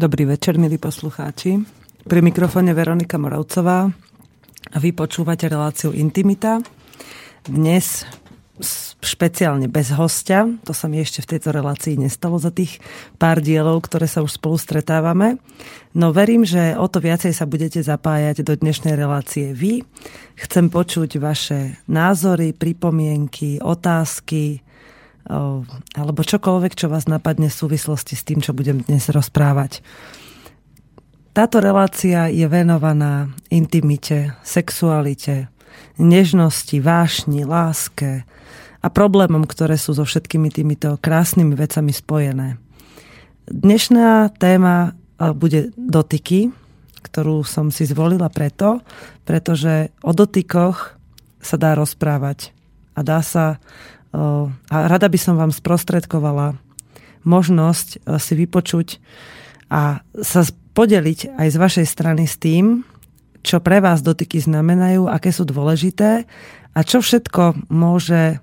[0.00, 1.60] Dobrý večer, milí poslucháči.
[2.08, 3.84] Pri mikrofóne Veronika Moravcová
[4.72, 6.56] a vy počúvate reláciu Intimita.
[7.44, 8.08] Dnes
[9.04, 10.48] špeciálne bez hostia.
[10.64, 12.80] To sa mi ešte v tejto relácii nestalo za tých
[13.20, 15.36] pár dielov, ktoré sa už spolu stretávame.
[15.92, 19.84] No verím, že o to viacej sa budete zapájať do dnešnej relácie vy.
[20.32, 24.64] Chcem počuť vaše názory, pripomienky, otázky,
[25.30, 29.78] alebo čokoľvek, čo vás napadne v súvislosti s tým, čo budem dnes rozprávať.
[31.30, 35.46] Táto relácia je venovaná intimite, sexualite,
[35.94, 38.26] nežnosti, vášni, láske
[38.82, 42.58] a problémom, ktoré sú so všetkými týmito krásnymi vecami spojené.
[43.46, 44.98] Dnešná téma
[45.38, 46.50] bude dotyky,
[47.06, 48.82] ktorú som si zvolila preto,
[49.22, 50.98] pretože o dotykoch
[51.38, 52.50] sa dá rozprávať
[52.98, 53.62] a dá sa
[54.10, 56.58] a rada by som vám sprostredkovala
[57.22, 58.98] možnosť si vypočuť
[59.70, 60.42] a sa
[60.74, 62.82] podeliť aj z vašej strany s tým,
[63.40, 66.24] čo pre vás dotyky znamenajú, aké sú dôležité
[66.74, 68.40] a čo všetko môže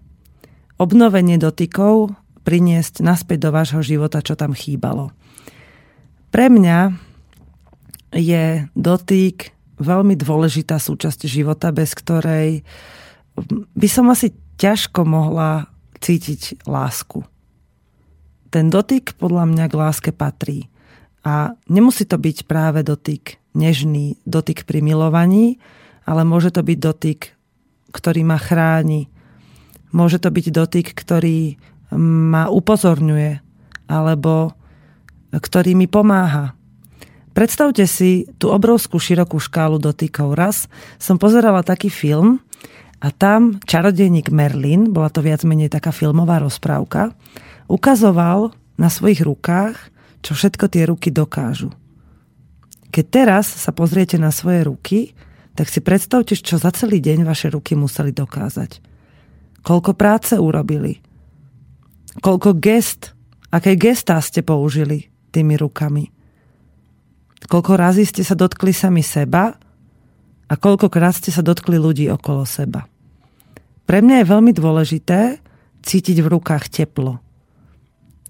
[0.77, 2.13] obnovenie dotykov
[2.47, 5.11] priniesť naspäť do vášho života, čo tam chýbalo.
[6.31, 6.95] Pre mňa
[8.15, 12.63] je dotyk veľmi dôležitá súčasť života, bez ktorej
[13.75, 17.25] by som asi ťažko mohla cítiť lásku.
[18.53, 20.69] Ten dotyk podľa mňa k láske patrí.
[21.25, 25.59] A nemusí to byť práve dotyk nežný, dotyk pri milovaní,
[26.07, 27.19] ale môže to byť dotyk,
[27.91, 29.11] ktorý ma chráni.
[29.91, 31.59] Môže to byť dotyk, ktorý
[31.97, 33.43] ma upozorňuje,
[33.91, 34.55] alebo
[35.31, 36.55] ktorý mi pomáha.
[37.35, 40.33] Predstavte si tú obrovskú širokú škálu dotykov.
[40.33, 40.65] Raz
[40.97, 42.41] som pozerala taký film,
[42.97, 47.13] a tam čarodejník Merlin, bola to viac menej taká filmová rozprávka,
[47.69, 49.77] ukazoval na svojich rukách,
[50.25, 51.69] čo všetko tie ruky dokážu.
[52.89, 54.99] Keď teraz sa pozriete na svoje ruky,
[55.53, 58.81] tak si predstavte, čo za celý deň vaše ruky museli dokázať.
[59.61, 61.01] Koľko práce urobili.
[62.21, 63.13] Koľko gest,
[63.53, 66.09] aké gestá ste použili tými rukami.
[67.45, 69.53] Koľko razy ste sa dotkli sami seba
[70.47, 72.87] a koľkokrát ste sa dotkli ľudí okolo seba.
[73.87, 75.39] Pre mňa je veľmi dôležité
[75.83, 77.23] cítiť v rukách teplo.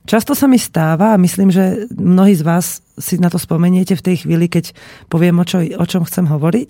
[0.07, 4.05] Často sa mi stáva, a myslím, že mnohí z vás si na to spomeniete v
[4.05, 4.71] tej chvíli, keď
[5.11, 6.69] poviem, o, čo, o čom chcem hovoriť,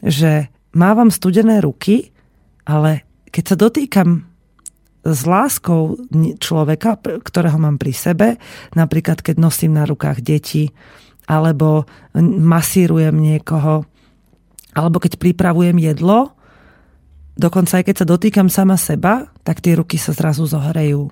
[0.00, 2.14] že mávam studené ruky,
[2.64, 4.08] ale keď sa dotýkam
[5.04, 6.00] s láskou
[6.40, 8.28] človeka, ktorého mám pri sebe,
[8.72, 10.72] napríklad keď nosím na rukách deti,
[11.28, 11.84] alebo
[12.24, 13.84] masírujem niekoho,
[14.74, 16.34] alebo keď pripravujem jedlo,
[17.38, 21.10] dokonca aj keď sa dotýkam sama seba, tak tie ruky sa zrazu zohrejú.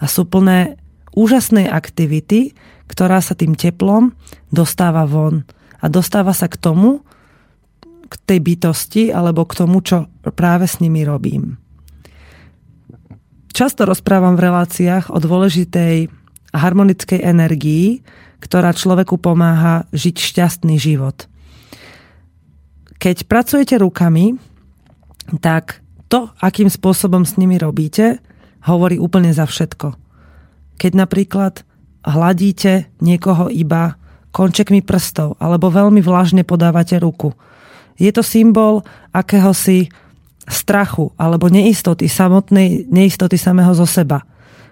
[0.00, 0.78] A sú plné
[1.14, 2.54] úžasnej aktivity,
[2.86, 4.14] ktorá sa tým teplom
[4.50, 5.46] dostáva von.
[5.82, 7.02] A dostáva sa k tomu,
[8.10, 11.58] k tej bytosti, alebo k tomu, čo práve s nimi robím.
[13.54, 16.10] Často rozprávam v reláciách o dôležitej
[16.50, 18.02] harmonickej energii,
[18.42, 21.29] ktorá človeku pomáha žiť šťastný život.
[23.00, 24.36] Keď pracujete rukami,
[25.40, 25.80] tak
[26.12, 28.20] to, akým spôsobom s nimi robíte,
[28.68, 29.96] hovorí úplne za všetko.
[30.76, 31.64] Keď napríklad
[32.04, 33.96] hladíte niekoho iba
[34.30, 37.34] končekmi prstov alebo veľmi vlažne podávate ruku.
[38.00, 39.90] Je to symbol akéhosi
[40.48, 44.24] strachu alebo neistoty, samotnej neistoty samého zo seba.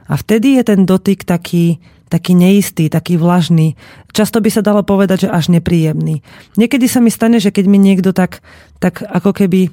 [0.09, 1.77] A vtedy je ten dotyk taký,
[2.09, 3.77] taký neistý, taký vlažný.
[4.17, 6.25] Často by sa dalo povedať, že až nepríjemný.
[6.57, 8.41] Niekedy sa mi stane, že keď mi niekto tak,
[8.81, 9.69] tak ako keby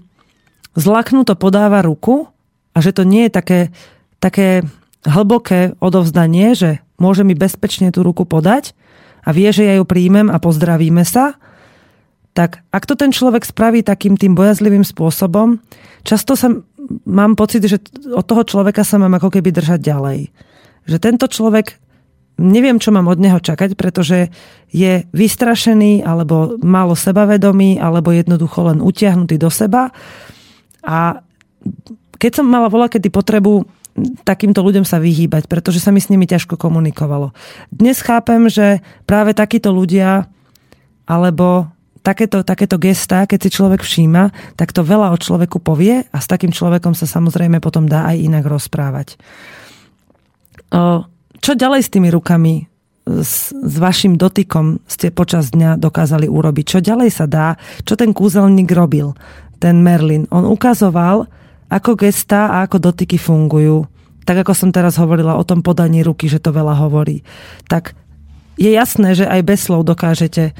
[0.75, 2.27] zlaknuto podáva ruku
[2.75, 3.59] a že to nie je také,
[4.19, 4.67] také
[5.07, 8.75] hlboké odovzdanie, že môže mi bezpečne tú ruku podať
[9.23, 11.39] a vie, že ja ju príjmem a pozdravíme sa,
[12.35, 15.63] tak ak to ten človek spraví takým tým bojazlivým spôsobom,
[16.03, 16.51] často sa
[17.07, 17.79] mám pocit, že
[18.11, 20.19] od toho človeka sa mám ako keby držať ďalej.
[20.85, 21.79] Že tento človek
[22.35, 24.31] neviem, čo mám od neho čakať, pretože
[24.71, 29.91] je vystrašený, alebo málo sebavedomý, alebo jednoducho len utiahnutý do seba.
[30.83, 31.23] A
[32.19, 33.63] keď som mala voľa kedy potrebu
[34.27, 37.31] takýmto ľuďom sa vyhýbať, pretože sa mi s nimi ťažko komunikovalo.
[37.71, 40.27] Dnes chápem, že práve takíto ľudia
[41.07, 41.71] alebo
[42.03, 46.27] takéto, takéto gestá, keď si človek všíma, tak to veľa o človeku povie a s
[46.27, 49.15] takým človekom sa samozrejme potom dá aj inak rozprávať.
[51.45, 52.65] Čo ďalej s tými rukami,
[53.05, 56.65] s, s vašim dotykom ste počas dňa dokázali urobiť?
[56.65, 57.53] Čo ďalej sa dá?
[57.85, 59.13] Čo ten kúzelník robil,
[59.61, 60.25] ten Merlin?
[60.33, 61.29] On ukazoval,
[61.69, 63.85] ako gesta a ako dotyky fungujú.
[64.25, 67.21] Tak ako som teraz hovorila o tom podaní ruky, že to veľa hovorí.
[67.69, 67.93] Tak
[68.57, 70.57] je jasné, že aj bez slov dokážete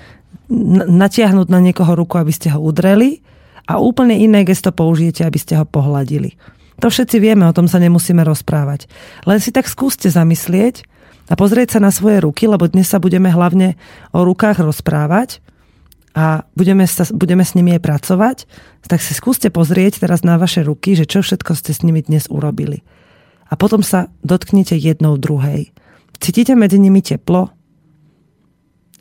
[0.86, 3.26] natiahnuť na niekoho ruku, aby ste ho udreli
[3.66, 6.38] a úplne iné gesto použijete, aby ste ho pohľadili.
[6.84, 8.92] To všetci vieme, o tom sa nemusíme rozprávať.
[9.24, 10.84] Len si tak skúste zamyslieť
[11.32, 13.80] a pozrieť sa na svoje ruky, lebo dnes sa budeme hlavne
[14.12, 15.40] o rukách rozprávať
[16.16, 18.38] a budeme, sa, budeme s nimi aj pracovať,
[18.88, 22.32] tak si skúste pozrieť teraz na vaše ruky, že čo všetko ste s nimi dnes
[22.32, 22.88] urobili.
[23.52, 25.76] A potom sa dotknite jednou druhej.
[26.20, 27.52] Cítite medzi nimi teplo?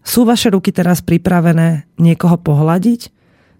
[0.05, 3.09] Sú vaše ruky teraz pripravené niekoho pohľadiť?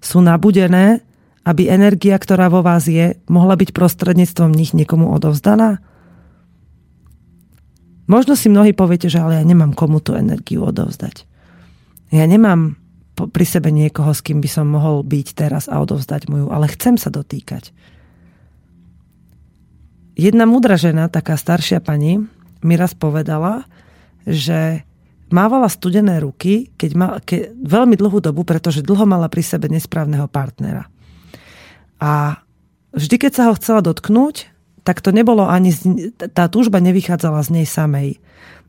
[0.05, 1.01] Sú nabudené,
[1.45, 5.85] aby energia, ktorá vo vás je, mohla byť prostredníctvom nich niekomu odovzdaná?
[8.05, 11.25] Možno si mnohí poviete, že ale ja nemám komu tú energiu odovzdať.
[12.13, 12.77] Ja nemám
[13.15, 16.99] pri sebe niekoho, s kým by som mohol byť teraz a odovzdať moju, ale chcem
[17.01, 17.71] sa dotýkať.
[20.15, 22.23] Jedna mudra žena, taká staršia pani,
[22.63, 23.67] mi raz povedala,
[24.25, 24.87] že
[25.29, 30.31] mávala studené ruky, keď mal, ke, veľmi dlhú dobu, pretože dlho mala pri sebe nesprávneho
[30.31, 30.87] partnera.
[32.05, 32.45] A
[32.93, 34.53] vždy, keď sa ho chcela dotknúť,
[34.85, 35.73] tak to nebolo ani,
[36.37, 38.21] tá túžba nevychádzala z nej samej.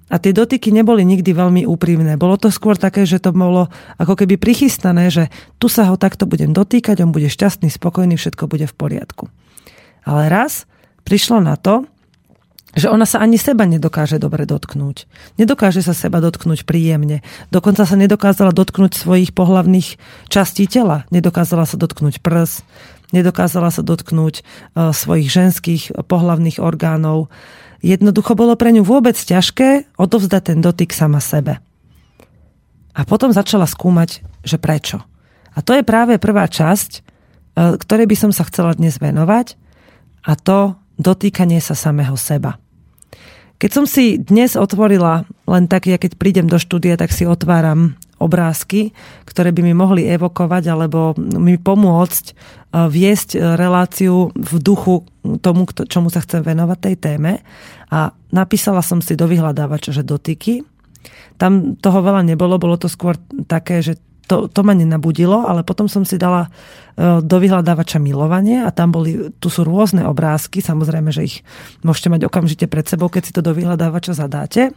[0.07, 2.15] A tie dotyky neboli nikdy veľmi úprimné.
[2.15, 3.67] Bolo to skôr také, že to bolo
[3.99, 5.27] ako keby prichystané, že
[5.59, 9.27] tu sa ho takto budem dotýkať, on bude šťastný, spokojný, všetko bude v poriadku.
[10.07, 10.69] Ale raz
[11.03, 11.89] prišlo na to,
[12.75, 15.07] že ona sa ani seba nedokáže dobre dotknúť.
[15.39, 17.23] Nedokáže sa seba dotknúť príjemne.
[17.47, 19.95] Dokonca sa nedokázala dotknúť svojich pohlavných
[20.27, 21.07] častí tela.
[21.07, 22.67] Nedokázala sa dotknúť prs,
[23.13, 27.29] nedokázala sa dotknúť uh, svojich ženských pohlavných orgánov.
[27.85, 31.61] Jednoducho bolo pre ňu vôbec ťažké odovzdať ten dotyk sama sebe.
[32.95, 35.03] A potom začala skúmať, že prečo.
[35.53, 39.59] A to je práve prvá časť, uh, ktorej by som sa chcela dnes venovať.
[40.25, 42.57] A to dotýkanie sa samého seba.
[43.55, 47.95] Keď som si dnes otvorila, len tak, ja keď prídem do štúdia, tak si otváram
[48.21, 48.95] obrázky,
[49.27, 52.33] ktoré by mi mohli evokovať alebo mi pomôcť e,
[52.87, 55.03] viesť reláciu v duchu
[55.43, 57.43] tomu, čomu sa chcem venovať tej téme.
[57.91, 60.63] A napísala som si do vyhľadávača, že dotyky.
[61.35, 65.85] Tam toho veľa nebolo, bolo to skôr také, že to, to ma nenabudilo, ale potom
[65.85, 71.13] som si dala e, do vyhľadávača milovanie a tam boli, tu sú rôzne obrázky, samozrejme,
[71.13, 71.35] že ich
[71.85, 74.73] môžete mať okamžite pred sebou, keď si to do vyhľadávača zadáte.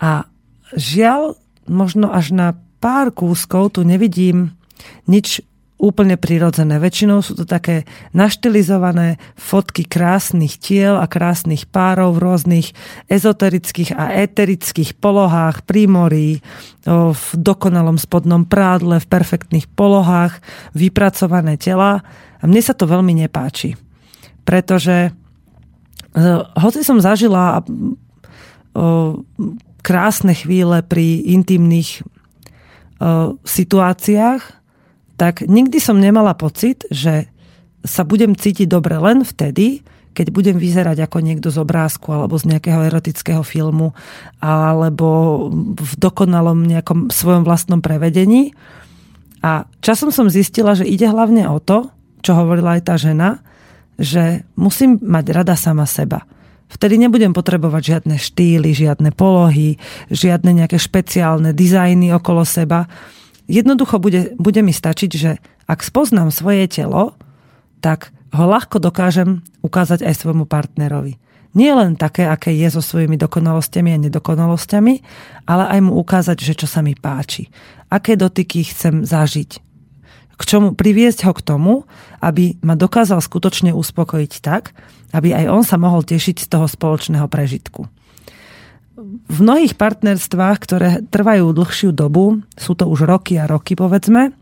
[0.00, 0.28] A
[0.76, 1.40] žiaľ,
[1.70, 2.48] možno až na
[2.82, 4.58] pár kúskov tu nevidím
[5.06, 5.46] nič
[5.80, 6.76] úplne prirodzené.
[6.76, 12.68] Väčšinou sú to také naštilizované fotky krásnych tiel a krásnych párov v rôznych
[13.08, 16.30] ezoterických a eterických polohách pri mori,
[16.84, 20.44] v dokonalom spodnom prádle, v perfektných polohách,
[20.76, 22.04] vypracované tela.
[22.40, 23.80] A mne sa to veľmi nepáči.
[24.44, 25.10] Pretože e,
[26.60, 27.64] hoci som zažila
[29.80, 32.04] krásne chvíle pri intimných
[33.44, 34.42] situáciách,
[35.16, 37.28] tak nikdy som nemala pocit, že
[37.80, 39.80] sa budem cítiť dobre len vtedy,
[40.12, 43.96] keď budem vyzerať ako niekto z obrázku alebo z nejakého erotického filmu
[44.42, 48.52] alebo v dokonalom nejakom svojom vlastnom prevedení.
[49.40, 51.88] A časom som zistila, že ide hlavne o to,
[52.20, 53.40] čo hovorila aj tá žena,
[53.96, 56.28] že musím mať rada sama seba.
[56.70, 59.76] Vtedy nebudem potrebovať žiadne štýly, žiadne polohy,
[60.08, 62.86] žiadne nejaké špeciálne dizajny okolo seba,
[63.50, 67.18] Jednoducho bude, bude mi stačiť, že ak spoznám svoje telo,
[67.82, 71.18] tak ho ľahko dokážem ukázať aj svojmu partnerovi.
[71.58, 74.94] Nie len také, aké je so svojimi dokonalosťami a nedokonalosťami,
[75.50, 77.50] ale aj mu ukázať, že čo sa mi páči.
[77.90, 79.58] Aké dotyky chcem zažiť.
[80.40, 81.84] K čomu priviesť ho k tomu,
[82.24, 84.72] aby ma dokázal skutočne uspokojiť tak,
[85.12, 87.84] aby aj on sa mohol tešiť z toho spoločného prežitku.
[89.28, 94.32] V mnohých partnerstvách, ktoré trvajú dlhšiu dobu, sú to už roky a roky povedzme,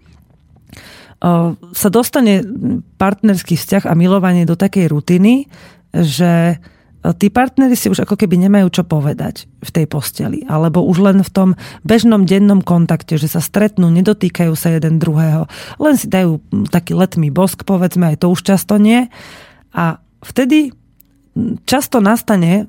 [1.18, 2.46] sa dostane
[2.94, 5.50] partnerský vzťah a milovanie do takej rutiny,
[5.90, 6.62] že
[6.98, 10.42] tí partnery si už ako keby nemajú čo povedať v tej posteli.
[10.50, 11.48] Alebo už len v tom
[11.86, 15.46] bežnom dennom kontakte, že sa stretnú, nedotýkajú sa jeden druhého,
[15.78, 19.06] len si dajú taký letmý bosk, povedzme, aj to už často nie.
[19.70, 20.74] A vtedy
[21.64, 22.66] často nastane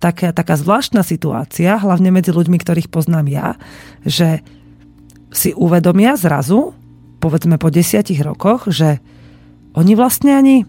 [0.00, 3.48] taká, taká zvláštna situácia, hlavne medzi ľuďmi, ktorých poznám ja,
[4.02, 4.40] že
[5.30, 6.72] si uvedomia zrazu,
[7.20, 9.04] povedzme po desiatich rokoch, že
[9.76, 10.64] oni vlastne ani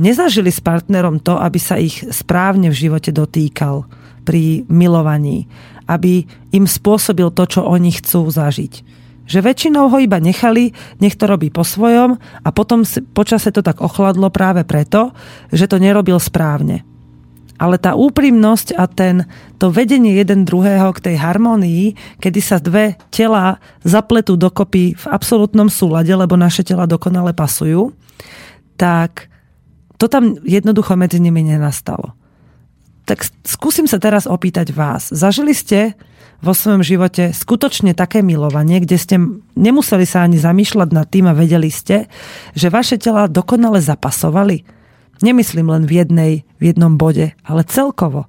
[0.00, 3.84] nezažili s partnerom to, aby sa ich správne v živote dotýkal
[4.24, 5.44] pri milovaní,
[5.84, 6.24] aby
[6.56, 8.88] im spôsobil to, čo oni chcú zažiť.
[9.30, 12.82] Že väčšinou ho iba nechali, nech to robí po svojom a potom
[13.14, 15.14] počase to tak ochladlo práve preto,
[15.54, 16.82] že to nerobil správne.
[17.60, 19.28] ale tá úprimnosť a ten,
[19.60, 25.68] to vedenie jeden druhého k tej harmonii, kedy sa dve tela zapletú dokopy v absolútnom
[25.68, 27.92] súlade, lebo naše tela dokonale pasujú,
[28.80, 29.28] tak
[30.00, 32.16] to tam jednoducho medzi nimi nenastalo.
[33.04, 35.12] Tak skúsim sa teraz opýtať vás.
[35.12, 35.92] Zažili ste
[36.40, 39.20] vo svojom živote skutočne také milovanie, kde ste
[39.60, 42.08] nemuseli sa ani zamýšľať nad tým a vedeli ste,
[42.56, 44.64] že vaše tela dokonale zapasovali?
[45.20, 48.24] Nemyslím len v, jednej, v jednom bode, ale celkovo.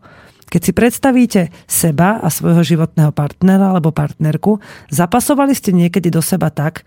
[0.52, 4.60] Keď si predstavíte seba a svojho životného partnera alebo partnerku,
[4.92, 6.84] zapasovali ste niekedy do seba tak,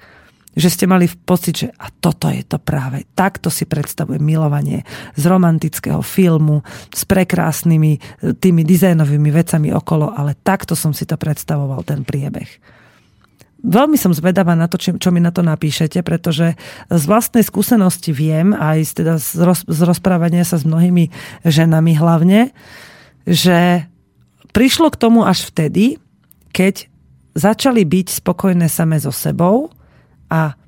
[0.55, 3.03] že ste mali pocit, že a toto je to práve.
[3.19, 4.87] Takto si predstavuje milovanie
[5.19, 6.63] z romantického filmu,
[6.95, 12.47] s prekrásnymi tými dizajnovými vecami okolo, ale takto som si to predstavoval, ten priebeh.
[13.65, 16.53] Veľmi som zvedavá na to, čo mi na to napíšete, pretože
[16.93, 21.09] z vlastnej skúsenosti viem, aj z, teda z, roz, z rozprávania sa s mnohými
[21.49, 22.53] ženami hlavne,
[23.25, 23.89] že
[24.53, 25.97] prišlo k tomu až vtedy,
[26.53, 26.93] keď
[27.35, 29.74] začali byť spokojné same so sebou
[30.35, 30.59] a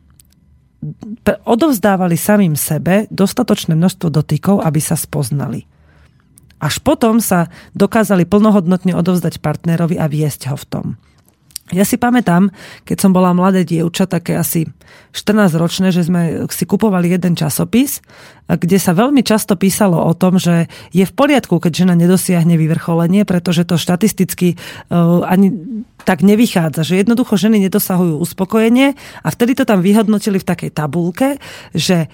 [1.43, 5.67] odovzdávali samým sebe dostatočné množstvo dotykov, aby sa spoznali.
[6.63, 10.87] Až potom sa dokázali plnohodnotne odovzdať partnerovi a viesť ho v tom.
[11.75, 12.55] Ja si pamätám,
[12.87, 14.71] keď som bola mladé dievča, také asi
[15.11, 17.99] 14-ročné, že sme si kupovali jeden časopis,
[18.47, 23.27] kde sa veľmi často písalo o tom, že je v poriadku, keď žena nedosiahne vyvrcholenie,
[23.27, 25.51] pretože to štatisticky uh, ani
[26.07, 28.95] tak nevychádza, že jednoducho ženy nedosahujú uspokojenie
[29.27, 31.43] a vtedy to tam vyhodnotili v takej tabulke,
[31.75, 32.07] že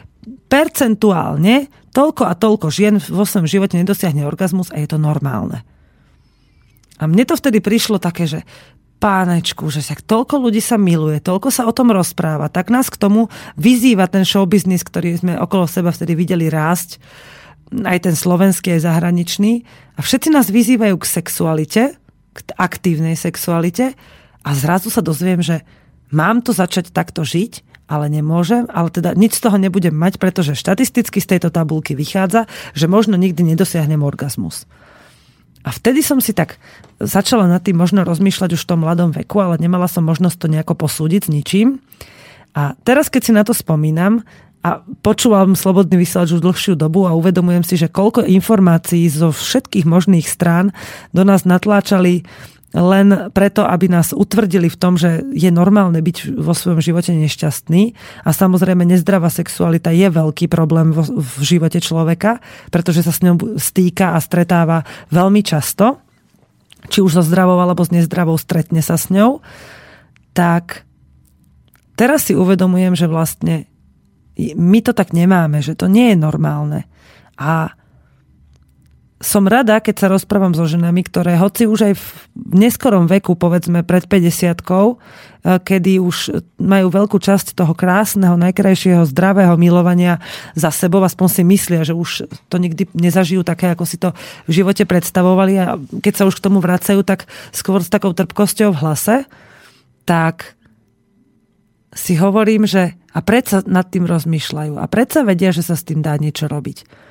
[0.48, 5.60] percentuálne toľko a toľko žien vo svojom živote nedosiahne orgazmus a je to normálne.
[6.96, 8.40] A mne to vtedy prišlo také, že
[9.02, 13.02] pánečku, že sa toľko ľudí sa miluje, toľko sa o tom rozpráva, tak nás k
[13.02, 13.26] tomu
[13.58, 17.02] vyzýva ten showbiznis, ktorý sme okolo seba vtedy videli rásť,
[17.82, 19.66] aj ten slovenský, aj zahraničný.
[19.98, 21.82] A všetci nás vyzývajú k sexualite,
[22.30, 23.98] k aktívnej sexualite
[24.46, 25.66] a zrazu sa dozviem, že
[26.14, 30.56] mám to začať takto žiť, ale nemôžem, ale teda nič z toho nebudem mať, pretože
[30.56, 34.64] štatisticky z tejto tabulky vychádza, že možno nikdy nedosiahnem orgazmus.
[35.62, 36.58] A vtedy som si tak
[36.98, 40.46] začala nad tým možno rozmýšľať už v tom mladom veku, ale nemala som možnosť to
[40.50, 41.68] nejako posúdiť s ničím.
[42.52, 44.26] A teraz, keď si na to spomínam
[44.62, 49.86] a počúvam Slobodný vysielač už dlhšiu dobu a uvedomujem si, že koľko informácií zo všetkých
[49.88, 50.70] možných strán
[51.10, 52.22] do nás natláčali
[52.72, 57.92] len preto, aby nás utvrdili v tom, že je normálne byť vo svojom živote nešťastný.
[58.24, 62.40] A samozrejme nezdravá sexualita je veľký problém vo, v živote človeka,
[62.72, 66.00] pretože sa s ňou stýka a stretáva veľmi často,
[66.88, 69.44] či už so zdravou alebo s nezdravou stretne sa s ňou,
[70.32, 70.88] tak
[71.94, 73.68] teraz si uvedomujem, že vlastne
[74.40, 76.88] my to tak nemáme, že to nie je normálne.
[77.36, 77.76] A
[79.22, 82.04] som rada, keď sa rozprávam so ženami, ktoré hoci už aj v
[82.58, 89.54] neskorom veku, povedzme pred 50 eh, kedy už majú veľkú časť toho krásneho, najkrajšieho, zdravého
[89.54, 90.18] milovania
[90.58, 94.10] za sebou, aspoň si myslia, že už to nikdy nezažijú také, ako si to
[94.50, 98.74] v živote predstavovali a keď sa už k tomu vracajú, tak skôr s takou trpkosťou
[98.74, 99.16] v hlase,
[100.02, 100.58] tak
[101.94, 106.00] si hovorím, že a predsa nad tým rozmýšľajú a predsa vedia, že sa s tým
[106.00, 107.01] dá niečo robiť.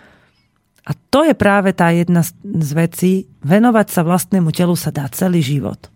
[0.81, 3.11] A to je práve tá jedna z vecí.
[3.45, 5.93] Venovať sa vlastnému telu sa dá celý život.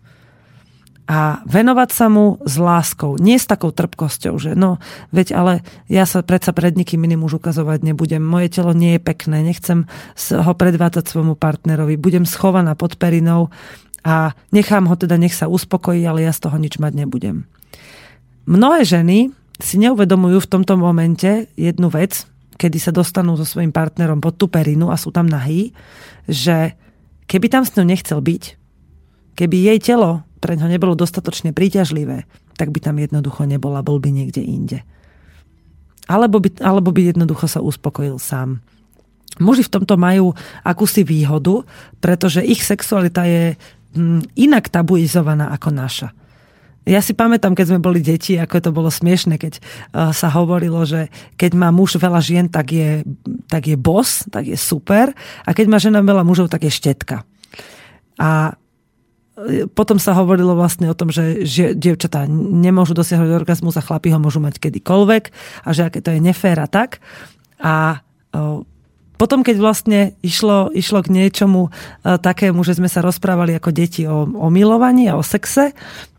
[1.06, 4.82] A venovať sa mu s láskou, nie s takou trpkosťou, že no,
[5.14, 5.52] veď ale
[5.86, 8.18] ja sa predsa pred nikým iným už ukazovať nebudem.
[8.18, 9.86] Moje telo nie je pekné, nechcem
[10.34, 11.94] ho predvádzať svojmu partnerovi.
[11.94, 13.54] Budem schovaná pod perinou
[14.02, 17.46] a nechám ho teda, nech sa uspokojí, ale ja z toho nič mať nebudem.
[18.50, 19.30] Mnohé ženy
[19.62, 22.26] si neuvedomujú v tomto momente jednu vec,
[22.56, 25.76] kedy sa dostanú so svojím partnerom pod tú perinu a sú tam nahý,
[26.28, 26.74] že
[27.28, 28.42] keby tam s ňou nechcel byť,
[29.36, 32.24] keby jej telo pre ňo nebolo dostatočne príťažlivé,
[32.56, 34.80] tak by tam jednoducho nebola, bol by niekde inde.
[36.06, 38.62] Alebo by, alebo by jednoducho sa uspokojil sám.
[39.36, 40.32] Muži v tomto majú
[40.64, 41.66] akúsi výhodu,
[42.00, 43.58] pretože ich sexualita je
[43.92, 46.08] mm, inak tabuizovaná ako naša.
[46.86, 50.86] Ja si pamätám, keď sme boli deti, ako to bolo smiešne, keď uh, sa hovorilo,
[50.86, 53.02] že keď má muž veľa žien, tak je,
[53.50, 55.10] tak je boss, tak je super.
[55.42, 57.26] A keď má žena veľa mužov, tak je štetka.
[58.22, 58.54] A
[59.34, 64.14] e, potom sa hovorilo vlastne o tom, že, že dievčatá nemôžu dosiahnuť orgazmus a chlapi
[64.14, 65.24] ho môžu mať kedykoľvek
[65.66, 67.02] a že aké to je nefér a tak.
[67.58, 67.98] A
[68.30, 68.62] uh,
[69.16, 71.72] potom, keď vlastne išlo, išlo k niečomu
[72.04, 75.72] takému, že sme sa rozprávali ako deti o, o milovaní a o sexe,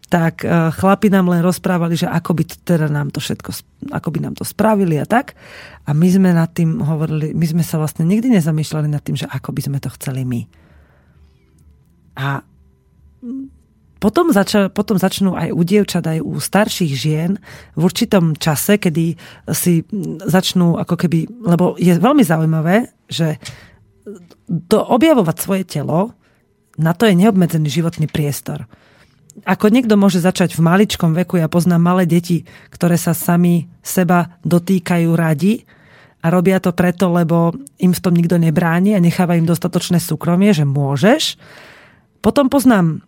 [0.08, 3.52] tak e, chlapi nám len rozprávali, že ako by teda nám to všetko,
[3.92, 5.36] ako by nám to spravili a tak.
[5.84, 9.28] A my sme nad tým hovorili, my sme sa vlastne nikdy nezamýšľali nad tým, že
[9.28, 10.42] ako by sme to chceli my.
[12.18, 12.40] A
[13.98, 17.32] potom, zača, potom začnú aj u dievčat, aj u starších žien
[17.76, 19.18] v určitom čase, kedy
[19.52, 19.84] si
[20.24, 23.42] začnú ako keby, lebo je veľmi zaujímavé, že
[24.72, 26.16] to objavovať svoje telo,
[26.78, 28.70] na to je neobmedzený životný priestor
[29.46, 34.40] ako niekto môže začať v maličkom veku, ja poznám malé deti, ktoré sa sami seba
[34.42, 35.62] dotýkajú radi
[36.26, 40.50] a robia to preto, lebo im v tom nikto nebráni a necháva im dostatočné súkromie,
[40.56, 41.38] že môžeš.
[42.26, 43.06] Potom poznám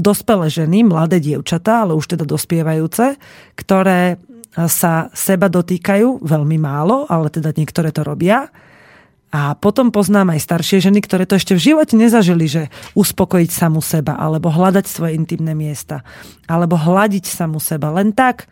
[0.00, 3.20] dospelé ženy, mladé dievčatá, ale už teda dospievajúce,
[3.54, 4.18] ktoré
[4.54, 8.50] sa seba dotýkajú veľmi málo, ale teda niektoré to robia
[9.34, 12.62] a potom poznám aj staršie ženy, ktoré to ešte v živote nezažili, že
[12.94, 16.06] uspokojiť samu seba, alebo hľadať svoje intimné miesta,
[16.46, 17.90] alebo hľadiť samu seba.
[17.90, 18.46] Len tak,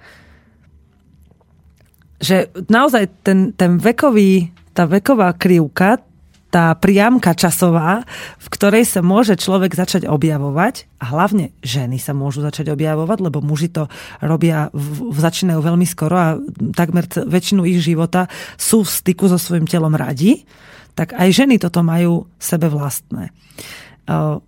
[2.18, 6.03] že naozaj ten, ten vekový, tá veková krivka,
[6.52, 8.04] tá priamka časová,
[8.36, 13.40] v ktorej sa môže človek začať objavovať a hlavne ženy sa môžu začať objavovať, lebo
[13.40, 13.88] muži to
[14.20, 16.28] robia, v, začínajú veľmi skoro a
[16.76, 18.28] takmer väčšinu ich života
[18.60, 20.44] sú v styku so svojím telom radi
[20.92, 23.32] tak aj ženy toto majú sebe vlastné.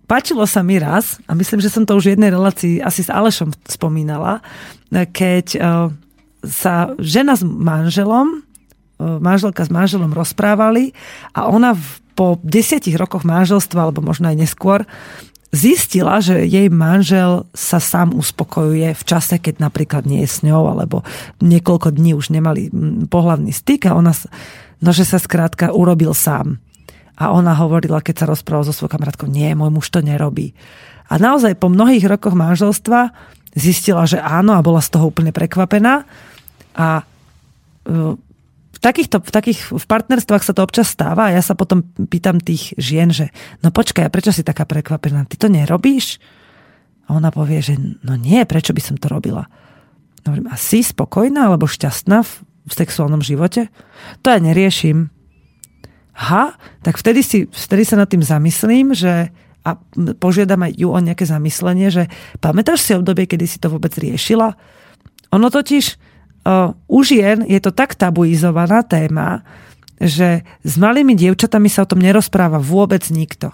[0.05, 3.09] Páčilo sa mi raz, a myslím, že som to už v jednej relácii asi s
[3.09, 4.43] Alešom spomínala,
[4.91, 5.57] keď
[6.45, 8.45] sa žena s manželom,
[8.99, 10.95] manželka s manželom rozprávali
[11.35, 11.75] a ona
[12.15, 14.87] po desiatich rokoch manželstva, alebo možno aj neskôr,
[15.51, 20.67] zistila, že jej manžel sa sám uspokojuje v čase, keď napríklad nie je s ňou,
[20.71, 21.03] alebo
[21.43, 22.71] niekoľko dní už nemali
[23.07, 24.15] pohlavný styk a ona
[24.83, 26.59] No, že sa skrátka urobil sám.
[27.15, 30.51] A ona hovorila, keď sa rozprával so svojou kamarátkou, nie, môj muž to nerobí.
[31.07, 33.15] A naozaj po mnohých rokoch manželstva
[33.55, 36.03] zistila, že áno a bola z toho úplne prekvapená.
[36.75, 37.03] A e,
[38.75, 42.43] v takýchto, v takých v partnerstvách sa to občas stáva a ja sa potom pýtam
[42.43, 43.31] tých žien, že
[43.63, 45.23] no počkaj, a prečo si taká prekvapená?
[45.31, 46.19] Ty to nerobíš?
[47.07, 49.47] A ona povie, že no nie, prečo by som to robila?
[50.27, 52.31] No, a si spokojná alebo šťastná v,
[52.67, 53.71] v sexuálnom živote?
[54.25, 55.07] To ja neriešim.
[56.15, 59.31] Ha, tak vtedy, si, vtedy sa nad tým zamyslím, že
[59.65, 59.81] a
[60.21, 62.05] požiadam aj ju o nejaké zamyslenie, že
[62.37, 64.53] pamätáš si obdobie, kedy si to vôbec riešila?
[65.33, 65.97] Ono totiž
[66.85, 69.41] u žien je to tak tabuizovaná téma,
[69.97, 73.49] že s malými dievčatami sa o tom nerozpráva vôbec nikto.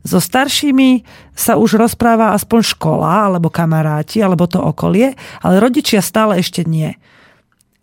[0.00, 1.04] So staršími
[1.36, 5.12] sa už rozpráva aspoň škola, alebo kamaráti, alebo to okolie,
[5.44, 6.96] ale rodičia stále ešte nie.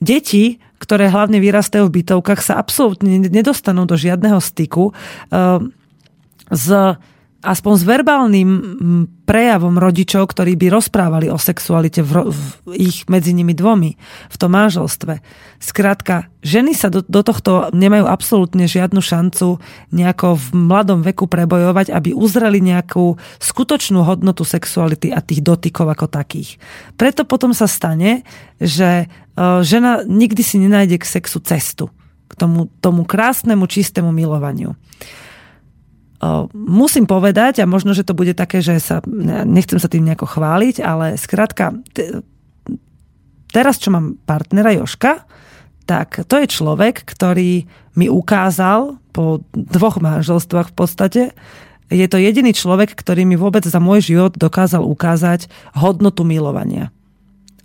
[0.02, 5.62] Deti, ktoré hlavne vyrastajú v bytovkách, sa absolútne nedostanú do žiadneho styku uh,
[6.50, 6.68] s
[7.46, 8.50] aspoň s verbálnym
[9.28, 12.40] prejavom rodičov, ktorí by rozprávali o sexualite v, v
[12.74, 13.94] ich medzi nimi dvomi
[14.32, 15.22] v tom manželstve.
[15.62, 19.62] Skrátka, ženy sa do, do tohto nemajú absolútne žiadnu šancu
[19.94, 26.06] nejako v mladom veku prebojovať, aby uzreli nejakú skutočnú hodnotu sexuality a tých dotykov ako
[26.10, 26.58] takých.
[26.98, 28.26] Preto potom sa stane,
[28.58, 31.94] že uh, žena nikdy si nenájde k sexu cestu.
[32.28, 34.76] K tomu, tomu krásnemu, čistému milovaniu
[36.54, 39.06] musím povedať, a možno, že to bude také, že sa,
[39.46, 41.78] nechcem sa tým nejako chváliť, ale skrátka,
[43.54, 45.30] teraz, čo mám partnera Joška,
[45.88, 47.64] tak to je človek, ktorý
[47.96, 51.22] mi ukázal po dvoch manželstvách v podstate,
[51.88, 56.92] je to jediný človek, ktorý mi vôbec za môj život dokázal ukázať hodnotu milovania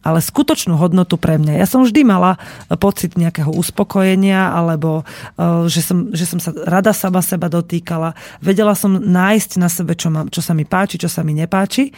[0.03, 1.63] ale skutočnú hodnotu pre mňa.
[1.63, 2.37] Ja som vždy mala
[2.83, 5.03] pocit nejakého uspokojenia, alebo
[5.39, 8.19] e, že som, že som sa rada sama seba dotýkala.
[8.43, 11.95] Vedela som nájsť na sebe, čo, ma, čo sa mi páči, čo sa mi nepáči,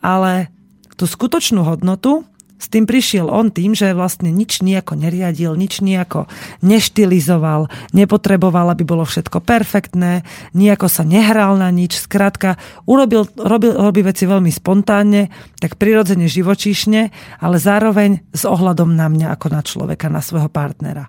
[0.00, 0.48] ale
[0.94, 2.24] tú skutočnú hodnotu
[2.60, 6.28] s tým prišiel on tým, že vlastne nič nejako neriadil, nič nejako
[6.60, 14.04] neštilizoval, nepotreboval, aby bolo všetko perfektné, nejako sa nehral na nič, skrátka urobil, robil, robí
[14.04, 17.08] veci veľmi spontánne, tak prirodzene živočíšne,
[17.40, 21.08] ale zároveň s ohľadom na mňa ako na človeka, na svojho partnera.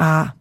[0.00, 0.32] A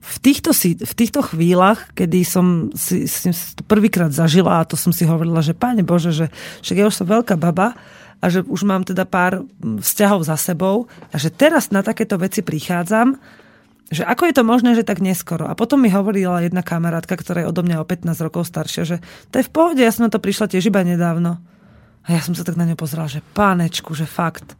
[0.00, 4.78] v týchto, si, v týchto chvíľach, kedy som si, si to prvýkrát zažila a to
[4.78, 6.26] som si hovorila, že páne Bože, že,
[6.62, 7.74] že ja už som veľká baba
[8.22, 12.46] a že už mám teda pár vzťahov za sebou a že teraz na takéto veci
[12.46, 13.18] prichádzam,
[13.90, 15.50] že ako je to možné, že tak neskoro.
[15.50, 18.96] A potom mi hovorila jedna kamarátka, ktorá je odo mňa o 15 rokov staršia, že
[19.34, 21.42] to je v pohode, ja som na to prišla tiež iba nedávno.
[22.06, 24.54] A ja som sa tak na ňu pozrela, že pánečku, že fakt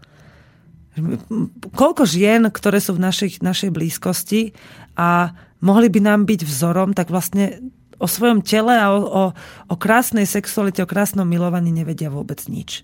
[1.74, 4.53] koľko žien, ktoré sú v našich, našej blízkosti
[4.98, 7.62] a mohli by nám byť vzorom, tak vlastne
[8.00, 9.24] o svojom tele a o, o,
[9.70, 12.83] o krásnej sexualite, o krásnom milovaní nevedia vôbec nič.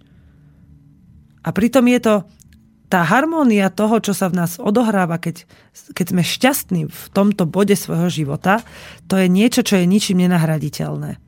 [1.42, 2.14] A pritom je to
[2.86, 5.42] tá harmónia toho, čo sa v nás odohráva, keď,
[5.90, 8.62] keď sme šťastní v tomto bode svojho života,
[9.10, 11.18] to je niečo, čo je ničím nenahraditeľné.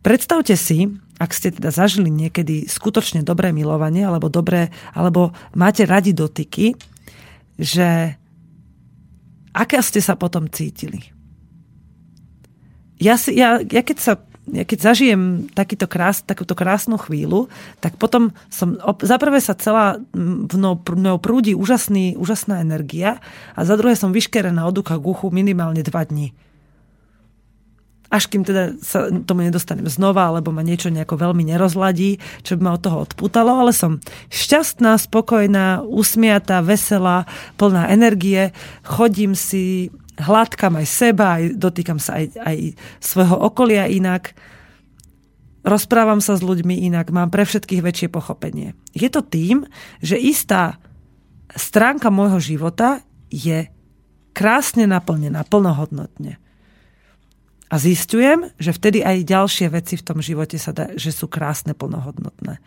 [0.00, 0.88] Predstavte si,
[1.20, 6.72] ak ste teda zažili niekedy skutočne dobré milovanie, alebo dobré, alebo máte radi dotyky,
[7.60, 8.16] že
[9.52, 11.12] aké ste sa potom cítili.
[12.96, 14.12] Ja, si, ja, ja keď sa
[14.50, 17.46] ja keď zažijem takýto krás, takúto krásnu chvíľu,
[17.78, 23.22] tak potom som, za prvé sa celá mnou, mnou prúdi úžasný, úžasná energia
[23.54, 26.34] a za druhé som vyškerená od ucha k uchu minimálne dva dní.
[28.10, 32.60] Až kým teda sa tomu nedostanem znova, alebo ma niečo nejako veľmi nerozladí, čo by
[32.66, 34.02] ma od toho odputalo, ale som
[34.34, 38.50] šťastná, spokojná, usmiatá, veselá, plná energie,
[38.82, 42.56] chodím si hladkám aj seba, aj dotýkam sa aj, aj
[42.98, 44.34] svojho okolia inak,
[45.64, 48.76] rozprávam sa s ľuďmi inak, mám pre všetkých väčšie pochopenie.
[48.92, 49.64] Je to tým,
[50.02, 50.82] že istá
[51.54, 53.68] stránka môjho života je
[54.34, 56.38] krásne naplnená, plnohodnotne.
[57.70, 61.70] A zistujem, že vtedy aj ďalšie veci v tom živote sa dá, že sú krásne,
[61.70, 62.58] plnohodnotné.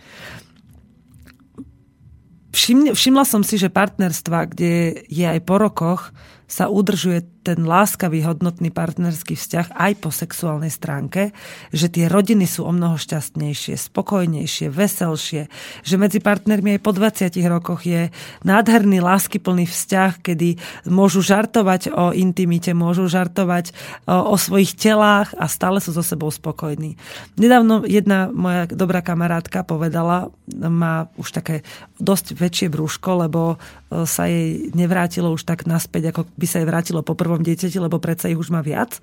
[2.96, 6.16] Všimla som si, že partnerstva, kde je aj po rokoch,
[6.54, 11.34] sa udržuje ten láskavý, hodnotný partnerský vzťah aj po sexuálnej stránke,
[11.74, 15.52] že tie rodiny sú o mnoho šťastnejšie, spokojnejšie, veselšie,
[15.84, 18.14] že medzi partnermi aj po 20 rokoch je
[18.46, 23.74] nádherný, láskyplný vzťah, kedy môžu žartovať o intimite, môžu žartovať
[24.06, 26.96] o, o svojich telách a stále sú so sebou spokojní.
[27.36, 31.66] Nedávno jedna moja dobrá kamarátka povedala, má už také
[32.00, 36.68] dosť väčšie brúško, lebo e, sa jej nevrátilo už tak naspäť, ako by sa jej
[36.68, 39.00] vrátilo po prvom dieťati, lebo predsa ich už má viac.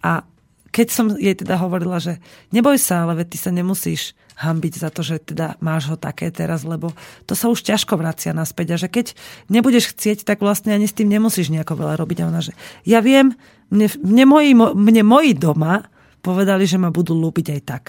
[0.00, 0.24] A
[0.72, 2.16] keď som jej teda hovorila, že
[2.48, 6.62] neboj sa, ale ty sa nemusíš hambiť za to, že teda máš ho také teraz,
[6.62, 6.94] lebo
[7.26, 9.06] to sa už ťažko vracia naspäť a že keď
[9.50, 12.18] nebudeš chcieť, tak vlastne ani s tým nemusíš nejako veľa robiť.
[12.22, 12.54] A ona, že
[12.86, 13.34] ja viem,
[13.68, 15.90] mne, mne, moji, mne moji doma
[16.22, 17.84] povedali, že ma budú lúbiť aj tak.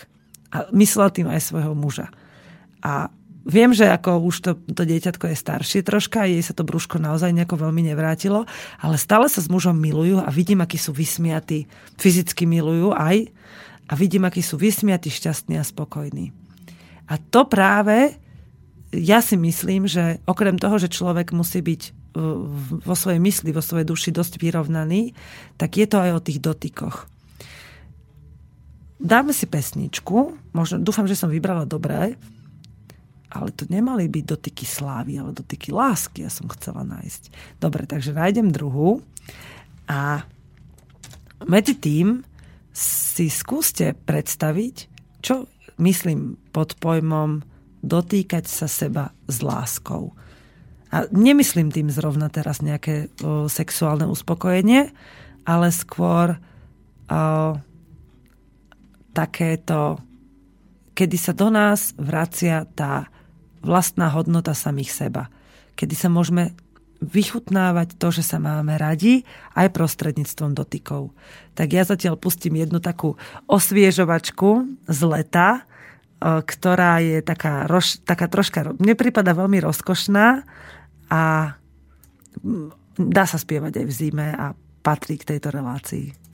[0.49, 2.09] A myslela tým aj svojho muža.
[2.81, 3.13] A
[3.49, 7.33] Viem, že ako už to, to dieťatko je staršie troška, jej sa to brúško naozaj
[7.33, 8.45] nejako veľmi nevrátilo,
[8.77, 11.65] ale stále sa s mužom milujú a vidím, akí sú vysmiatí.
[11.97, 13.33] Fyzicky milujú aj
[13.89, 16.29] a vidím, akí sú vysmiatí, šťastní a spokojní.
[17.09, 18.13] A to práve
[18.93, 21.81] ja si myslím, že okrem toho, že človek musí byť
[22.85, 25.13] vo svojej mysli, vo svojej duši dosť vyrovnaný,
[25.57, 27.05] tak je to aj o tých dotykoch.
[28.99, 32.17] Dáme si pesničku, možno, dúfam, že som vybrala dobré,
[33.29, 37.29] ale to nemali byť dotyky slávy, ale dotyky lásky, ja som chcela nájsť.
[37.61, 39.05] Dobre, takže nájdem druhú
[39.85, 40.25] a
[41.45, 42.25] medzi tým
[42.73, 44.75] si skúste predstaviť,
[45.23, 45.47] čo
[45.79, 47.45] myslím pod pojmom
[47.79, 50.11] dotýkať sa seba s láskou.
[50.89, 54.89] A nemyslím tým zrovna teraz nejaké o, sexuálne uspokojenie,
[55.45, 56.39] ale skôr o,
[59.13, 60.01] takéto,
[60.97, 63.07] kedy sa do nás vracia tá
[63.63, 65.23] vlastná hodnota samých seba.
[65.75, 66.55] Kedy sa môžeme
[66.99, 69.23] vychutnávať to, že sa máme radi
[69.55, 71.15] aj prostredníctvom dotykov.
[71.55, 73.15] Tak ja zatiaľ pustím jednu takú
[73.47, 75.61] osviežovačku z leta, e,
[76.43, 80.43] ktorá je taká, roš, taká troška, mne prípada veľmi rozkošná
[81.07, 81.21] a
[82.99, 84.51] dá sa spievať aj v zime a
[84.83, 86.28] patrí k tejto relácii.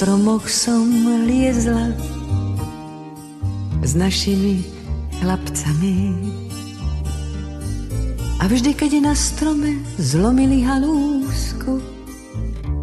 [0.00, 0.88] Stromoch som
[1.28, 1.92] liezla
[3.84, 4.64] s našimi
[5.20, 6.16] chlapcami.
[8.40, 11.84] A vždy, keď na strome zlomili halúsku,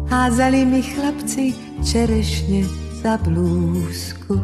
[0.06, 2.62] házali mi chlapci čerešne
[3.02, 4.38] za blúzku.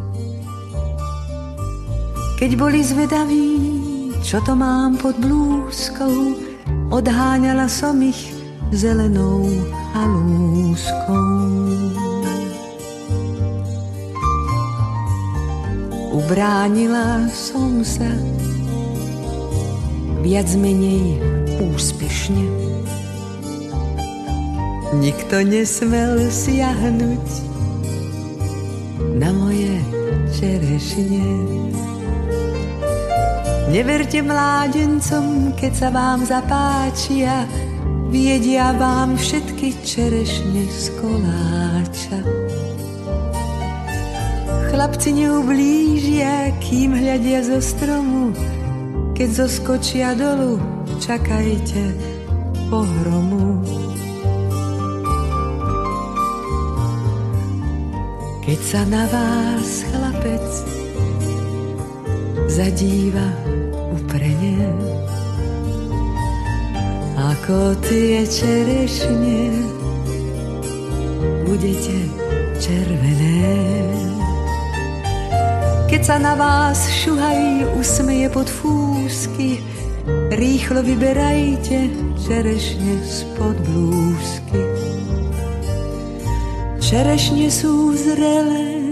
[2.42, 3.54] Keď boli zvedaví,
[4.18, 6.34] čo to mám pod blúzkou,
[6.90, 8.34] odháňala som ich
[8.74, 9.46] zelenou
[9.94, 11.54] halúskou.
[16.14, 18.06] Ubránila som sa
[20.22, 21.18] viac menej
[21.58, 22.46] úspešne.
[24.94, 27.26] Nikto nesmel siahnuť
[29.18, 29.74] na moje
[30.38, 31.26] čerešne.
[33.74, 37.42] Neverte mládencom, keď sa vám zapáčia,
[38.06, 42.43] viedia vám všetky čerešne z koláča.
[44.74, 48.34] Chlapci neublížia, kým hľadia zo stromu,
[49.14, 50.58] keď zoskočia dolu,
[50.98, 51.94] čakajte
[52.66, 53.62] pohromu.
[58.42, 60.42] Keď sa na vás chlapec
[62.50, 63.30] zadíva
[63.94, 64.58] uprene,
[67.14, 69.54] ako tie čerešne
[71.46, 72.10] budete
[72.58, 74.13] červené.
[76.04, 79.64] Sa na vás šuhaj usmeje pod fúsky,
[80.36, 81.88] rýchlo vyberajte
[82.20, 84.60] čerešne spod blúzky.
[86.76, 88.84] Čerešne sú zrelé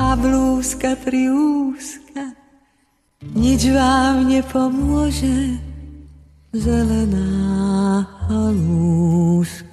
[0.00, 2.32] a blúzka triúska,
[3.36, 5.60] nič vám nepomôže
[6.56, 7.28] zelená
[8.32, 9.67] halúska.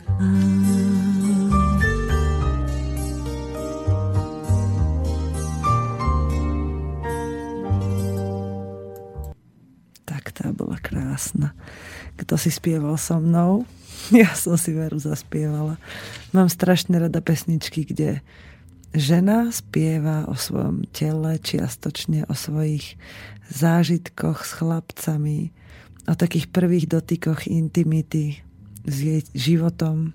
[11.16, 11.56] Krásna.
[12.20, 13.64] Kto si spieval so mnou?
[14.12, 15.82] Ja som si veru zaspievala.
[16.30, 18.22] Mám strašne rada pesničky, kde
[18.94, 23.00] žena spieva o svojom tele, čiastočne o svojich
[23.50, 25.50] zážitkoch s chlapcami,
[26.06, 28.46] o takých prvých dotykoch intimity
[28.86, 30.14] s jej životom.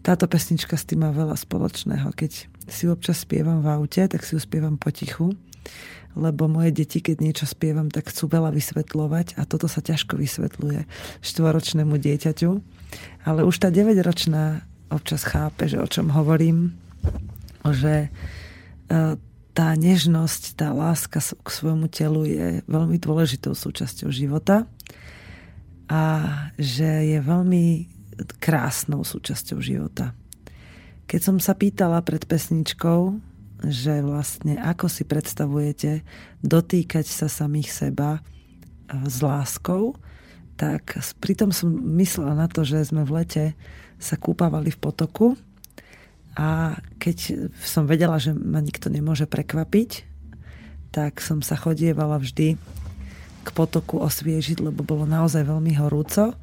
[0.00, 2.16] Táto pesnička s tým má veľa spoločného.
[2.16, 5.36] Keď si občas spievam v aute, tak si ju spievam potichu,
[6.14, 10.86] lebo moje deti, keď niečo spievam, tak chcú veľa vysvetľovať a toto sa ťažko vysvetľuje
[11.22, 12.50] štvoročnému dieťaťu.
[13.26, 14.62] Ale už tá 9-ročná
[14.94, 16.78] občas chápe, že o čom hovorím,
[17.66, 19.18] že e,
[19.54, 24.66] tá nežnosť, tá láska k svojmu telu je veľmi dôležitou súčasťou života
[25.86, 26.02] a
[26.58, 27.90] že je veľmi
[28.38, 30.14] krásnou súčasťou života.
[31.10, 33.33] Keď som sa pýtala pred pesničkou,
[33.70, 36.04] že vlastne ako si predstavujete
[36.44, 38.20] dotýkať sa samých seba e,
[39.08, 39.96] s láskou,
[40.54, 43.44] tak pritom som myslela na to, že sme v lete
[43.98, 45.34] sa kúpavali v potoku
[46.34, 50.06] a keď som vedela, že ma nikto nemôže prekvapiť,
[50.90, 52.58] tak som sa chodievala vždy
[53.44, 56.34] k potoku osviežiť, lebo bolo naozaj veľmi horúco.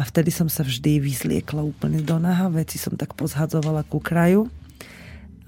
[0.00, 4.50] A vtedy som sa vždy vyzliekla úplne do naha, veci som tak pozhadzovala ku kraju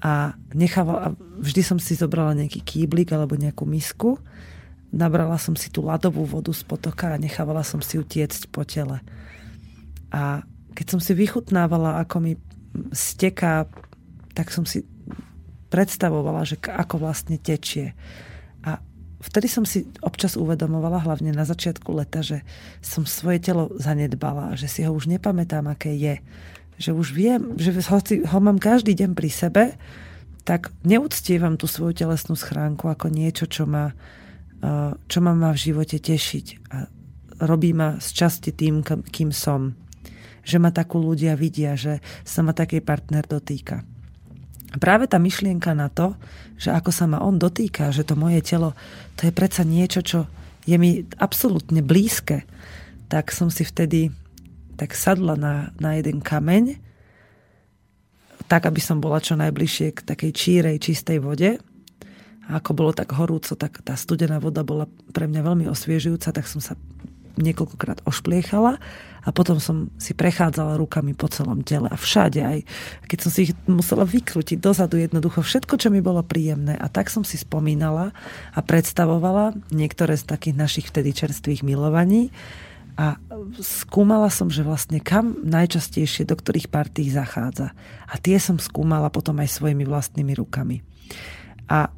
[0.05, 4.21] a nechávala, vždy som si zobrala nejaký kýblik alebo nejakú misku,
[4.93, 9.01] nabrala som si tú ľadovú vodu z potoka a nechávala som si utiecť po tele.
[10.13, 10.45] A
[10.77, 12.33] keď som si vychutnávala, ako mi
[12.93, 13.65] steká,
[14.37, 14.85] tak som si
[15.73, 17.97] predstavovala, že ako vlastne tečie.
[18.61, 18.77] A
[19.25, 22.45] vtedy som si občas uvedomovala, hlavne na začiatku leta, že
[22.77, 26.21] som svoje telo zanedbala, že si ho už nepamätám, aké je.
[26.75, 29.63] Že už viem, že hoci ho mám každý deň pri sebe,
[30.45, 33.95] tak neúctievam tú svoju telesnú schránku ako niečo, čo ma,
[35.09, 36.45] čo ma má v živote tešiť.
[36.69, 36.85] A
[37.47, 39.73] robí ma z časti tým, kým som
[40.45, 43.81] že ma takú ľudia vidia, že sa ma taký partner dotýka.
[44.77, 46.13] Práve tá myšlienka na to,
[46.55, 48.77] že ako sa ma on dotýka, že to moje telo,
[49.17, 50.29] to je predsa niečo, čo
[50.69, 52.45] je mi absolútne blízke,
[53.09, 54.13] tak som si vtedy
[54.75, 56.79] tak sadla na, na jeden kameň,
[58.45, 61.57] tak, aby som bola čo najbližšie k takej čírej, čistej vode.
[62.45, 66.45] A ako bolo tak horúco, tak tá studená voda bola pre mňa veľmi osviežujúca, tak
[66.45, 66.77] som sa
[67.35, 68.79] niekoľkokrát ošpliechala
[69.25, 72.59] a potom som si prechádzala rukami po celom tele a všade aj,
[73.11, 77.11] keď som si ich musela vykrútiť dozadu jednoducho všetko, čo mi bolo príjemné a tak
[77.11, 78.15] som si spomínala
[78.55, 82.31] a predstavovala niektoré z takých našich vtedy čerstvých milovaní
[82.95, 83.19] a
[83.59, 87.75] skúmala som, že vlastne kam najčastejšie do ktorých partí zachádza.
[88.07, 90.79] A tie som skúmala potom aj svojimi vlastnými rukami.
[91.67, 91.91] A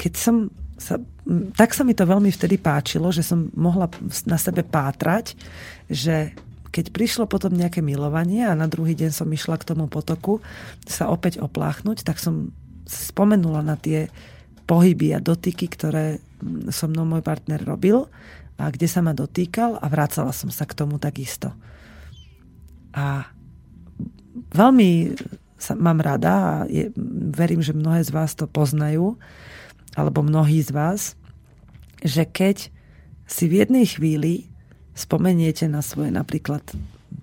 [0.00, 0.36] keď som
[0.80, 0.96] sa,
[1.58, 3.92] tak sa mi to veľmi vtedy páčilo, že som mohla
[4.24, 5.36] na sebe pátrať,
[5.90, 6.32] že
[6.72, 10.40] keď prišlo potom nejaké milovanie a na druhý deň som išla k tomu potoku
[10.86, 12.54] sa opäť opláchnuť, tak som
[12.88, 14.08] spomenula na tie
[14.68, 16.20] pohyby a dotyky, ktoré
[16.70, 18.06] so mnou môj partner robil
[18.58, 21.54] a kde sa ma dotýkal a vracala som sa k tomu takisto.
[22.90, 23.30] A
[24.50, 25.14] veľmi
[25.54, 26.90] sa, mám rada a je,
[27.32, 29.14] verím, že mnohé z vás to poznajú,
[29.94, 31.00] alebo mnohí z vás,
[32.02, 32.70] že keď
[33.30, 34.50] si v jednej chvíli
[34.98, 36.62] spomeniete na svoje napríklad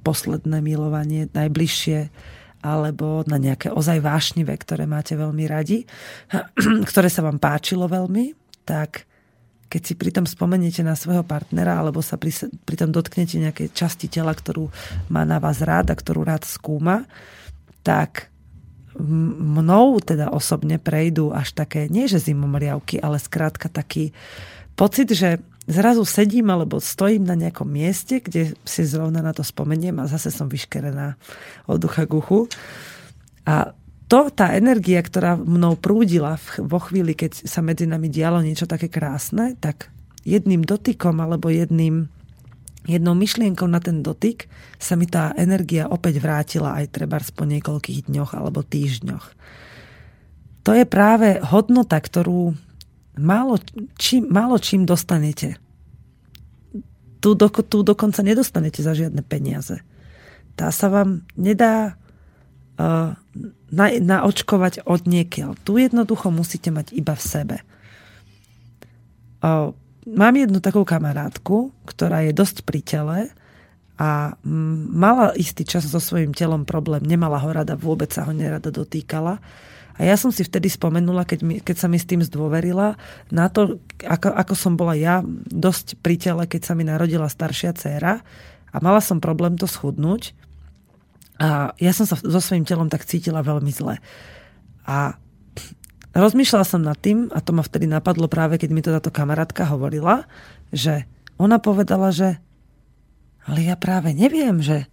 [0.03, 2.11] posledné milovanie, najbližšie,
[2.65, 5.85] alebo na nejaké ozaj vášnivé, ktoré máte veľmi radi,
[6.89, 8.33] ktoré sa vám páčilo veľmi,
[8.65, 9.05] tak
[9.69, 12.31] keď si pritom spomeniete na svojho partnera alebo sa pri,
[12.63, 14.69] pritom dotknete nejakej časti tela, ktorú
[15.09, 17.09] má na vás rád a ktorú rád skúma,
[17.81, 18.29] tak
[18.95, 24.15] mnou teda osobne prejdú až také, nie že zimomriavky, ale skrátka taký
[24.79, 29.99] pocit, že zrazu sedím alebo stojím na nejakom mieste, kde si zrovna na to spomeniem
[29.99, 31.17] a zase som vyškerená
[31.67, 32.47] od ducha k.
[33.45, 33.75] A
[34.05, 38.85] to, tá energia, ktorá mnou prúdila vo chvíli, keď sa medzi nami dialo niečo také
[38.85, 39.89] krásne, tak
[40.21, 42.09] jedným dotykom alebo jedným,
[42.85, 44.45] jednou myšlienkou na ten dotyk
[44.77, 49.25] sa mi tá energia opäť vrátila aj treba po niekoľkých dňoch alebo týždňoch.
[50.65, 52.57] To je práve hodnota, ktorú
[53.21, 53.61] málo
[54.01, 55.61] čím, málo čím dostanete.
[57.21, 59.81] Tu, do, tu dokonca nedostanete za žiadne peniaze.
[60.53, 61.97] Tá sa vám nedá
[62.77, 63.17] uh,
[63.71, 65.59] na, naočkovať od niekiaľ.
[65.67, 67.57] Tu jednoducho musíte mať iba v sebe.
[69.43, 69.75] Uh,
[70.07, 73.19] mám jednu takú kamarátku, ktorá je dosť pri tele
[73.95, 74.35] a
[74.91, 77.03] mala istý čas so svojím telom problém.
[77.03, 79.39] Nemala ho rada, vôbec sa ho nerada dotýkala.
[79.95, 82.99] A ja som si vtedy spomenula, keď, mi, keď sa mi s tým zdôverila,
[83.31, 87.71] na to, ako, ako som bola ja dosť pri tele, keď sa mi narodila staršia
[87.71, 88.19] dcéra
[88.75, 90.35] a mala som problém to schudnúť.
[91.35, 93.99] A ja som sa so svojím telom tak cítila veľmi zle.
[94.87, 95.19] A
[96.15, 99.67] rozmýšľala som nad tým, a to ma vtedy napadlo práve, keď mi to táto kamarátka
[99.67, 100.23] hovorila,
[100.71, 101.03] že
[101.35, 102.39] ona povedala, že
[103.45, 104.89] ale ja práve neviem, že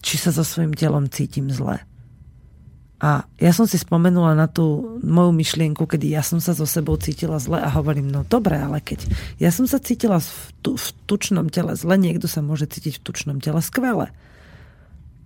[0.00, 1.82] či sa so svojím telom cítim zle.
[3.00, 7.00] A ja som si spomenula na tú moju myšlienku, kedy ja som sa so sebou
[7.00, 9.08] cítila zle a hovorím, no dobre, ale keď
[9.40, 10.28] ja som sa cítila v,
[10.60, 14.12] tu, v tučnom tele zle, niekto sa môže cítiť v tučnom tele skvele.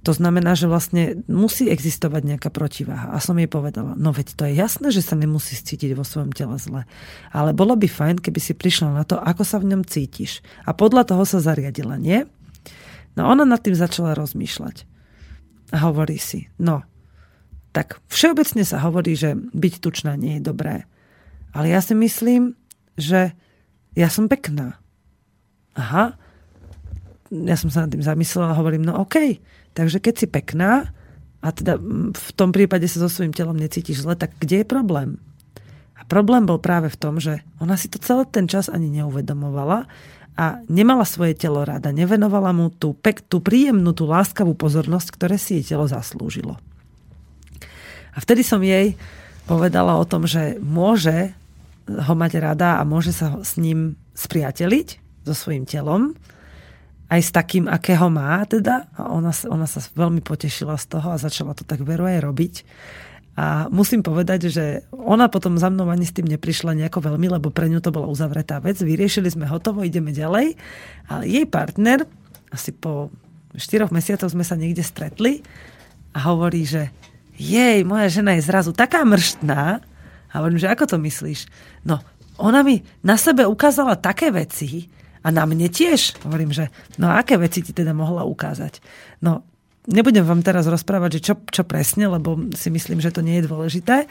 [0.04, 3.16] To znamená, že vlastne musí existovať nejaká protiváha.
[3.16, 6.28] A som jej povedala, no veď to je jasné, že sa nemusí cítiť vo svojom
[6.36, 6.84] tele zle.
[7.32, 10.44] Ale bolo by fajn, keby si prišla na to, ako sa v ňom cítiš.
[10.68, 12.28] A podľa toho sa zariadila, nie?
[13.16, 14.84] No ona nad tým začala rozmýšľať.
[15.72, 16.84] A hovorí si, no,
[17.72, 20.84] tak všeobecne sa hovorí, že byť tučná nie je dobré.
[21.56, 22.54] Ale ja si myslím,
[23.00, 23.32] že
[23.96, 24.76] ja som pekná.
[25.74, 26.14] Aha.
[27.32, 29.40] Ja som sa nad tým zamyslela a hovorím, no OK,
[29.74, 30.94] takže keď si pekná
[31.44, 31.76] a teda
[32.14, 35.20] v tom prípade sa so svojím telom necítiš zle, tak kde je problém?
[35.94, 39.86] A problém bol práve v tom, že ona si to celý ten čas ani neuvedomovala
[40.34, 45.36] a nemala svoje telo rada, nevenovala mu tú, pek, tú príjemnú, tú láskavú pozornosť, ktoré
[45.38, 46.58] si jej telo zaslúžilo.
[48.14, 48.98] A vtedy som jej
[49.46, 51.34] povedala o tom, že môže
[51.86, 56.12] ho mať rada a môže sa s ním spriateliť, so svojím telom,
[57.14, 58.90] aj s takým, akého má teda.
[58.98, 62.54] A ona, ona sa veľmi potešila z toho a začala to tak veru aj robiť.
[63.34, 67.50] A musím povedať, že ona potom za mnou ani s tým neprišla nejako veľmi, lebo
[67.50, 68.78] pre ňu to bola uzavretá vec.
[68.78, 70.54] Vyriešili sme hotovo, ideme ďalej.
[71.10, 72.06] A jej partner,
[72.54, 73.10] asi po
[73.58, 75.42] štyroch mesiacoch sme sa niekde stretli
[76.14, 76.94] a hovorí, že
[77.34, 79.82] jej, moja žena je zrazu taká mrštná.
[80.30, 81.50] A hovorím, že ako to myslíš?
[81.82, 81.98] No,
[82.38, 84.86] ona mi na sebe ukázala také veci
[85.24, 86.20] a na mne tiež.
[86.22, 86.68] Hovorím, že
[87.00, 88.84] no aké veci ti teda mohla ukázať?
[89.24, 89.40] No,
[89.88, 93.48] nebudem vám teraz rozprávať, že čo, čo presne, lebo si myslím, že to nie je
[93.48, 94.04] dôležité,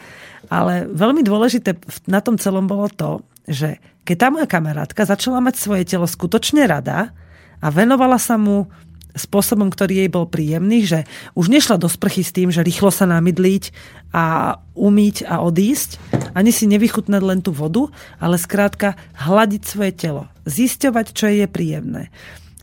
[0.50, 1.78] ale veľmi dôležité
[2.10, 6.66] na tom celom bolo to, že keď tá moja kamarátka začala mať svoje telo skutočne
[6.66, 7.14] rada
[7.62, 8.68] a venovala sa mu
[9.14, 11.06] spôsobom, ktorý jej bol príjemný, že
[11.38, 13.70] už nešla do sprchy s tým, že rýchlo sa namydliť
[14.10, 15.98] a umýť a odísť,
[16.34, 22.10] ani si nevychutnať len tú vodu, ale skrátka hľadiť svoje telo, zisťovať, čo je príjemné.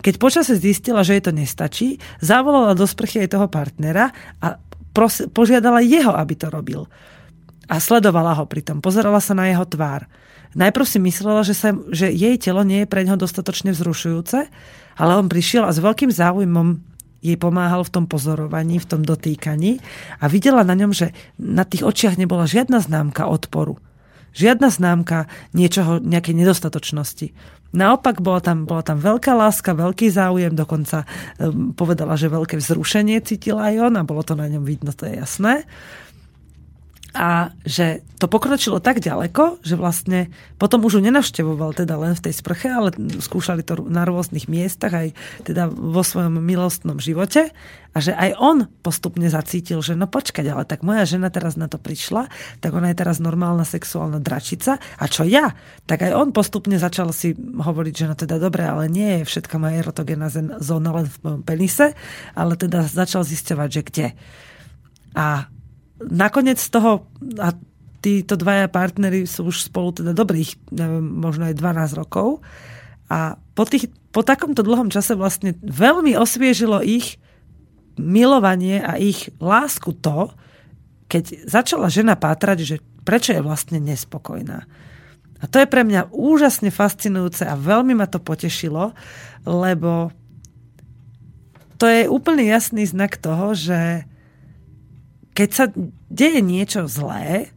[0.02, 1.88] Keď počase zistila, že jej to nestačí,
[2.20, 4.60] zavolala do sprchy aj toho partnera a
[5.32, 6.90] požiadala jeho, aby to robil.
[7.72, 10.10] A sledovala ho pritom, pozerala sa na jeho tvár.
[10.52, 14.40] Najprv si myslela, že, sa, že jej telo nie je pre neho dostatočne vzrušujúce,
[15.00, 16.92] ale on prišiel a s veľkým záujmom
[17.22, 19.78] jej pomáhal v tom pozorovaní, v tom dotýkaní
[20.20, 23.78] a videla na ňom, že na tých očiach nebola žiadna známka odporu.
[24.32, 27.36] Žiadna známka niečoho, nejakej nedostatočnosti.
[27.72, 31.08] Naopak bola tam, bola tam veľká láska, veľký záujem, dokonca
[31.40, 35.08] um, povedala, že veľké vzrušenie cítila aj on a bolo to na ňom vidno, to
[35.08, 35.64] je jasné.
[37.12, 42.24] A že to pokročilo tak ďaleko, že vlastne potom už ju nenavštevoval teda len v
[42.30, 45.12] tej sprche, ale skúšali to na rôznych miestach, aj
[45.44, 47.52] teda vo svojom milostnom živote
[47.92, 51.68] a že aj on postupne zacítil, že no počkať, ale tak moja žena teraz na
[51.68, 52.32] to prišla,
[52.64, 55.52] tak ona je teraz normálna sexuálna dračica a čo ja?
[55.92, 59.60] Tak aj on postupne začal si hovoriť, že no teda dobre, ale nie je všetka
[59.60, 60.32] moja erotogénna
[60.64, 61.92] zóna len v mojom penise,
[62.40, 64.08] ale teda začal zisťovať, že kde.
[65.12, 65.52] A
[66.10, 67.06] nakoniec z toho,
[67.38, 67.54] a
[68.02, 72.42] títo dvaja partnery sú už spolu teda dobrých, neviem, možno aj 12 rokov,
[73.12, 77.20] a po, tých, po takomto dlhom čase vlastne veľmi osviežilo ich
[78.00, 80.32] milovanie a ich lásku to,
[81.12, 84.64] keď začala žena pátrať, že prečo je vlastne nespokojná.
[85.42, 88.96] A to je pre mňa úžasne fascinujúce a veľmi ma to potešilo,
[89.44, 90.16] lebo
[91.82, 94.06] to je úplne jasný znak toho, že
[95.32, 95.66] keď sa
[96.12, 97.52] deje niečo zlé,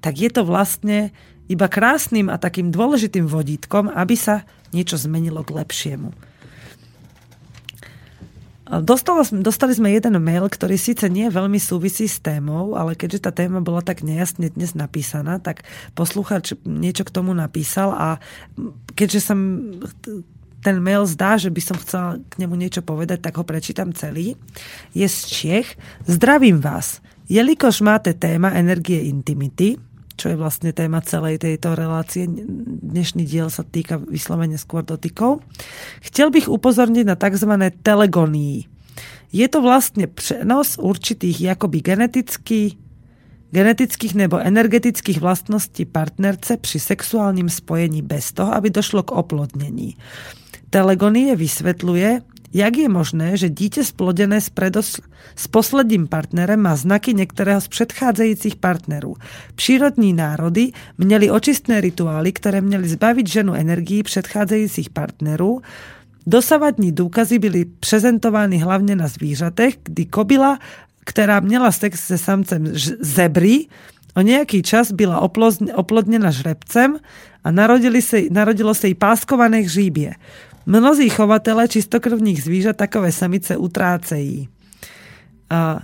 [0.00, 1.12] tak je to vlastne
[1.48, 6.12] iba krásnym a takým dôležitým vodítkom, aby sa niečo zmenilo k lepšiemu.
[8.68, 13.64] Dostali, sme jeden mail, ktorý síce nie veľmi súvisí s témou, ale keďže tá téma
[13.64, 15.64] bola tak nejasne dnes napísaná, tak
[15.96, 18.08] posluchač niečo k tomu napísal a
[18.92, 19.38] keďže som
[20.60, 24.36] ten mail zdá, že by som chcela k nemu niečo povedať, tak ho prečítam celý.
[24.92, 25.80] Je z Čech.
[26.04, 27.00] Zdravím vás.
[27.28, 29.76] Jelikož máte téma energie intimity,
[30.16, 35.44] čo je vlastne téma celej tejto relácie, dnešný diel sa týka vyslovene skôr dotykov,
[36.00, 37.52] chcel bych upozorniť na tzv.
[37.84, 38.64] telegonii.
[39.28, 42.80] Je to vlastne přenos určitých jakoby genetický,
[43.52, 50.00] genetických nebo energetických vlastností partnerce při sexuálním spojení bez toho, aby došlo k oplodnení.
[50.72, 55.00] Telegonie vysvetľuje, Jak je možné, že dítě splodené s, predos-
[55.36, 59.14] s posledním partnerem má znaky některého z předcházejících partnerů?
[59.54, 65.60] Přírodní národy měli očistné rituály, které měly zbavit ženu energií předcházejících partnerů.
[66.26, 70.58] Dosavadní důkazy byly prezentovány hlavně na zvířatech, kdy kobila,
[71.04, 72.64] která měla sex se samcem
[73.00, 73.66] zebry,
[74.18, 75.22] o nejaký čas byla
[75.74, 76.98] oplodnená žrebcem
[77.44, 80.18] a narodili se, narodilo sa jej páskované hříbie.
[80.68, 84.48] Mnozí chovatele čistokrvných zvířat takové samice utrácejí.
[85.48, 85.80] A,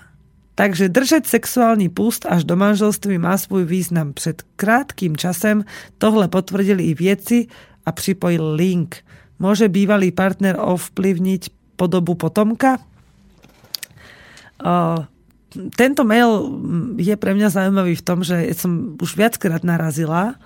[0.55, 4.13] takže držet sexuální půst až do manželství má svůj význam.
[4.13, 5.65] Před krátkým časem
[5.99, 7.47] tohle potvrdili i věci
[7.87, 9.01] a připojil link.
[9.41, 12.79] Môže bývalý partner ovplyvniť podobu potomka?
[14.61, 15.09] A,
[15.75, 16.51] tento mail
[17.01, 20.37] je pre mňa zaujímavý v tom, že som už viackrát narazila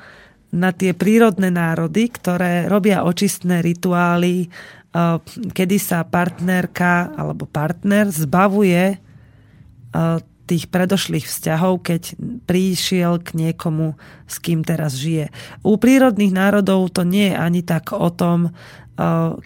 [0.53, 5.17] na tie prírodné národy, ktoré robia očistné rituály, eh,
[5.53, 10.19] kedy sa partnerka alebo partner zbavuje eh,
[10.49, 12.17] tých predošlých vzťahov, keď
[12.49, 15.29] prišiel k niekomu, s kým teraz žije.
[15.61, 18.57] U prírodných národov to nie je ani tak o tom,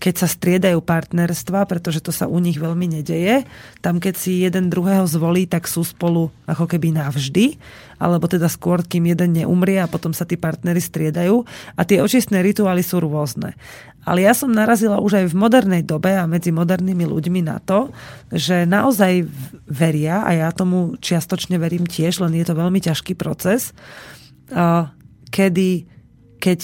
[0.01, 3.45] keď sa striedajú partnerstva, pretože to sa u nich veľmi nedeje.
[3.85, 7.61] Tam, keď si jeden druhého zvolí, tak sú spolu ako keby navždy,
[8.01, 11.45] alebo teda skôr, kým jeden neumrie a potom sa tí partnery striedajú.
[11.77, 13.53] A tie očistné rituály sú rôzne.
[14.09, 17.93] Ale ja som narazila už aj v modernej dobe a medzi modernými ľuďmi na to,
[18.33, 19.29] že naozaj
[19.69, 23.77] veria, a ja tomu čiastočne verím tiež, len je to veľmi ťažký proces,
[25.29, 25.71] kedy
[26.43, 26.61] keď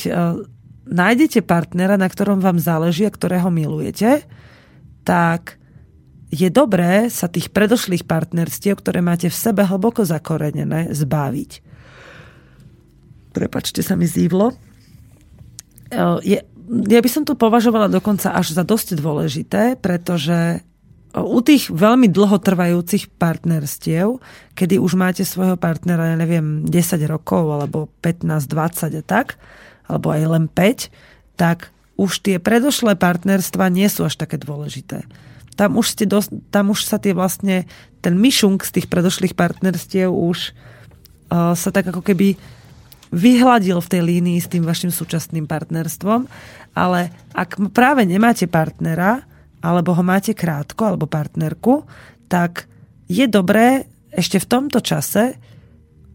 [0.88, 4.24] nájdete partnera, na ktorom vám záleží a ktorého milujete,
[5.04, 5.60] tak
[6.28, 11.50] je dobré sa tých predošlých partnerstiev, ktoré máte v sebe hlboko zakorenené, zbaviť.
[13.32, 14.52] Prepačte sa mi zívlo.
[16.20, 20.60] Je, ja by som to považovala dokonca až za dosť dôležité, pretože
[21.16, 24.20] u tých veľmi dlhotrvajúcich partnerstiev,
[24.52, 29.40] kedy už máte svojho partnera, ja neviem, 10 rokov alebo 15, 20 a tak,
[29.88, 30.92] alebo aj len 5,
[31.40, 35.02] tak už tie predošlé partnerstva nie sú až také dôležité.
[35.58, 37.66] Tam už, ste dos- tam už sa tie vlastne,
[37.98, 42.38] ten myšunk z tých predošlých partnerstiev už uh, sa tak ako keby
[43.10, 46.28] vyhladil v tej línii s tým vašim súčasným partnerstvom,
[46.76, 49.24] ale ak práve nemáte partnera,
[49.58, 51.82] alebo ho máte krátko, alebo partnerku,
[52.30, 52.70] tak
[53.10, 55.34] je dobré ešte v tomto čase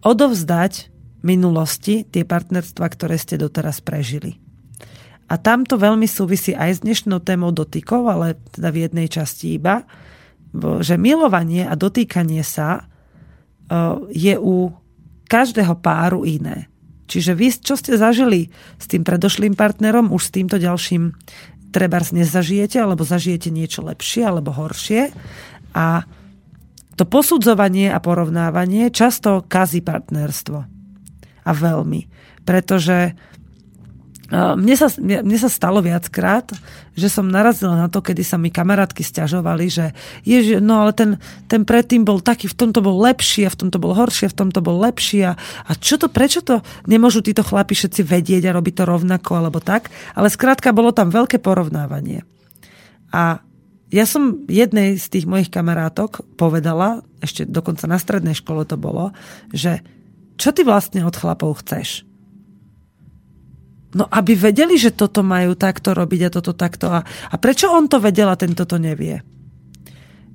[0.06, 0.93] odovzdať
[1.24, 4.38] minulosti tie partnerstva, ktoré ste doteraz prežili.
[5.32, 9.88] A tamto veľmi súvisí aj s dnešnou témou dotykov, ale teda v jednej časti iba,
[10.84, 12.82] že milovanie a dotýkanie sa e,
[14.14, 14.70] je u
[15.26, 16.70] každého páru iné.
[17.10, 21.18] Čiže vy, čo ste zažili s tým predošlým partnerom, už s týmto ďalším
[21.74, 25.10] trebárs nezažijete, alebo zažijete niečo lepšie alebo horšie.
[25.74, 26.06] A
[26.94, 30.73] to posudzovanie a porovnávanie často kazí partnerstvo.
[31.44, 32.08] A veľmi.
[32.44, 33.16] Pretože
[34.34, 36.50] mne sa, mne sa stalo viackrát,
[36.98, 39.86] že som narazila na to, kedy sa mi kamarátky stiažovali, že
[40.26, 43.78] ježi, no ale ten, ten predtým bol taký, v tomto bol lepší a v tomto
[43.78, 47.46] bol horší a v tomto bol lepší a, a čo to, prečo to nemôžu títo
[47.46, 52.26] chlapi všetci vedieť a robiť to rovnako alebo tak, ale skrátka bolo tam veľké porovnávanie.
[53.14, 53.38] A
[53.94, 59.14] ja som jednej z tých mojich kamarátok povedala, ešte dokonca na strednej škole to bolo,
[59.54, 59.86] že
[60.38, 62.08] čo ty vlastne od chlapov chceš?
[63.94, 66.90] No aby vedeli, že toto majú takto robiť a toto takto.
[66.90, 69.22] A, a prečo on to vedel a tento to nevie?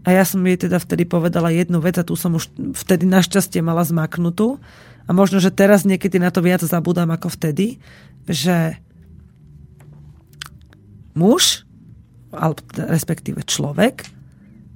[0.07, 3.59] A ja som jej teda vtedy povedala jednu vec a tu som už vtedy našťastie
[3.59, 4.63] mala zmaknutú.
[5.05, 7.83] A možno, že teraz niekedy na to viac zabudám ako vtedy,
[8.31, 8.79] že
[11.19, 11.67] muž,
[12.31, 14.07] alebo respektíve človek,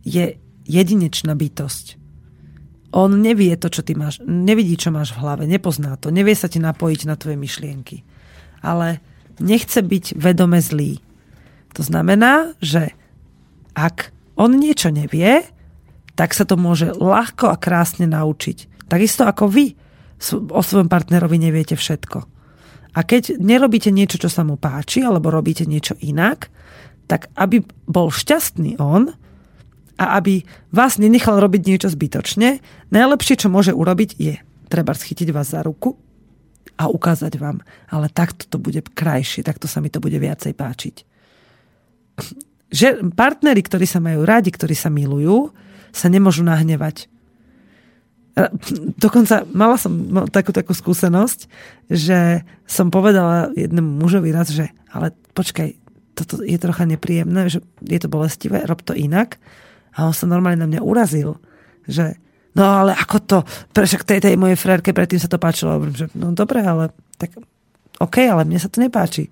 [0.03, 2.02] je jedinečná bytosť.
[2.93, 6.47] On nevie to, čo ty máš, nevidí, čo máš v hlave, nepozná to, nevie sa
[6.49, 8.05] ti napojiť na tvoje myšlienky
[8.63, 9.03] ale
[9.43, 11.03] nechce byť vedome zlý.
[11.77, 12.95] To znamená, že
[13.75, 15.45] ak on niečo nevie,
[16.15, 18.87] tak sa to môže ľahko a krásne naučiť.
[18.87, 19.75] Takisto ako vy
[20.33, 22.19] o svojom partnerovi neviete všetko.
[22.93, 26.53] A keď nerobíte niečo, čo sa mu páči, alebo robíte niečo inak,
[27.09, 29.11] tak aby bol šťastný on
[30.03, 30.43] a aby
[30.75, 32.59] vás nenechal robiť niečo zbytočne,
[32.91, 34.35] najlepšie, čo môže urobiť, je
[34.67, 35.95] treba schytiť vás za ruku
[36.75, 37.63] a ukázať vám.
[37.87, 40.97] Ale takto to bude krajšie, takto sa mi to bude viacej páčiť.
[42.73, 45.55] Že partneri, ktorí sa majú radi, ktorí sa milujú,
[45.95, 47.07] sa nemôžu nahnevať.
[48.97, 49.93] Dokonca mala som
[50.33, 51.53] takú, takú skúsenosť,
[51.93, 55.77] že som povedala jednému mužovi raz, že ale počkaj,
[56.17, 59.37] toto je trocha nepríjemné, že je to bolestivé, rob to inak.
[59.97, 61.37] A on sa normálne na mňa urazil,
[61.85, 62.17] že
[62.53, 63.39] no ale ako to,
[63.73, 65.81] prečo tej, tej mojej frérke predtým sa to páčilo.
[65.93, 67.37] Že, no dobre, ale tak
[68.01, 69.29] OK, ale mne sa to nepáči.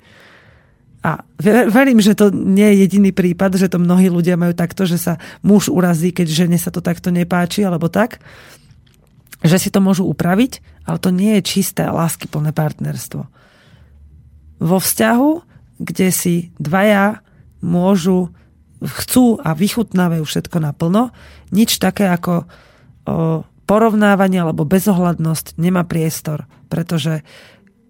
[1.01, 1.25] A
[1.73, 5.17] verím, že to nie je jediný prípad, že to mnohí ľudia majú takto, že sa
[5.41, 8.21] muž urazí, keď žene sa to takto nepáči, alebo tak.
[9.41, 13.25] Že si to môžu upraviť, ale to nie je čisté láskyplné partnerstvo.
[14.61, 15.31] Vo vzťahu,
[15.81, 17.25] kde si dvaja
[17.65, 18.29] môžu,
[18.81, 21.13] chcú a vychutnávajú všetko naplno,
[21.53, 22.49] nič také ako
[23.69, 27.23] porovnávanie alebo bezohľadnosť nemá priestor, pretože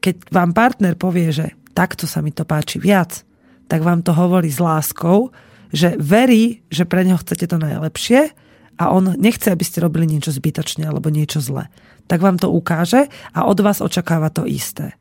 [0.02, 3.22] keď vám partner povie, že takto sa mi to páči viac,
[3.70, 5.30] tak vám to hovorí s láskou,
[5.70, 8.34] že verí, že pre neho chcete to najlepšie
[8.80, 11.70] a on nechce, aby ste robili niečo zbytočne alebo niečo zle.
[12.10, 14.98] Tak vám to ukáže a od vás očakáva to isté.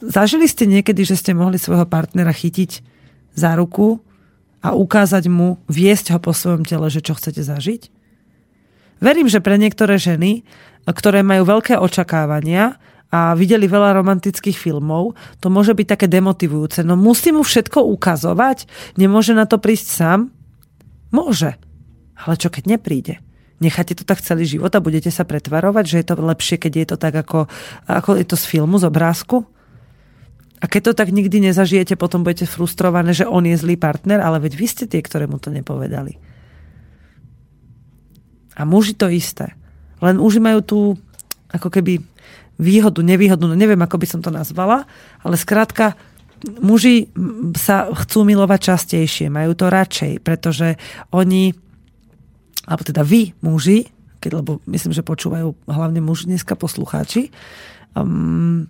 [0.00, 2.95] Zažili ste niekedy, že ste mohli svojho partnera chytiť
[3.36, 4.00] za ruku
[4.64, 7.92] a ukázať mu, viesť ho po svojom tele, že čo chcete zažiť?
[8.98, 10.42] Verím, že pre niektoré ženy,
[10.88, 12.80] ktoré majú veľké očakávania
[13.12, 16.82] a videli veľa romantických filmov, to môže byť také demotivujúce.
[16.82, 18.66] No musí mu všetko ukazovať?
[18.98, 20.20] Nemôže na to prísť sám?
[21.14, 21.54] Môže.
[22.16, 23.20] Ale čo keď nepríde?
[23.56, 26.86] Necháte to tak celý život a budete sa pretvarovať, že je to lepšie, keď je
[26.92, 27.48] to tak, ako,
[27.88, 29.48] ako je to z filmu, z obrázku?
[30.56, 34.40] A keď to tak nikdy nezažijete, potom budete frustrované, že on je zlý partner, ale
[34.40, 36.16] veď vy ste tie, ktoré mu to nepovedali.
[38.56, 39.52] A muži to isté.
[40.00, 40.80] Len muži majú tú
[41.52, 42.00] ako keby
[42.56, 44.88] výhodu, nevýhodu, no neviem, ako by som to nazvala,
[45.20, 45.92] ale skrátka
[46.44, 47.12] muži
[47.56, 50.76] sa chcú milovať častejšie, majú to radšej, pretože
[51.12, 51.52] oni,
[52.64, 53.88] alebo teda vy, muži,
[54.20, 57.28] keď, lebo myslím, že počúvajú hlavne muži dneska poslucháči,
[57.92, 58.68] um,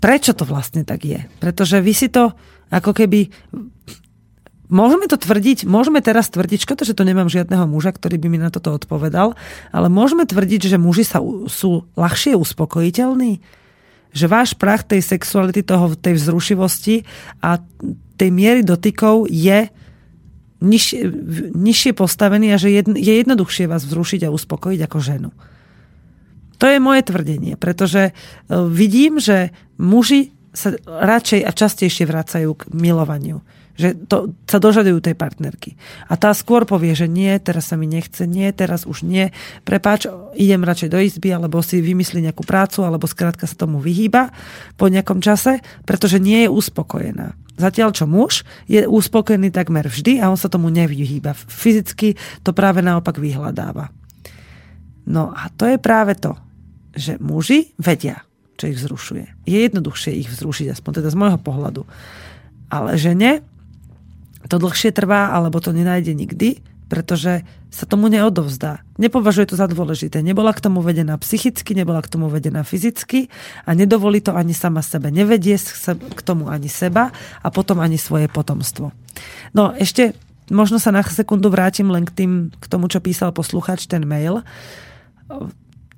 [0.00, 1.20] prečo to vlastne tak je?
[1.38, 2.32] Pretože vy si to
[2.72, 3.28] ako keby
[4.70, 8.38] Môžeme to tvrdiť, môžeme teraz tvrdiť, škoda, že to nemám žiadneho muža, ktorý by mi
[8.38, 9.34] na toto odpovedal,
[9.74, 11.18] ale môžeme tvrdiť, že muži sa,
[11.50, 13.42] sú ľahšie uspokojiteľní?
[14.14, 17.02] Že váš prach tej sexuality, toho, tej vzrušivosti
[17.42, 17.58] a
[18.14, 19.66] tej miery dotykov je
[20.62, 21.02] nižšie,
[21.50, 25.30] nižšie postavený a že je jednoduchšie vás vzrušiť a uspokojiť ako ženu.
[26.60, 28.12] To je moje tvrdenie, pretože e,
[28.68, 29.50] vidím, že
[29.80, 33.40] muži sa radšej a častejšie vracajú k milovaniu
[33.80, 35.80] že to, sa dožadujú tej partnerky.
[36.12, 39.32] A tá skôr povie, že nie, teraz sa mi nechce, nie, teraz už nie,
[39.64, 40.04] prepáč,
[40.36, 44.36] idem radšej do izby, alebo si vymyslí nejakú prácu, alebo skrátka sa tomu vyhýba
[44.76, 47.32] po nejakom čase, pretože nie je uspokojená.
[47.56, 51.32] Zatiaľ, čo muž je uspokojený takmer vždy a on sa tomu nevyhýba.
[51.32, 53.92] Fyzicky to práve naopak vyhľadáva.
[55.08, 56.36] No a to je práve to,
[56.96, 58.26] že muži vedia,
[58.58, 59.46] čo ich vzrušuje.
[59.46, 61.82] Je jednoduchšie ich vzrušiť, aspoň teda z môjho pohľadu.
[62.70, 63.42] Ale žene
[64.46, 68.82] to dlhšie trvá, alebo to nenájde nikdy, pretože sa tomu neodovzdá.
[68.98, 70.26] Nepovažuje to za dôležité.
[70.26, 73.30] Nebola k tomu vedená psychicky, nebola k tomu vedená fyzicky
[73.62, 75.14] a nedovolí to ani sama sebe.
[75.14, 75.54] Nevedie
[75.94, 78.90] k tomu ani seba a potom ani svoje potomstvo.
[79.54, 80.18] No ešte
[80.50, 84.42] možno sa na sekundu vrátim len k, tým, k tomu, čo písal posluchač, ten mail.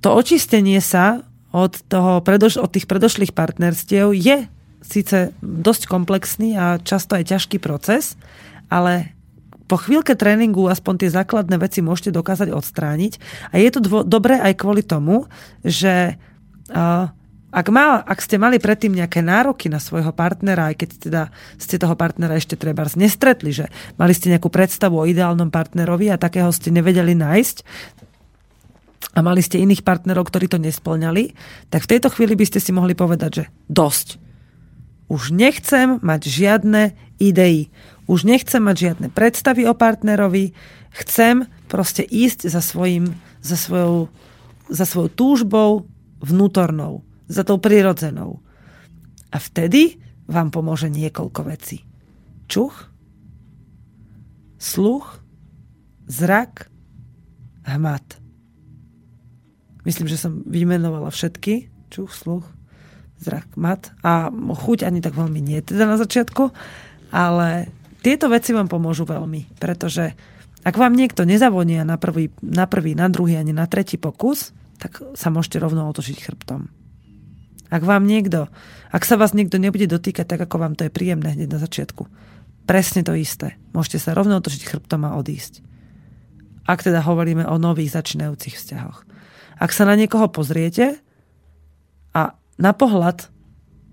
[0.03, 1.23] To očistenie sa
[1.55, 4.51] od, toho, od tých predošlých partnerstiev je
[4.83, 8.19] síce dosť komplexný a často aj ťažký proces,
[8.67, 9.15] ale
[9.71, 13.13] po chvíľke tréningu aspoň tie základné veci môžete dokázať odstrániť.
[13.55, 15.31] A je to dvo- dobré aj kvôli tomu,
[15.65, 16.19] že
[16.69, 17.09] uh,
[17.53, 21.23] ak, má, ak ste mali predtým nejaké nároky na svojho partnera, aj keď teda
[21.57, 26.21] ste toho partnera ešte treba nestretli, že mali ste nejakú predstavu o ideálnom partnerovi a
[26.21, 27.57] takého ste nevedeli nájsť,
[29.13, 31.37] a mali ste iných partnerov, ktorí to nesplňali,
[31.69, 34.17] tak v tejto chvíli by ste si mohli povedať, že dosť.
[35.13, 37.69] Už nechcem mať žiadne idei
[38.11, 40.53] už nechcem mať žiadne predstavy o partnerovi,
[40.93, 44.11] chcem proste ísť za, svojim, za, svojou,
[44.69, 45.71] za svojou túžbou
[46.21, 48.43] vnútornou, za tou prirodzenou.
[49.33, 51.87] A vtedy vám pomôže niekoľko vecí.
[52.51, 52.91] Čuch,
[54.61, 55.23] sluch,
[56.11, 56.69] zrak,
[57.65, 58.22] hmat.
[59.83, 61.69] Myslím, že som vymenovala všetky.
[61.93, 62.47] Čuch, sluch,
[63.21, 63.95] zrak, mat.
[64.03, 66.51] A chuť ani tak veľmi nie teda na začiatku,
[67.13, 67.69] ale
[68.03, 70.17] tieto veci vám pomôžu veľmi, pretože
[70.63, 75.03] ak vám niekto nezavonia na prvý, na prvý, na druhý ani na tretí pokus, tak
[75.15, 76.71] sa môžete rovno otočiť chrbtom.
[77.73, 78.53] Ak vám niekto,
[78.93, 82.05] ak sa vás niekto nebude dotýkať tak, ako vám to je príjemné hneď na začiatku,
[82.67, 83.59] presne to isté.
[83.75, 85.65] Môžete sa rovno otočiť chrbtom a odísť.
[86.63, 89.03] Ak teda hovoríme o nových začínajúcich vzťahoch.
[89.59, 91.01] Ak sa na niekoho pozriete
[92.13, 93.29] a na pohľad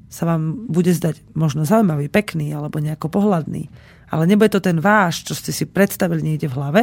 [0.09, 3.69] sa vám bude zdať možno zaujímavý, pekný alebo nejako pohľadný,
[4.09, 6.81] ale nebude to ten váš, čo ste si predstavili niekde v hlave,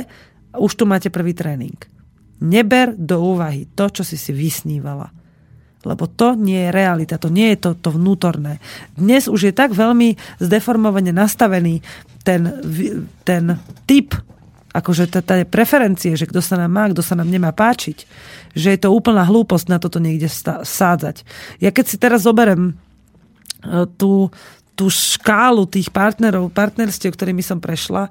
[0.54, 1.76] už tu máte prvý tréning.
[2.38, 5.10] Neber do úvahy to, čo si si vysnívala.
[5.86, 8.58] Lebo to nie je realita, to nie je to, to vnútorné.
[8.94, 11.82] Dnes už je tak veľmi zdeformovane nastavený
[12.26, 12.42] ten,
[13.22, 13.44] ten
[13.86, 14.14] typ,
[14.74, 18.02] akože tá preferencie, že kto sa nám má, kto sa nám nemá páčiť,
[18.56, 20.32] že je to úplná hlúposť na toto niekde
[20.64, 21.28] sádzať.
[21.60, 22.72] Ja keď si teraz zoberem
[23.60, 24.32] e, tú,
[24.72, 28.08] tú škálu tých partnerov, partnerstiev, ktorými som prešla,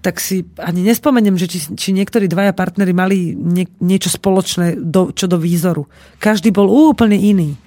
[0.00, 5.12] tak si ani nespomeniem, že či, či niektorí dvaja partnery mali nie, niečo spoločné do,
[5.12, 5.84] čo do výzoru.
[6.16, 7.58] Každý bol úplne iný.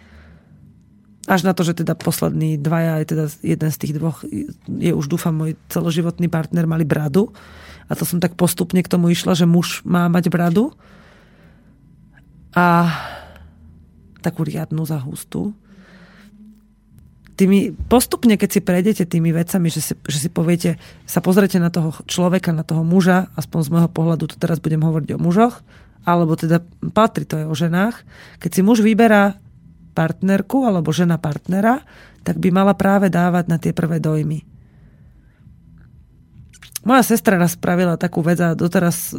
[1.30, 4.26] Až na to, že teda poslední dvaja, aj teda jeden z tých dvoch
[4.68, 7.32] je už dúfam môj celoživotný partner, mali bradu.
[7.88, 10.74] A to som tak postupne k tomu išla, že muž má mať bradu.
[12.54, 12.90] A
[14.22, 15.52] takú riadnu zahustú
[17.34, 20.78] tými, postupne, keď si prejdete tými vecami, že si, že si poviete,
[21.10, 24.86] sa pozrete na toho človeka, na toho muža, aspoň z môjho pohľadu, tu teraz budem
[24.86, 25.66] hovoriť o mužoch,
[26.06, 26.62] alebo teda
[26.94, 28.06] patrí to je o ženách,
[28.38, 29.40] keď si muž vyberá
[29.98, 31.82] partnerku alebo žena partnera,
[32.22, 34.53] tak by mala práve dávať na tie prvé dojmy.
[36.84, 39.16] Moja sestra raz spravila takú vec a doteraz,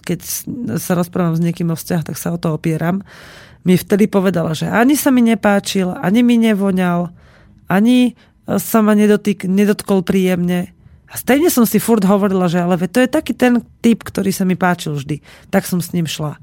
[0.00, 0.20] keď
[0.80, 3.04] sa rozprávam s niekým o vzťah, tak sa o to opieram.
[3.68, 7.12] Mi vtedy povedala, že ani sa mi nepáčil, ani mi nevoňal,
[7.68, 10.72] ani e, sa ma nedotyk, nedotkol príjemne.
[11.10, 14.48] A stejne som si furt hovorila, že ale to je taký ten typ, ktorý sa
[14.48, 15.20] mi páčil vždy.
[15.52, 16.40] Tak som s ním šla.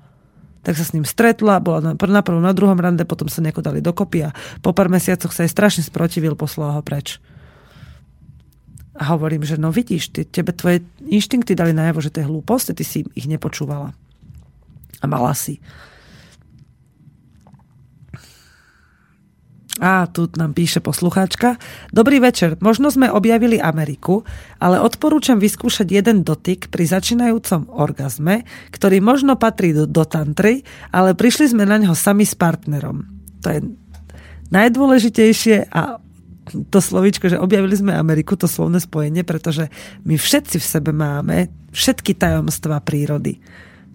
[0.62, 3.66] Tak sa s ním stretla, bola na, na prvom, na druhom rande, potom sa nejako
[3.66, 7.18] dali dokopy a po pár mesiacoch sa jej strašne sprotivil, poslala ho preč.
[8.93, 12.77] A hovorím, že no vidíš, ty, tebe tvoje inštinkty dali najavo, že to je hlúposť,
[12.77, 13.97] ty si ich nepočúvala.
[15.01, 15.57] A mala si.
[19.81, 21.57] A tu nám píše poslucháčka.
[21.89, 22.61] Dobrý večer.
[22.61, 24.21] Možno sme objavili Ameriku,
[24.61, 30.61] ale odporúčam vyskúšať jeden dotyk pri začínajúcom orgazme, ktorý možno patrí do, do tantry,
[30.93, 33.09] ale prišli sme na ňo sami s partnerom.
[33.41, 33.59] To je
[34.53, 35.97] najdôležitejšie a
[36.70, 39.68] to slovičko, že objavili sme Ameriku, to slovné spojenie, pretože
[40.06, 43.41] my všetci v sebe máme všetky tajomstvá prírody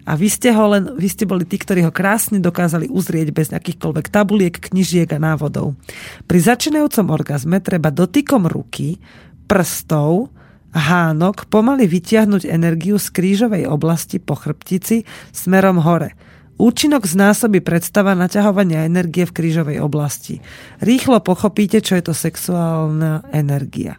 [0.09, 3.53] a vy ste, ho len, vy ste boli tí, ktorí ho krásne dokázali uzrieť bez
[3.53, 5.77] akýchkoľvek tabuliek, knižiek a návodov.
[6.25, 8.97] Pri začínajúcom orgazme treba dotykom ruky,
[9.45, 10.33] prstov,
[10.73, 16.17] hánok pomaly vytiahnuť energiu z krížovej oblasti po chrbtici smerom hore.
[16.59, 20.43] Účinok znásobí predstava naťahovania energie v krížovej oblasti.
[20.83, 23.95] Rýchlo pochopíte, čo je to sexuálna energia.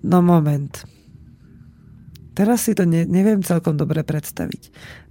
[0.00, 0.88] No moment.
[2.32, 4.62] Teraz si to ne, neviem celkom dobre predstaviť.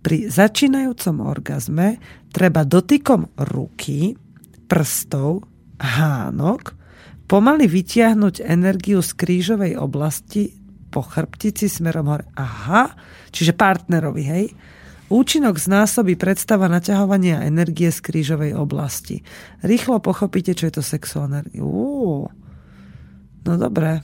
[0.01, 2.01] Pri začínajúcom orgazme
[2.33, 4.17] treba dotykom ruky,
[4.65, 5.45] prstov,
[5.77, 6.73] hánok
[7.29, 10.53] pomaly vytiahnuť energiu z krížovej oblasti
[10.89, 12.25] po chrbtici smerom hore.
[12.37, 12.93] Aha,
[13.33, 14.45] čiže partnerovi, hej.
[15.05, 19.21] Účinok znásobí predstava naťahovania energie z krížovej oblasti.
[19.61, 21.45] Rýchlo pochopíte, čo je to sexuálne.
[23.45, 24.01] No dobré.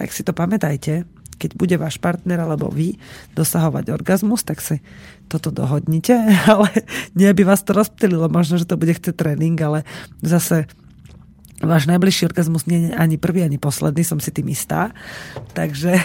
[0.00, 1.04] Tak si to pamätajte.
[1.38, 2.96] Keď bude váš partner alebo vy
[3.36, 4.80] dosahovať orgazmus, tak si
[5.28, 6.16] toto dohodnite,
[6.52, 6.72] ale
[7.12, 8.32] nie by vás to rozptýlilo.
[8.32, 9.84] Možno, že to bude chce tréning, ale
[10.24, 10.64] zase
[11.60, 14.94] váš najbližší orgazmus nie je ani prvý, ani posledný, som si tým istá.
[15.52, 16.00] Takže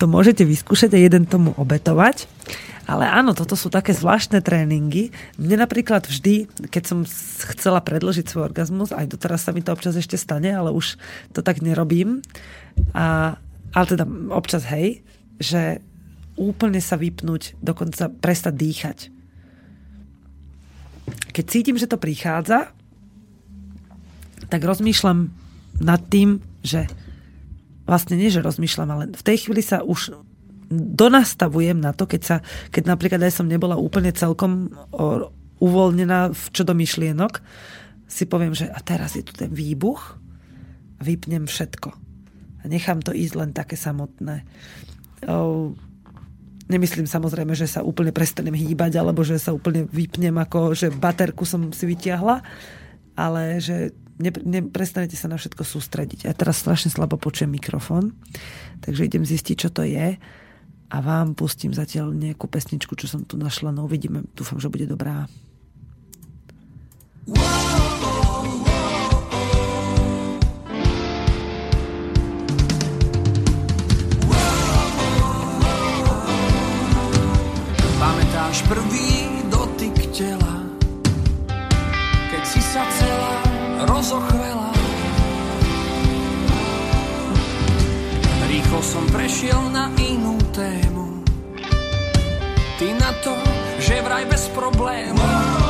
[0.00, 2.26] to môžete vyskúšať a jeden tomu obetovať.
[2.86, 5.10] Ale áno, toto sú také zvláštne tréningy.
[5.42, 6.98] Mne napríklad vždy, keď som
[7.50, 10.94] chcela predložiť svoj orgazmus, aj doteraz sa mi to občas ešte stane, ale už
[11.34, 12.22] to tak nerobím.
[12.94, 13.34] A,
[13.74, 15.02] ale teda občas hej,
[15.42, 15.82] že
[16.38, 18.98] úplne sa vypnúť, dokonca prestať dýchať.
[21.34, 22.70] Keď cítim, že to prichádza,
[24.46, 25.34] tak rozmýšľam
[25.82, 26.86] nad tým, že
[27.82, 30.14] vlastne nie, že rozmýšľam, ale v tej chvíli sa už
[30.70, 32.36] donastavujem na to, keď, sa,
[32.74, 34.70] keď napríklad aj som nebola úplne celkom
[35.62, 37.40] uvoľnená v čo do myšlienok,
[38.06, 40.18] si poviem, že a teraz je tu ten výbuch
[40.98, 41.90] a vypnem všetko.
[42.62, 44.46] A nechám to ísť len také samotné.
[46.66, 51.46] Nemyslím samozrejme, že sa úplne prestanem hýbať, alebo že sa úplne vypnem, ako že baterku
[51.46, 52.42] som si vytiahla,
[53.14, 56.26] ale že ne, neprestanete sa na všetko sústrediť.
[56.26, 58.18] Ja teraz strašne slabo počujem mikrofón,
[58.82, 60.18] takže idem zistiť, čo to je
[60.86, 64.86] a vám pustím zatiaľ nejakú pesničku, čo som tu našla, no uvidíme, dúfam, že bude
[64.86, 65.26] dobrá.
[77.96, 80.62] Pamätáš prvý dotyk tela,
[82.30, 83.34] keď si sa celá
[83.90, 84.35] rozochvela.
[88.76, 91.24] Rýchlo som prešiel na inú tému.
[92.76, 93.32] Ty na to,
[93.80, 95.65] že vraj bez problémov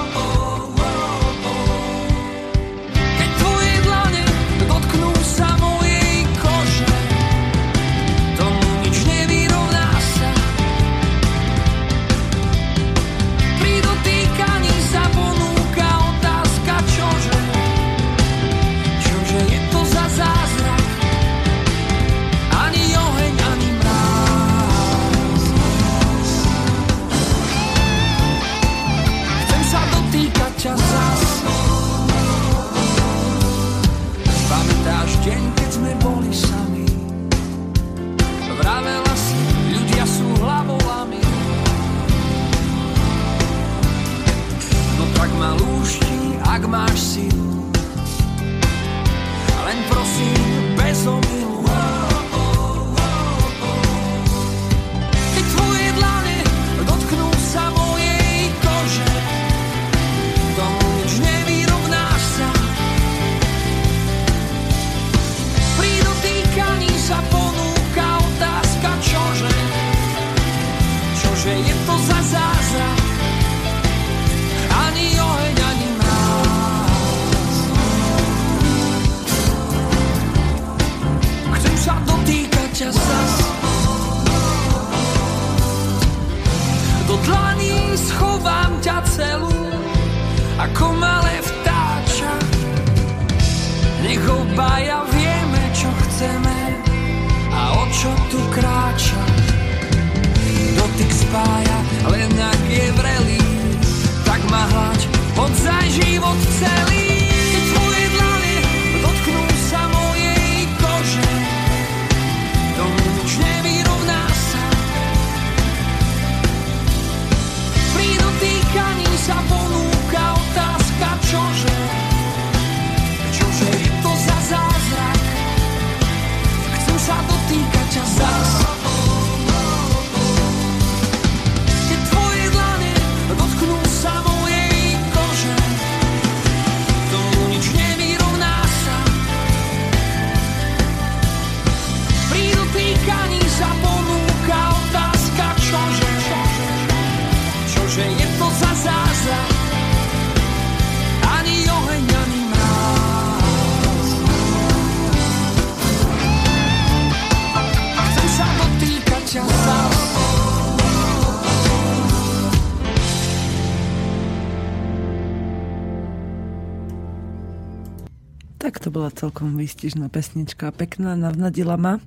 [169.17, 171.99] celkom výstižná pesnička, pekná, navnadila ma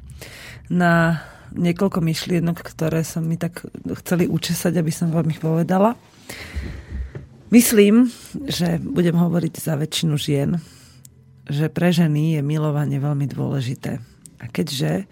[0.70, 1.26] na
[1.58, 3.66] niekoľko myšlienok, ktoré som mi tak
[4.06, 5.98] chceli učesať, aby som vám ich povedala.
[7.50, 8.14] Myslím,
[8.46, 10.62] že budem hovoriť za väčšinu žien,
[11.50, 13.98] že pre ženy je milovanie veľmi dôležité.
[14.38, 15.10] A keďže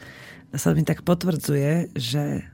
[0.53, 2.45] sa mi tak potvrdzuje, že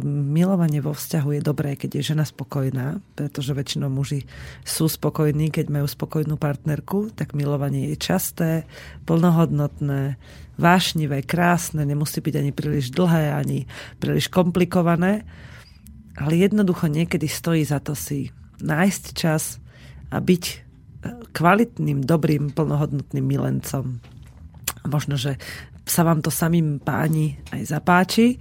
[0.00, 4.24] milovanie vo vzťahu je dobré, keď je žena spokojná, pretože väčšinou muži
[4.64, 8.50] sú spokojní, keď majú spokojnú partnerku, tak milovanie je časté,
[9.04, 10.16] plnohodnotné,
[10.56, 13.68] vášnivé, krásne, nemusí byť ani príliš dlhé, ani
[14.00, 15.28] príliš komplikované,
[16.16, 18.32] ale jednoducho niekedy stojí za to si
[18.64, 19.60] nájsť čas
[20.12, 20.56] a byť e,
[21.36, 24.00] kvalitným, dobrým, plnohodnotným milencom.
[24.88, 25.40] Možno, že
[25.84, 28.38] sa vám to samým páni aj zapáči,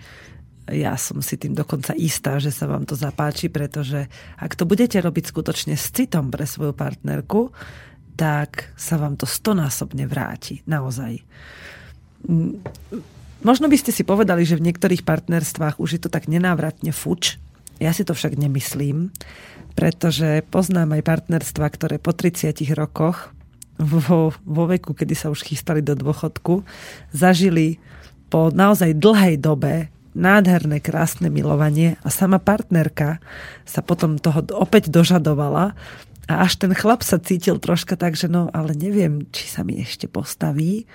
[0.72, 4.08] ja som si tým dokonca istá, že sa vám to zapáči, pretože
[4.40, 7.52] ak to budete robiť skutočne s citom pre svoju partnerku,
[8.16, 10.64] tak sa vám to stonásobne vráti.
[10.68, 11.24] Naozaj.
[13.42, 17.42] Možno by ste si povedali, že v niektorých partnerstvách už je to tak nenávratne fuč.
[17.82, 19.10] Ja si to však nemyslím,
[19.74, 23.34] pretože poznám aj partnerstva, ktoré po 30 rokoch
[23.82, 26.62] vo, vo veku, kedy sa už chystali do dôchodku,
[27.10, 27.82] zažili
[28.30, 33.24] po naozaj dlhej dobe nádherné, krásne milovanie a sama partnerka
[33.64, 35.74] sa potom toho opäť dožadovala
[36.32, 39.82] a až ten chlap sa cítil troška tak, že no, ale neviem, či sa mi
[39.84, 40.88] ešte postaví,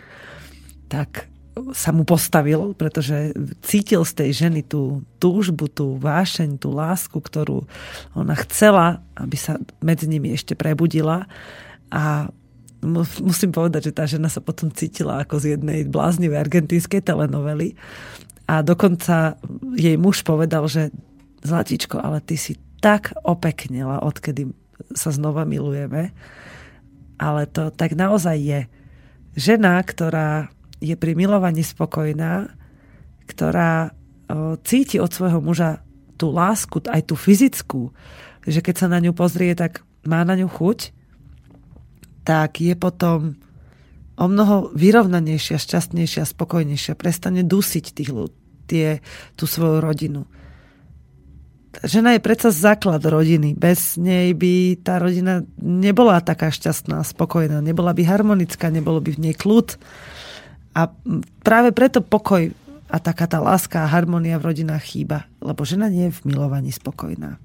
[0.86, 1.28] tak
[1.72, 3.32] sa mu postavil, pretože
[3.64, 7.64] cítil z tej ženy tú túžbu, tú vášeň, tú lásku, ktorú
[8.12, 11.24] ona chcela, aby sa medzi nimi ešte prebudila.
[11.88, 12.28] A
[13.24, 17.72] musím povedať, že tá žena sa potom cítila ako z jednej bláznivej argentínskej telenovely
[18.46, 19.34] a dokonca
[19.74, 20.94] jej muž povedal, že
[21.42, 24.50] Zlatičko, ale ty si tak opeknela, odkedy
[24.94, 26.14] sa znova milujeme.
[27.18, 28.60] Ale to tak naozaj je.
[29.34, 32.52] Žena, ktorá je pri milovaní spokojná,
[33.26, 33.90] ktorá
[34.62, 35.82] cíti od svojho muža
[36.20, 37.94] tú lásku, aj tú fyzickú,
[38.46, 40.94] že keď sa na ňu pozrie, tak má na ňu chuť,
[42.26, 43.38] tak je potom
[44.16, 46.96] o mnoho vyrovnanejšia, šťastnejšia, spokojnejšia.
[46.96, 48.36] Prestane dusiť tých ľudí,
[48.66, 49.04] tie,
[49.36, 50.24] tú svoju rodinu.
[51.84, 53.52] Žena je predsa základ rodiny.
[53.52, 59.22] Bez nej by tá rodina nebola taká šťastná, spokojná, nebola by harmonická, nebolo by v
[59.28, 59.76] nej kľud.
[60.72, 60.88] A
[61.44, 62.48] práve preto pokoj
[62.88, 66.72] a taká tá láska a harmonia v rodinách chýba, lebo žena nie je v milovaní
[66.72, 67.36] spokojná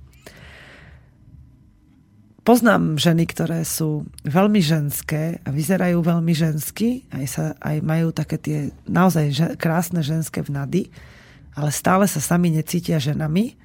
[2.41, 8.37] poznám ženy, ktoré sú veľmi ženské a vyzerajú veľmi žensky, aj, sa, aj majú také
[8.41, 10.89] tie naozaj že, krásne ženské vnady,
[11.53, 13.59] ale stále sa sami necítia ženami,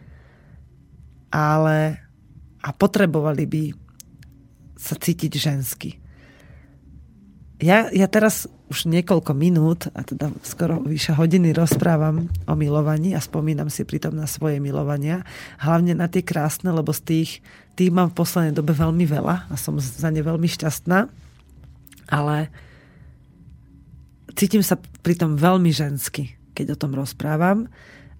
[1.32, 2.02] ale
[2.66, 3.64] a potrebovali by
[4.74, 5.90] sa cítiť žensky.
[7.62, 13.22] Ja, ja teraz už niekoľko minút, a teda skoro vyše hodiny rozprávam o milovaní a
[13.22, 15.22] spomínam si pritom na svoje milovania.
[15.62, 17.30] Hlavne na tie krásne, lebo z tých,
[17.76, 21.06] tých mám v poslednej dobe veľmi veľa a som za ne veľmi šťastná.
[22.08, 22.48] Ale
[24.32, 27.68] cítim sa pritom veľmi žensky, keď o tom rozprávam.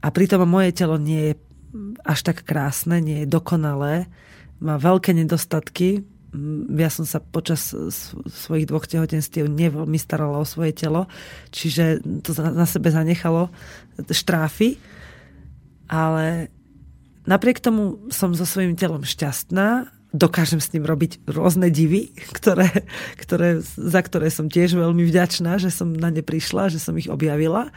[0.05, 1.35] A pritom moje telo nie je
[2.05, 4.07] až tak krásne, nie je dokonalé.
[4.61, 6.05] Má veľké nedostatky,
[6.77, 7.73] ja som sa počas
[8.29, 11.09] svojich dvoch tehotenstiev neveľmi starala o svoje telo,
[11.49, 13.49] čiže to na sebe zanechalo
[14.05, 14.77] štráfy,
[15.89, 16.53] ale
[17.27, 22.71] napriek tomu som so svojím telom šťastná, dokážem s ním robiť rôzne divy, ktoré,
[23.21, 27.11] ktoré, za ktoré som tiež veľmi vďačná, že som na ne prišla, že som ich
[27.11, 27.69] objavila.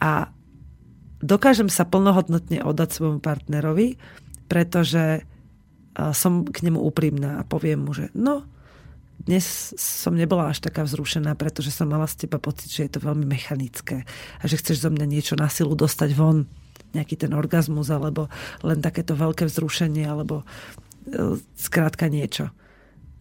[0.00, 0.32] A
[1.20, 4.00] dokážem sa plnohodnotne oddať svojmu partnerovi,
[4.48, 5.26] pretože
[6.16, 8.46] som k nemu úprimná a poviem mu, že no,
[9.20, 13.04] dnes som nebola až taká vzrušená, pretože som mala z teba pocit, že je to
[13.04, 14.08] veľmi mechanické
[14.40, 16.48] a že chceš zo mňa niečo na silu dostať von,
[16.92, 18.26] nejaký ten orgazmus, alebo
[18.64, 22.50] len takéto veľké vzrušenie, alebo e, skrátka niečo.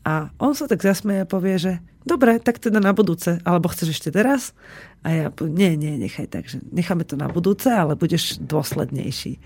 [0.08, 1.74] A on sa tak zasmeje a povie, že
[2.08, 4.58] dobre, tak teda na budúce, alebo chceš ešte teraz?
[5.06, 9.38] A ja nie, nie, nechaj tak, že necháme to na budúce, ale budeš dôslednejší.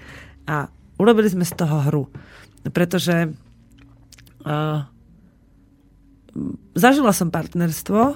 [0.48, 0.72] A
[1.02, 2.06] urobili sme z toho hru
[2.72, 3.36] pretože
[4.48, 4.80] uh,
[6.78, 8.16] zažila som partnerstvo,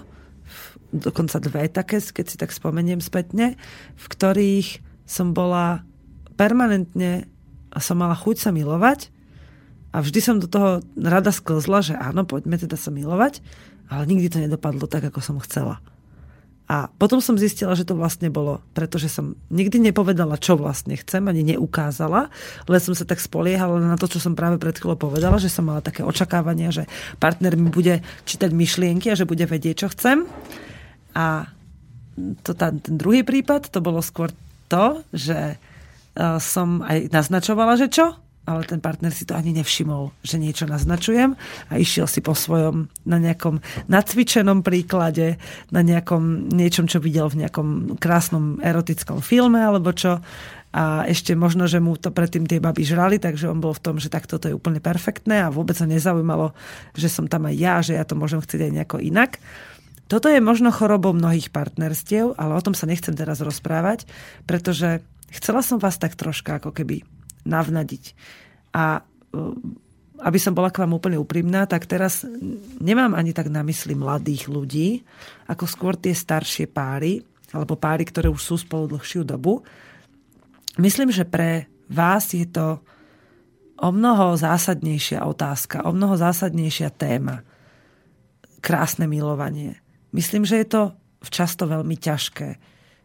[0.96, 3.60] dokonca dve také, keď si tak spomeniem spätne,
[4.00, 5.84] v ktorých som bola
[6.38, 7.26] permanentne
[7.78, 9.10] som mala chuť sa milovať
[9.92, 13.42] a vždy som do toho rada sklzla, že áno, poďme teda sa milovať,
[13.90, 15.82] ale nikdy to nedopadlo tak, ako som chcela.
[16.68, 21.24] A potom som zistila, že to vlastne bolo, pretože som nikdy nepovedala, čo vlastne chcem,
[21.24, 22.28] ani neukázala,
[22.68, 25.64] len som sa tak spoliehala na to, čo som práve pred chvíľou povedala, že som
[25.64, 26.84] mala také očakávania, že
[27.24, 30.28] partner mi bude čítať myšlienky a že bude vedieť, čo chcem.
[31.16, 31.48] A
[32.44, 34.36] to tá, ten druhý prípad, to bolo skôr
[34.68, 35.56] to, že
[36.42, 38.18] som aj naznačovala, že čo?
[38.48, 41.36] ale ten partner si to ani nevšimol, že niečo naznačujem
[41.68, 43.60] a išiel si po svojom na nejakom
[43.92, 45.36] nacvičenom príklade,
[45.68, 50.24] na nejakom niečom, čo videl v nejakom krásnom erotickom filme alebo čo
[50.72, 53.96] a ešte možno, že mu to predtým tie baby žrali, takže on bol v tom,
[53.98, 56.56] že takto to je úplne perfektné a vôbec sa nezaujímalo,
[56.96, 59.40] že som tam aj ja, že ja to môžem chcieť aj nejako inak.
[60.08, 64.08] Toto je možno chorobou mnohých partnerstiev, ale o tom sa nechcem teraz rozprávať,
[64.48, 67.04] pretože chcela som vás tak troška ako keby
[67.48, 68.16] navnadiť.
[68.76, 69.02] A e,
[70.18, 72.26] aby som bola k vám úplne úprimná, tak teraz
[72.82, 75.06] nemám ani tak na mysli mladých ľudí,
[75.46, 77.22] ako skôr tie staršie páry,
[77.54, 79.62] alebo páry, ktoré už sú spolu dlhšiu dobu.
[80.82, 82.82] Myslím, že pre vás je to
[83.78, 87.46] o mnoho zásadnejšia otázka, o mnoho zásadnejšia téma.
[88.60, 89.78] Krásne milovanie.
[90.12, 90.82] Myslím, že je to
[91.30, 92.58] často veľmi ťažké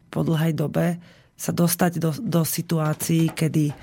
[0.09, 0.97] po dlhej dobe
[1.43, 3.75] sa dostať do, do situácií, kedy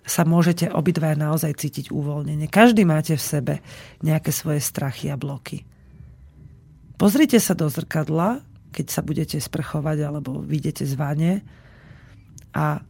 [0.00, 2.48] sa môžete obidva naozaj cítiť uvoľnenie.
[2.48, 3.54] Každý máte v sebe
[4.00, 5.68] nejaké svoje strachy a bloky.
[6.96, 8.40] Pozrite sa do zrkadla,
[8.72, 11.32] keď sa budete sprchovať alebo vidíte z vane
[12.56, 12.80] a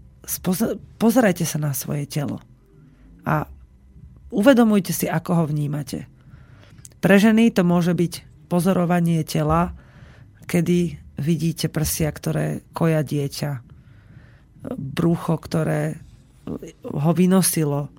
[1.03, 2.39] pozerajte sa na svoje telo.
[3.27, 3.51] A
[4.31, 6.07] uvedomujte si, ako ho vnímate.
[7.03, 9.75] Pre ženy to môže byť pozorovanie tela,
[10.47, 13.72] kedy vidíte prsia, ktoré koja dieťa,
[14.71, 15.99] brucho, ktoré
[16.87, 17.91] ho vynosilo,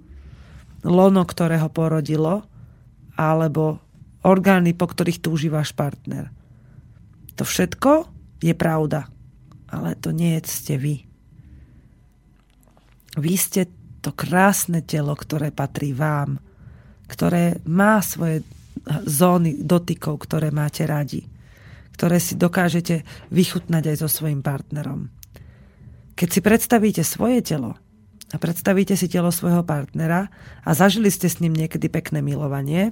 [0.83, 2.43] lono, ktoré ho porodilo,
[3.15, 3.79] alebo
[4.23, 6.31] orgány, po ktorých túži váš partner.
[7.35, 8.07] To všetko
[8.43, 9.07] je pravda,
[9.71, 10.95] ale to nie ste vy.
[13.13, 13.69] Vy ste
[14.03, 16.41] to krásne telo, ktoré patrí vám,
[17.07, 18.43] ktoré má svoje
[19.07, 21.23] zóny dotykov, ktoré máte radi,
[21.95, 25.07] ktoré si dokážete vychutnať aj so svojim partnerom.
[26.13, 27.77] Keď si predstavíte svoje telo,
[28.33, 30.33] a predstavíte si telo svojho partnera
[30.65, 32.89] a zažili ste s ním niekedy pekné milovanie,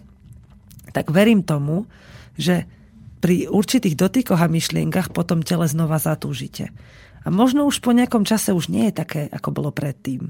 [0.93, 1.89] tak verím tomu,
[2.37, 2.69] že
[3.21, 6.69] pri určitých dotykoch a myšlienkach potom tele znova zatúžite.
[7.25, 10.29] A možno už po nejakom čase už nie je také, ako bolo predtým.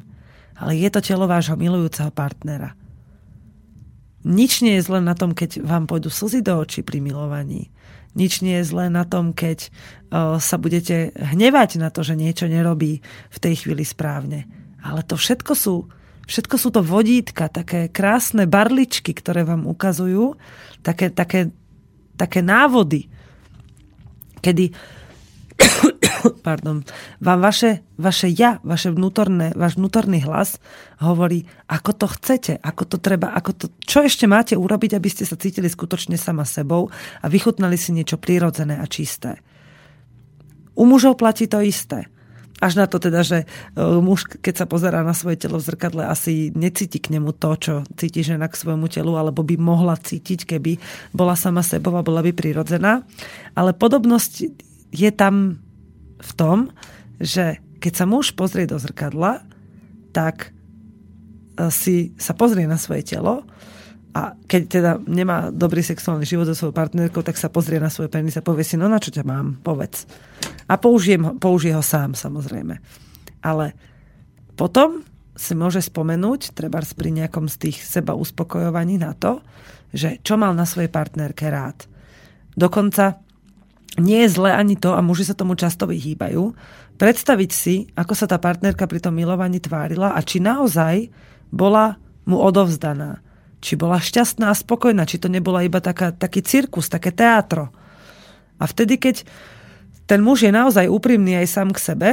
[0.56, 2.76] Ale je to telo vášho milujúceho partnera.
[4.22, 7.74] Nič nie je zle na tom, keď vám pôjdu slzy do očí pri milovaní.
[8.12, 9.72] Nič nie je zlé na tom, keď
[10.38, 13.00] sa budete hnevať na to, že niečo nerobí
[13.32, 14.44] v tej chvíli správne.
[14.84, 15.88] Ale to všetko sú,
[16.28, 20.36] všetko sú to vodítka, také krásne barličky, ktoré vám ukazujú,
[20.84, 21.56] také, také,
[22.20, 23.08] také návody,
[24.44, 24.76] kedy
[26.48, 26.84] pardon,
[27.20, 30.62] vám vaše, vaše ja, vaše vnútorné, váš vnútorný hlas
[31.02, 35.26] hovorí, ako to chcete, ako to treba, ako to, čo ešte máte urobiť, aby ste
[35.26, 36.90] sa cítili skutočne sama sebou
[37.22, 39.42] a vychutnali si niečo prírodzené a čisté.
[40.78, 42.08] U mužov platí to isté.
[42.62, 43.46] Až na to teda, že e,
[43.82, 47.74] muž, keď sa pozerá na svoje telo v zrkadle, asi necíti k nemu to, čo
[47.98, 50.78] cíti žena k svojmu telu, alebo by mohla cítiť, keby
[51.10, 53.02] bola sama sebou a bola by prirodzená.
[53.58, 54.54] Ale podobnosť
[54.94, 55.58] je tam
[56.22, 56.58] v tom,
[57.18, 59.42] že keď sa muž pozrie do zrkadla,
[60.14, 60.50] tak
[61.58, 63.44] e, si sa pozrie na svoje telo
[64.12, 68.12] a keď teda nemá dobrý sexuálny život so svojou partnerkou, tak sa pozrie na svoj
[68.12, 70.04] penis a povie si, no na čo ťa mám, povedz.
[70.68, 72.76] A použijem, použije ho sám, samozrejme.
[73.42, 73.74] Ale
[74.60, 79.40] potom si môže spomenúť, treba pri nejakom z tých seba uspokojovaní na to,
[79.96, 81.88] že čo mal na svojej partnerke rád.
[82.54, 83.24] Dokonca
[84.00, 86.56] nie je zle ani to, a muži sa tomu často vyhýbajú,
[86.96, 91.12] predstaviť si, ako sa tá partnerka pri tom milovaní tvárila a či naozaj
[91.52, 93.20] bola mu odovzdaná
[93.62, 97.70] či bola šťastná a spokojná, či to nebola iba taká, taký cirkus, také teátro.
[98.58, 99.22] A vtedy, keď
[100.10, 102.10] ten muž je naozaj úprimný aj sám k sebe,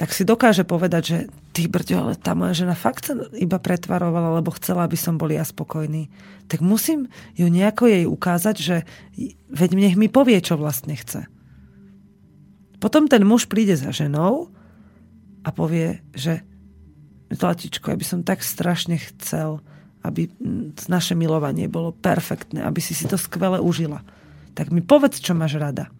[0.00, 1.18] tak si dokáže povedať, že
[1.52, 5.28] ty brďo, ale tá moja žena fakt sa iba pretvarovala, lebo chcela, aby som bol
[5.28, 6.08] ja spokojný.
[6.48, 8.76] Tak musím ju nejako jej ukázať, že
[9.52, 11.28] veď nech mi povie, čo vlastne chce.
[12.80, 14.48] Potom ten muž príde za ženou
[15.44, 16.48] a povie, že
[17.28, 19.60] Zlatičko, ja by som tak strašne chcel,
[20.00, 20.32] aby
[20.88, 24.00] naše milovanie bolo perfektné, aby si si to skvele užila.
[24.56, 25.92] Tak mi povedz, čo máš rada.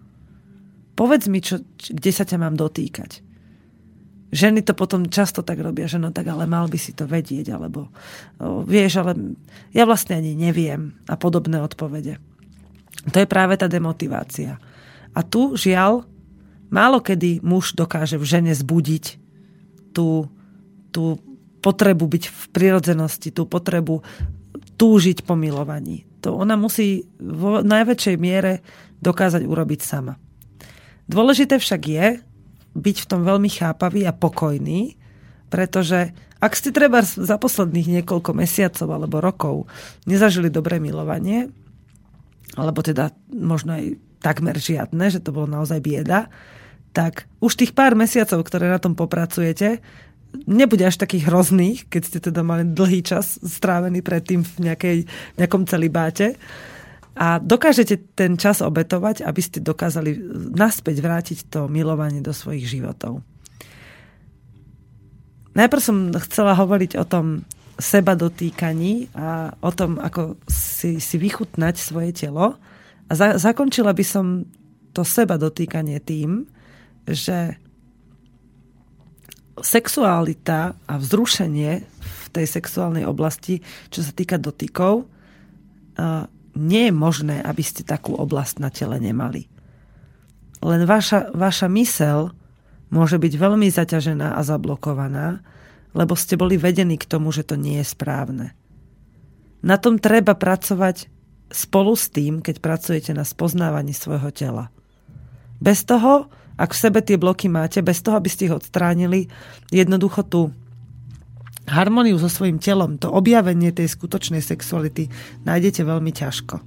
[0.96, 3.28] Povedz mi, čo, kde sa ťa mám dotýkať.
[4.30, 7.50] Ženy to potom často tak robia, že no tak ale mal by si to vedieť,
[7.50, 7.90] alebo
[8.64, 9.36] vieš, ale
[9.74, 12.22] ja vlastne ani neviem a podobné odpovede.
[13.10, 14.62] To je práve tá demotivácia.
[15.10, 16.06] A tu, žiaľ,
[16.70, 19.18] málo kedy muž dokáže v žene zbudiť
[19.90, 20.30] tú,
[20.94, 21.18] tú
[21.58, 24.06] potrebu byť v prirodzenosti, tú potrebu
[24.78, 26.06] túžiť po milovaní.
[26.22, 28.62] To ona musí v najväčšej miere
[29.02, 30.14] dokázať urobiť sama.
[31.10, 32.06] Dôležité však je
[32.74, 34.94] byť v tom veľmi chápavý a pokojný,
[35.50, 39.68] pretože ak ste treba za posledných niekoľko mesiacov alebo rokov
[40.08, 41.52] nezažili dobré milovanie,
[42.56, 43.84] alebo teda možno aj
[44.24, 46.32] takmer žiadne, že to bolo naozaj bieda,
[46.90, 49.78] tak už tých pár mesiacov, ktoré na tom popracujete,
[50.46, 54.98] nebude až takých hrozných, keď ste teda mali dlhý čas strávený predtým v nejakej,
[55.38, 56.38] nejakom celibáte.
[57.18, 60.14] A dokážete ten čas obetovať, aby ste dokázali
[60.54, 63.26] naspäť vrátiť to milovanie do svojich životov.
[65.58, 67.42] Najprv som chcela hovoriť o tom
[67.80, 72.54] seba dotýkaní a o tom, ako si, si vychutnať svoje telo.
[73.10, 74.46] A za, zakončila by som
[74.94, 76.46] to seba dotýkanie tým,
[77.08, 77.58] že
[79.60, 83.58] sexualita a vzrušenie v tej sexuálnej oblasti,
[83.90, 85.04] čo sa týka dotykov,
[86.56, 89.46] nie je možné, aby ste takú oblasť na tele nemali.
[90.60, 92.34] Len vaša, vaša mysel
[92.92, 95.40] môže byť veľmi zaťažená a zablokovaná,
[95.96, 98.52] lebo ste boli vedení k tomu, že to nie je správne.
[99.60, 101.08] Na tom treba pracovať
[101.50, 104.70] spolu s tým, keď pracujete na spoznávaní svojho tela.
[105.60, 106.30] Bez toho
[106.60, 109.32] ak v sebe tie bloky máte, bez toho, aby ste ich odstránili,
[109.72, 110.52] jednoducho tú
[111.68, 115.12] harmóniu so svojím telom, to objavenie tej skutočnej sexuality
[115.44, 116.60] nájdete veľmi ťažko.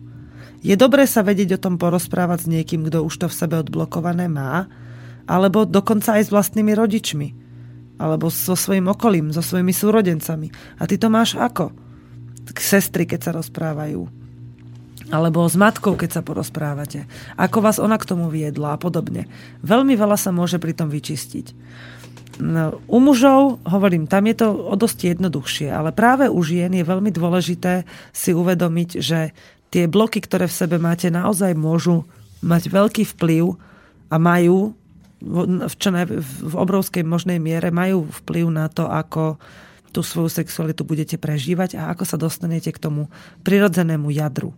[0.63, 4.31] Je dobré sa vedieť o tom porozprávať s niekým, kto už to v sebe odblokované
[4.31, 4.71] má,
[5.27, 7.27] alebo dokonca aj s vlastnými rodičmi,
[7.99, 10.47] alebo so svojím okolím, so svojimi súrodencami.
[10.79, 11.75] A ty to máš ako?
[12.47, 14.23] K sestry, keď sa rozprávajú
[15.13, 17.05] alebo s matkou, keď sa porozprávate.
[17.37, 19.29] Ako vás ona k tomu viedla a podobne.
[19.61, 21.53] Veľmi veľa sa môže pri tom vyčistiť.
[22.89, 27.13] U mužov, hovorím, tam je to o dosť jednoduchšie, ale práve u žien je veľmi
[27.13, 29.37] dôležité si uvedomiť, že
[29.69, 32.09] tie bloky, ktoré v sebe máte, naozaj môžu
[32.41, 33.53] mať veľký vplyv
[34.09, 34.73] a majú
[35.23, 39.39] v, čo ne, v obrovskej možnej miere majú vplyv na to, ako
[39.95, 43.07] tú svoju sexualitu budete prežívať a ako sa dostanete k tomu
[43.47, 44.51] prirodzenému jadru.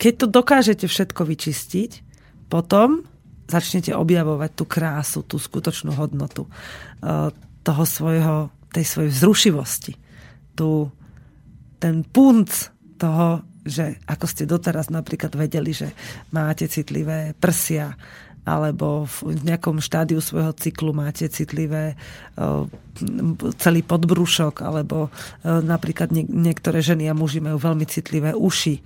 [0.00, 1.90] Keď to dokážete všetko vyčistiť,
[2.48, 3.04] potom
[3.50, 6.46] začnete objavovať tú krásu, tú skutočnú hodnotu
[7.66, 9.92] toho svojho, tej svojej vzrušivosti.
[10.54, 10.68] Tu,
[11.82, 12.48] ten punc
[12.96, 15.92] toho, že ako ste doteraz napríklad vedeli, že
[16.32, 17.98] máte citlivé prsia,
[18.40, 21.92] alebo v nejakom štádiu svojho cyklu máte citlivé
[23.60, 25.12] celý podbrušok, alebo
[25.44, 28.80] napríklad niektoré ženy a muži majú veľmi citlivé uši,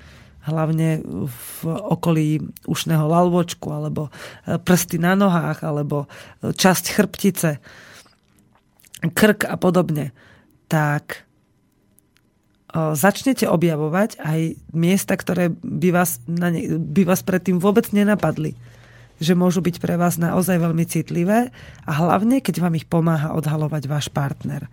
[0.45, 4.13] hlavne v okolí ušného lalvočku, alebo
[4.45, 6.07] prsty na nohách, alebo
[6.45, 7.51] časť chrbtice,
[9.13, 10.13] krk a podobne,
[10.69, 11.25] tak
[12.75, 14.41] začnete objavovať aj
[14.75, 18.59] miesta, ktoré by vás, na ne, by vás predtým vôbec nenapadli
[19.23, 21.55] že môžu byť pre vás naozaj veľmi citlivé
[21.87, 24.67] a hlavne, keď vám ich pomáha odhalovať váš partner.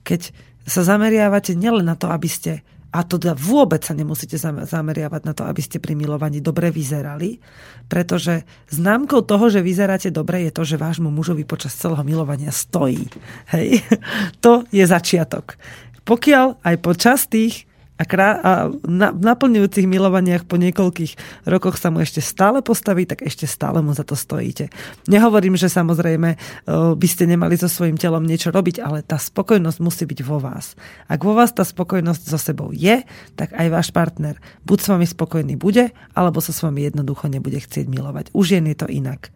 [0.00, 0.32] Keď
[0.64, 4.36] sa zameriavate nielen na to, aby ste a to teda vôbec sa nemusíte
[4.68, 7.40] zameriavať na to, aby ste pri milovaní dobre vyzerali,
[7.88, 13.08] pretože známkou toho, že vyzeráte dobre, je to, že vášmu mužovi počas celého milovania stojí.
[13.56, 13.80] Hej.
[14.44, 15.56] To je začiatok.
[16.02, 17.64] Pokiaľ aj počas tých
[18.02, 18.52] a, krá- a
[18.82, 23.94] na, naplňujúcich milovaniach po niekoľkých rokoch sa mu ešte stále postaví, tak ešte stále mu
[23.94, 24.74] za to stojíte.
[25.06, 26.34] Nehovorím, že samozrejme
[26.98, 30.74] by ste nemali so svojím telom niečo robiť, ale tá spokojnosť musí byť vo vás.
[31.06, 33.06] Ak vo vás tá spokojnosť so sebou je,
[33.38, 37.62] tak aj váš partner buď s vami spokojný bude, alebo sa s vami jednoducho nebude
[37.62, 38.34] chcieť milovať.
[38.34, 39.30] Už je to inak.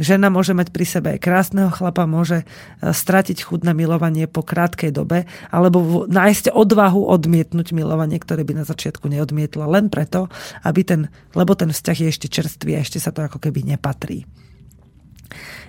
[0.00, 2.44] Žena môže mať pri sebe aj krásneho chlapa, môže e,
[2.88, 8.64] stratiť chud na milovanie po krátkej dobe, alebo nájsť odvahu odmietnúť milovanie, ktoré by na
[8.64, 10.32] začiatku neodmietla, len preto,
[10.64, 11.00] aby ten,
[11.36, 14.24] lebo ten vzťah je ešte čerstvý a ešte sa to ako keby nepatrí.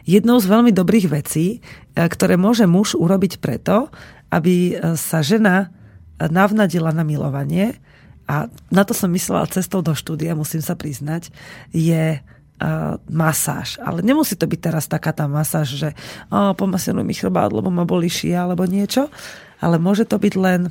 [0.07, 1.59] Jednou z veľmi dobrých vecí,
[1.91, 3.91] e, ktoré môže muž urobiť preto,
[4.31, 5.75] aby e, sa žena
[6.21, 7.75] navnadila na milovanie,
[8.31, 11.35] a na to som myslela cestou do štúdia, musím sa priznať,
[11.75, 12.23] je
[13.09, 13.81] masáž.
[13.81, 15.89] Ale nemusí to byť teraz taká tá masáž, že
[16.29, 19.09] oh, pomasianuj mi chrbát, lebo ma boli šia alebo niečo.
[19.61, 20.69] Ale môže to byť len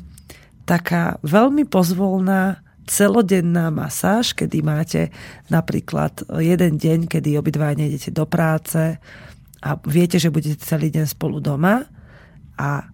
[0.66, 5.14] taká veľmi pozvolná celodenná masáž, kedy máte
[5.46, 8.98] napríklad jeden deň, kedy obidva nejdete do práce
[9.62, 11.86] a viete, že budete celý deň spolu doma
[12.58, 12.86] a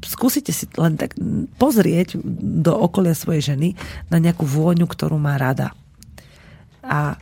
[0.00, 1.12] skúsite si len tak
[1.60, 2.16] pozrieť
[2.64, 3.76] do okolia svojej ženy
[4.08, 5.76] na nejakú vôňu, ktorú má rada.
[6.80, 7.20] A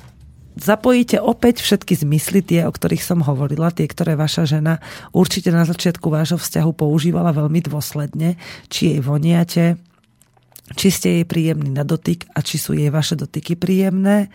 [0.59, 4.82] zapojíte opäť všetky zmysly, tie, o ktorých som hovorila, tie, ktoré vaša žena
[5.14, 8.36] určite na začiatku vášho vzťahu používala veľmi dôsledne,
[8.66, 9.80] či jej voniate,
[10.76, 14.28] či ste jej príjemný na dotyk a či sú jej vaše dotyky príjemné,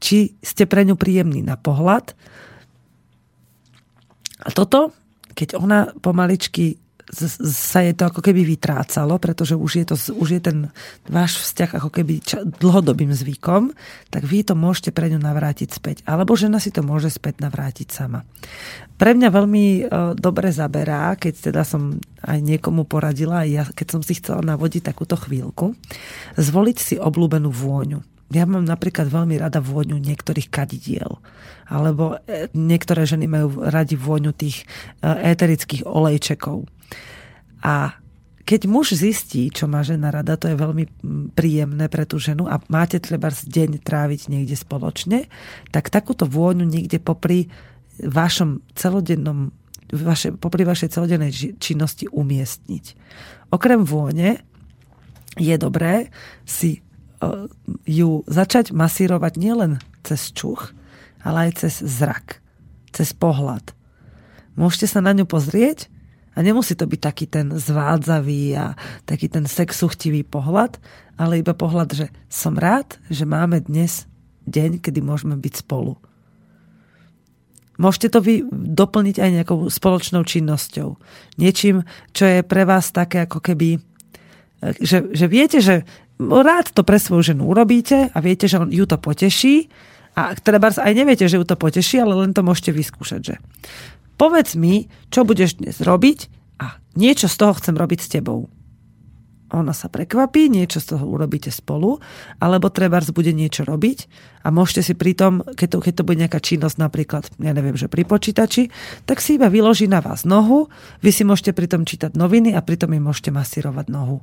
[0.00, 2.14] či ste pre ňu príjemný na pohľad.
[4.46, 4.94] A toto,
[5.34, 6.78] keď ona pomaličky
[7.12, 10.58] sa je to ako keby vytrácalo, pretože už je, to, už je ten
[11.08, 13.72] váš vzťah ako keby ča, dlhodobým zvykom,
[14.12, 15.96] tak vy to môžete pre ňu navrátiť späť.
[16.04, 18.28] Alebo žena si to môže späť navrátiť sama.
[19.00, 19.82] Pre mňa veľmi e,
[20.20, 24.82] dobre zaberá, keď teda som aj niekomu poradila, aj ja, keď som si chcela navodiť
[24.84, 25.72] takúto chvíľku,
[26.36, 28.17] zvoliť si obľúbenú vôňu.
[28.28, 31.16] Ja mám napríklad veľmi rada vôňu niektorých kadidiel.
[31.68, 34.68] Alebo e, niektoré ženy majú radi vôňu tých
[35.00, 36.68] e, éterických olejčekov
[37.62, 37.98] a
[38.48, 40.88] keď muž zistí, čo má žena rada, to je veľmi
[41.36, 45.28] príjemné pre tú ženu a máte treba deň tráviť niekde spoločne,
[45.68, 47.52] tak takúto vôňu niekde popri
[48.00, 49.52] vašom celodennom
[49.92, 52.84] vaše, popri vašej celodennej činnosti umiestniť.
[53.52, 54.40] Okrem vône
[55.36, 56.08] je dobré
[56.48, 56.80] si
[57.84, 60.70] ju začať masírovať nielen cez čuch,
[61.22, 62.38] ale aj cez zrak,
[62.94, 63.74] cez pohľad.
[64.54, 65.90] Môžete sa na ňu pozrieť
[66.34, 70.78] a nemusí to byť taký ten zvádzavý a taký ten sexuchtivý pohľad,
[71.18, 74.06] ale iba pohľad, že som rád, že máme dnes
[74.46, 75.98] deň, kedy môžeme byť spolu.
[77.78, 80.98] Môžete to vy doplniť aj nejakou spoločnou činnosťou.
[81.38, 83.78] Niečím, čo je pre vás také ako keby,
[84.82, 85.86] že, že viete, že
[86.18, 89.70] rád to pre svoju ženu urobíte a viete, že on, ju to poteší
[90.18, 93.34] a treba aj neviete, že ju to poteší, ale len to môžete vyskúšať, že
[94.18, 96.18] povedz mi, čo budeš dnes robiť
[96.58, 98.50] a niečo z toho chcem robiť s tebou.
[99.48, 102.04] Ona sa prekvapí, niečo z toho urobíte spolu,
[102.36, 104.04] alebo treba bude niečo robiť
[104.44, 107.72] a môžete si pri tom, keď to, keď to bude nejaká činnosť napríklad, ja neviem,
[107.72, 108.68] že pri počítači,
[109.08, 110.68] tak si iba vyloží na vás nohu,
[111.00, 114.20] vy si môžete pri tom čítať noviny a pritom im môžete masírovať nohu.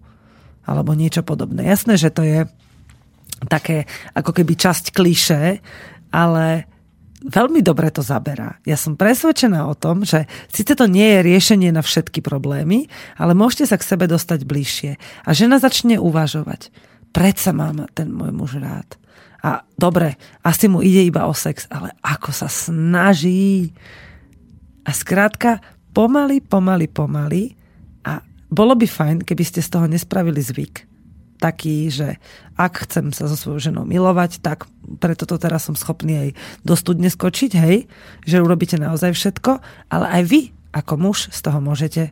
[0.66, 1.66] Alebo niečo podobné.
[1.70, 2.50] Jasné, že to je
[3.46, 3.86] také
[4.18, 5.62] ako keby časť kliše,
[6.10, 6.46] ale
[7.26, 8.58] veľmi dobre to zaberá.
[8.64, 12.88] Ja som presvedčená o tom, že síce to nie je riešenie na všetky problémy,
[13.18, 14.92] ale môžete sa k sebe dostať bližšie.
[15.26, 16.70] A žena začne uvažovať.
[17.16, 18.98] Predsa mám ten môj muž rád.
[19.46, 23.78] A dobre, asi mu ide iba o sex, ale ako sa snaží.
[24.86, 25.62] A skrátka,
[25.94, 27.54] pomaly, pomaly, pomaly
[28.50, 30.86] bolo by fajn, keby ste z toho nespravili zvyk.
[31.36, 32.16] Taký, že
[32.56, 34.72] ak chcem sa so svojou ženou milovať, tak
[35.04, 36.30] preto to teraz som schopný aj
[36.64, 37.92] do studne skočiť, hej,
[38.24, 39.60] že urobíte naozaj všetko,
[39.92, 40.42] ale aj vy
[40.72, 42.04] ako muž z toho môžete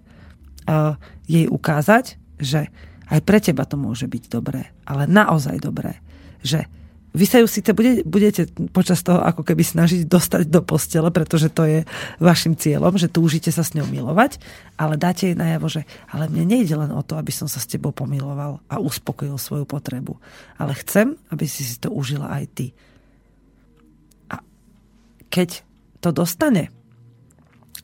[0.68, 2.68] uh, jej ukázať, že
[3.08, 6.00] aj pre teba to môže byť dobré, ale naozaj dobré,
[6.44, 6.68] že
[7.14, 11.54] vy sa ju síce bude, budete počas toho ako keby snažiť dostať do postele, pretože
[11.54, 11.80] to je
[12.18, 14.42] vašim cieľom, že túžite sa s ňou milovať,
[14.82, 17.70] ale dáte jej najavo, že ale mne nejde len o to, aby som sa s
[17.70, 20.18] tebou pomiloval a uspokojil svoju potrebu.
[20.58, 22.68] Ale chcem, aby si si to užila aj ty.
[24.34, 24.42] A
[25.30, 25.62] keď
[26.02, 26.74] to dostane,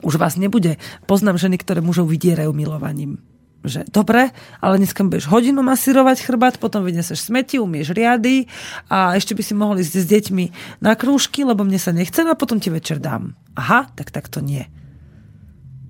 [0.01, 0.81] už vás nebude.
[1.05, 3.21] Poznám ženy, ktoré mužov vydierajú milovaním
[3.63, 4.31] že dobre,
[4.63, 8.47] ale dneska budeš hodinu masírovať chrbát, potom vyneseš smeti, umieš riady
[8.87, 10.45] a ešte by si mohli ísť s deťmi
[10.79, 13.35] na krúžky, lebo mne sa nechce a potom ti večer dám.
[13.59, 14.63] Aha, tak tak to nie.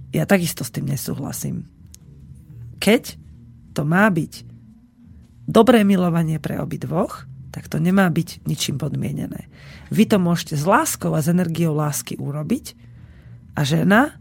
[0.09, 1.69] Ja takisto s tým nesúhlasím.
[2.81, 3.21] Keď
[3.77, 4.49] to má byť
[5.45, 9.49] dobré milovanie pre obi dvoch, tak to nemá byť ničím podmienené.
[9.89, 12.77] Vy to môžete s láskou a s energiou lásky urobiť
[13.57, 14.17] a žena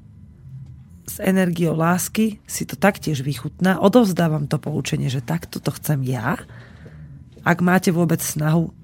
[1.08, 3.80] s energiou lásky si to taktiež vychutná.
[3.80, 6.36] Odovzdávam to poučenie, že takto to chcem ja.
[7.42, 8.76] Ak máte vôbec snahu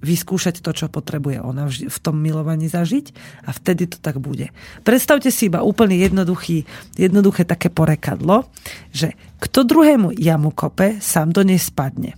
[0.00, 3.12] vyskúšať to, čo potrebuje ona v tom milovaní zažiť
[3.44, 4.48] a vtedy to tak bude.
[4.80, 6.64] Predstavte si iba úplne jednoduchý,
[6.96, 8.48] jednoduché také porekadlo,
[8.96, 9.12] že
[9.44, 12.16] kto druhému jamu kope, sám do nej spadne.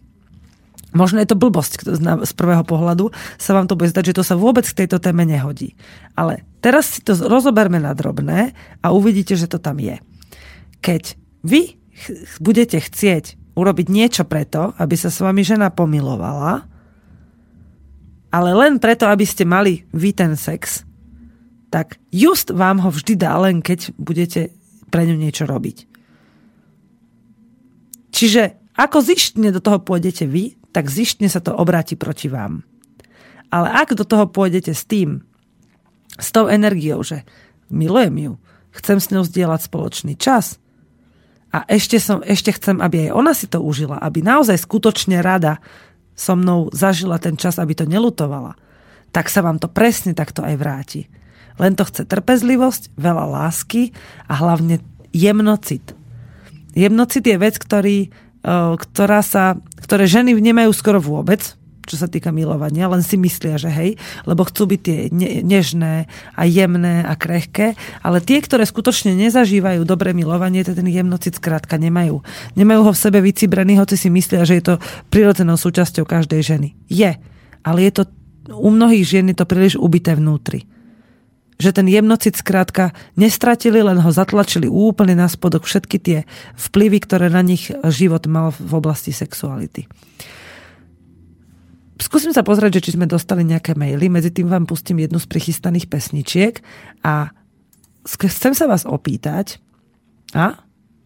[0.92, 1.88] Možno je to blbosť
[2.24, 3.10] z prvého pohľadu,
[3.40, 5.72] sa vám to bude zdať, že to sa vôbec k tejto téme nehodí.
[6.12, 8.52] Ale teraz si to rozoberme na drobné
[8.84, 9.96] a uvidíte, že to tam je.
[10.84, 11.16] Keď
[11.48, 11.80] vy
[12.44, 16.68] budete chcieť urobiť niečo preto, aby sa s vami žena pomilovala,
[18.32, 20.88] ale len preto, aby ste mali vy ten sex,
[21.68, 24.52] tak just vám ho vždy dá, len keď budete
[24.92, 25.88] pre ňu niečo robiť.
[28.12, 32.64] Čiže ako zištne do toho pôjdete vy, tak zištne sa to obráti proti vám.
[33.52, 35.20] Ale ak do toho pôjdete s tým,
[36.16, 37.28] s tou energiou, že
[37.68, 38.32] milujem ju,
[38.72, 40.56] chcem s ňou zdieľať spoločný čas
[41.52, 45.60] a ešte, som, ešte chcem, aby aj ona si to užila, aby naozaj skutočne rada
[46.16, 48.56] so mnou zažila ten čas, aby to nelutovala,
[49.12, 51.02] tak sa vám to presne takto aj vráti.
[51.60, 53.92] Len to chce trpezlivosť, veľa lásky
[54.24, 54.80] a hlavne
[55.12, 55.92] jemnocit.
[56.72, 58.08] Jemnocit je vec, ktorý
[58.76, 59.54] ktorá sa,
[59.92, 61.52] ktoré ženy nemajú skoro vôbec,
[61.84, 66.08] čo sa týka milovania, len si myslia, že hej, lebo chcú byť tie ne- nežné
[66.32, 72.24] a jemné a krehké, ale tie, ktoré skutočne nezažívajú dobré milovanie, ten jemnocit skrátka nemajú.
[72.56, 74.74] Nemajú ho v sebe vycibrený, hoci si myslia, že je to
[75.12, 76.72] prirodzenou súčasťou každej ženy.
[76.88, 77.12] Je,
[77.60, 78.02] ale je to
[78.48, 80.71] u mnohých žien je to príliš ubité vnútri
[81.62, 86.18] že ten jemnocit skrátka nestratili, len ho zatlačili úplne na spodok všetky tie
[86.58, 89.86] vplyvy, ktoré na nich život mal v oblasti sexuality.
[92.02, 95.30] Skúsim sa pozrieť, že či sme dostali nejaké maily, medzi tým vám pustím jednu z
[95.30, 96.58] prichystaných pesničiek
[97.06, 97.30] a
[98.02, 99.62] chcem sa vás opýtať,
[100.34, 100.58] a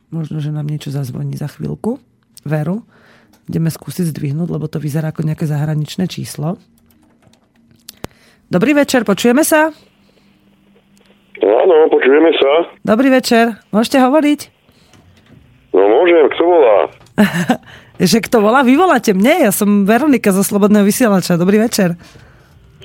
[0.08, 2.00] možno, že nám niečo zazvoní za chvíľku,
[2.46, 2.86] Veru,
[3.44, 6.56] ideme skúsiť zdvihnúť, lebo to vyzerá ako nejaké zahraničné číslo.
[8.46, 9.74] Dobrý večer, počujeme sa?
[11.42, 12.72] Áno, počujeme sa.
[12.80, 14.40] Dobrý večer, môžete hovoriť?
[15.76, 16.78] No môžem, kto volá?
[18.00, 18.64] že kto volá?
[18.64, 21.36] Vy voláte mne, ja som Veronika zo Slobodného vysielača.
[21.36, 21.92] Dobrý večer.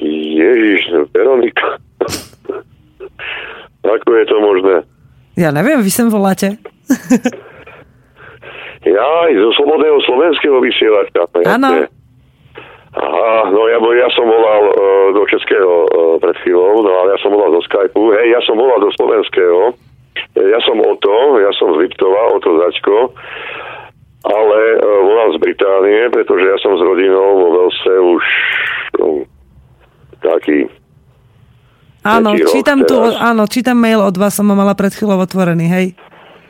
[0.01, 1.79] Ježiš, Veronika.
[3.95, 4.75] Ako je to možné?
[5.39, 6.59] Ja neviem, vy sem voláte.
[8.83, 11.23] ja aj zo Slobodného slovenského vysielača.
[11.47, 11.87] Áno.
[12.91, 17.19] Aha, no ja, ja som volal uh, do Českého uh, pred chvíľou, no ale ja
[17.23, 18.11] som volal do Skypeu.
[18.19, 19.71] Hej, ja som volal do Slovenského.
[20.35, 23.15] Ja som Oto, ja som z Liptova, Oto Zaďko,
[24.27, 28.23] ale uh, volal z Británie, pretože ja som s rodinou vo Velse už
[28.99, 29.23] um,
[30.19, 30.67] taký
[32.01, 35.85] Áno, čítam, tu, áno, čítam mail od vás, som ho mala pred chvíľou otvorený, hej.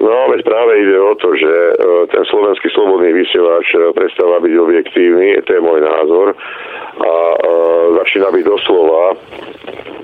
[0.02, 1.74] No, veď práve ide o to, že e,
[2.10, 6.34] ten slovenský slobodný vysielač e, prestáva byť objektívny, to je môj názor,
[6.98, 7.38] a e,
[8.02, 9.04] začína byť doslova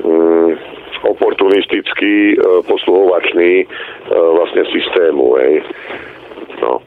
[0.05, 0.49] mm,
[0.97, 3.69] oportunistický, posluhovačný
[4.09, 5.37] vlastne systému.
[5.37, 5.53] Hej.
[6.57, 6.81] No.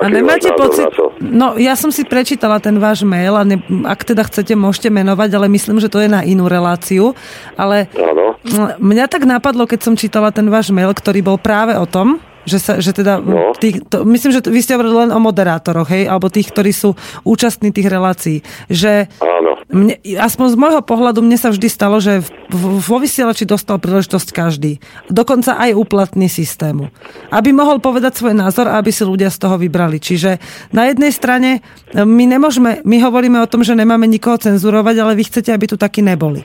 [0.00, 0.88] A nemáte pocit...
[1.20, 5.30] No, ja som si prečítala ten váš mail a ne, ak teda chcete, môžete menovať,
[5.36, 7.12] ale myslím, že to je na inú reláciu.
[7.60, 8.31] Ale Áno.
[8.78, 12.58] Mňa tak napadlo, keď som čítala ten váš mail, ktorý bol práve o tom, že,
[12.58, 13.54] sa, že teda, no.
[13.54, 16.98] tých, to, myslím, že vy ste hovorili len o moderátoroch, hej, alebo tých, ktorí sú
[17.22, 18.42] účastní tých relácií.
[18.66, 19.52] Že Áno.
[19.72, 22.20] Mne, aspoň z môjho pohľadu, mne sa vždy stalo, že
[22.52, 24.84] vo vysielači dostal príležitosť každý.
[25.08, 26.92] Dokonca aj úplatný systému.
[27.32, 29.96] Aby mohol povedať svoj názor a aby si ľudia z toho vybrali.
[29.96, 30.36] Čiže
[30.76, 31.64] na jednej strane
[31.96, 35.80] my nemôžeme, my hovoríme o tom, že nemáme nikoho cenzurovať, ale vy chcete, aby tu
[35.80, 36.44] takí neboli.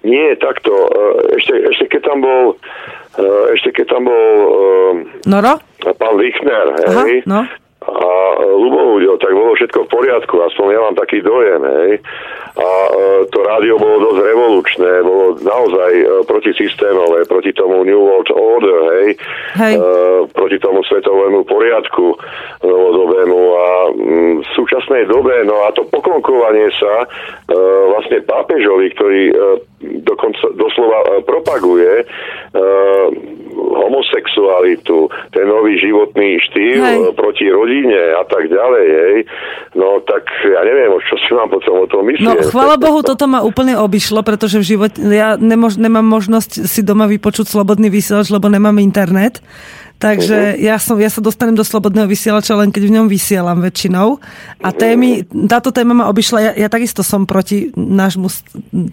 [0.00, 0.72] Nie, takto.
[0.72, 2.42] E, ešte, ešte keď tam bol
[3.20, 4.62] e, ešte keď tam bol e,
[5.28, 5.60] Noro?
[5.96, 7.40] pán Lichner, hej, Aha, no
[7.80, 8.12] a
[8.44, 11.92] ľubohudil, tak bolo všetko v poriadku, aspoň ja mám taký dojem, hej.
[12.58, 12.90] A e,
[13.30, 19.08] to rádio bolo dosť revolučné, bolo naozaj e, protisystémové, proti tomu New World Order, hej,
[19.54, 19.74] hej.
[19.78, 19.80] E,
[20.34, 22.18] proti tomu svetovému poriadku
[22.66, 27.06] novodobému a mm, v súčasnej dobe, no a to poklonkovanie sa
[27.90, 29.22] vlastne pápežovi, ktorý
[30.06, 32.06] dokonca doslova propaguje
[33.60, 36.98] homosexualitu, ten nový životný štýl hej.
[37.18, 39.16] proti rodine a tak ďalej, hej,
[39.74, 42.26] no tak ja neviem, čo si mám potom o tom myslieť.
[42.26, 46.80] No chvála Bohu, toto ma úplne obišlo, pretože v živote, ja nemož, nemám možnosť si
[46.80, 49.44] doma vypočuť slobodný vysielač, lebo nemám internet.
[50.00, 50.64] Takže uh-huh.
[50.64, 54.16] ja, som, ja sa dostanem do slobodného vysielača len keď v ňom vysielam väčšinou.
[54.64, 58.32] A témy, táto téma ma obišla, ja, ja takisto som proti nášmu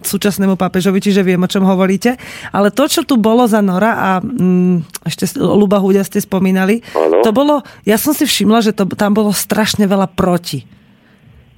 [0.04, 2.20] súčasnému pápežovi, čiže viem, o čom hovoríte.
[2.52, 7.24] Ale to, čo tu bolo za Nora a mm, ešte Luba Hudia ste spomínali, ano.
[7.24, 10.68] to bolo, ja som si všimla, že to, tam bolo strašne veľa proti.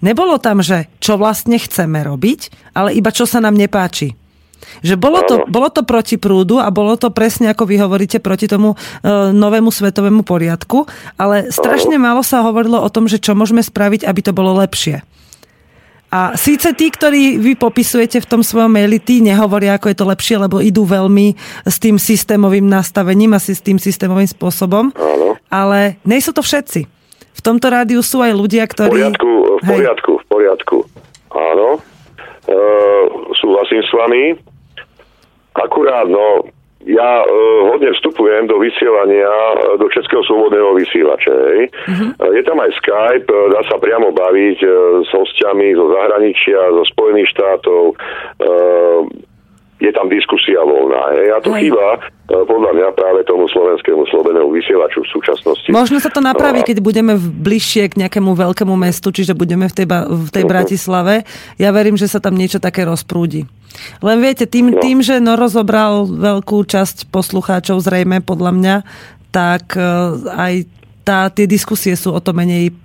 [0.01, 4.16] Nebolo tam, že čo vlastne chceme robiť, ale iba čo sa nám nepáči.
[4.81, 8.48] Že bolo to, bolo to proti prúdu a bolo to presne, ako vy hovoríte, proti
[8.48, 8.77] tomu e,
[9.32, 14.20] novému svetovému poriadku, ale strašne málo sa hovorilo o tom, že čo môžeme spraviť, aby
[14.20, 15.05] to bolo lepšie.
[16.10, 20.10] A síce tí, ktorí vy popisujete v tom svojom maili, tí nehovoria, ako je to
[20.10, 24.90] lepšie, lebo idú veľmi s tým systémovým nastavením asi s tým systémovým spôsobom.
[25.47, 26.99] Ale nejsú to všetci.
[27.41, 28.93] V tomto rádiu sú aj ľudia, ktorí...
[28.93, 30.79] V poriadku, v poriadku, v poriadku.
[31.33, 31.81] Áno.
[32.45, 32.57] E,
[33.41, 34.37] súhlasím s vami.
[35.57, 36.45] Akurát, no,
[36.85, 37.27] ja e,
[37.73, 41.33] hodne vstupujem do vysielania e, do Českého slobodného vysielača.
[41.33, 42.12] Uh-huh.
[42.29, 44.69] Je tam aj Skype, e, dá sa priamo baviť e,
[45.05, 47.83] s hostiami zo zahraničia, zo Spojených štátov.
[47.89, 47.95] E,
[49.81, 51.02] je tam diskusia voľná.
[51.16, 51.27] Hej.
[51.32, 51.73] A to Hej.
[51.73, 51.98] chýba e,
[52.44, 55.69] podľa mňa práve tomu slovenskému slobenému vysielaču v súčasnosti.
[55.73, 59.74] Možno sa to napraví, no keď budeme bližšie k nejakému veľkému mestu, čiže budeme v
[59.74, 60.52] tej, v tej uh-huh.
[60.52, 61.24] Bratislave.
[61.57, 63.48] Ja verím, že sa tam niečo také rozprúdi.
[64.05, 64.81] Len viete, tým, no.
[64.85, 68.77] tým, že Noro zobral veľkú časť poslucháčov zrejme, podľa mňa,
[69.32, 69.82] tak e,
[70.28, 70.55] aj
[71.09, 72.77] tá, tie diskusie sú o to menej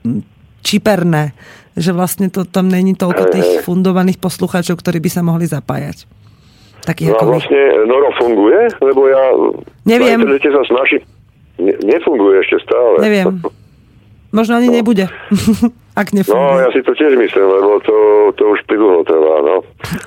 [0.64, 1.36] čiperné.
[1.76, 6.08] Že vlastne to, tam není toľko tých fundovaných poslucháčov, ktorí by sa mohli zapájať.
[6.86, 7.34] Takých No a ako vy.
[7.34, 9.24] vlastne Noro funguje, lebo ja
[9.90, 10.22] Neviem.
[10.22, 11.02] na sa snažím.
[11.58, 13.02] Ne, nefunguje ešte stále.
[13.02, 13.42] Neviem.
[14.30, 15.08] Možno ani nebude.
[15.96, 16.60] Ak No, nefunguje.
[16.60, 17.96] ja si to tiež myslím, lebo to,
[18.34, 19.56] to už pridlho trvá, no.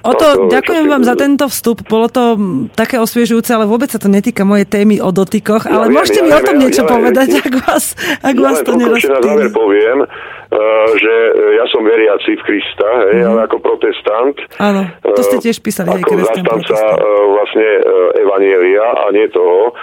[0.02, 1.80] O No, to, čo ďakujem vám za tento vstup.
[1.82, 5.64] Bolo to mm, také osviežujúce, ale vôbec sa to netýka mojej témy o dotykoch.
[5.64, 7.54] Ja Ale viem, môžete ja mi o viem, tom ja- niečo ja- povedať, ja- ak
[7.58, 7.84] vás,
[8.20, 9.48] ak ja vás len to ešte na záver nerozptýli.
[9.50, 10.56] poviem, uh,
[10.94, 11.14] že
[11.56, 14.36] ja som veriaci v Krista, hej, ale ako protestant.
[14.58, 17.00] Áno, to ste eh, tiež písali, Ako zastanca uh,
[17.30, 17.88] vlastne uh,
[18.18, 19.76] Evanielia a nie toho, uh,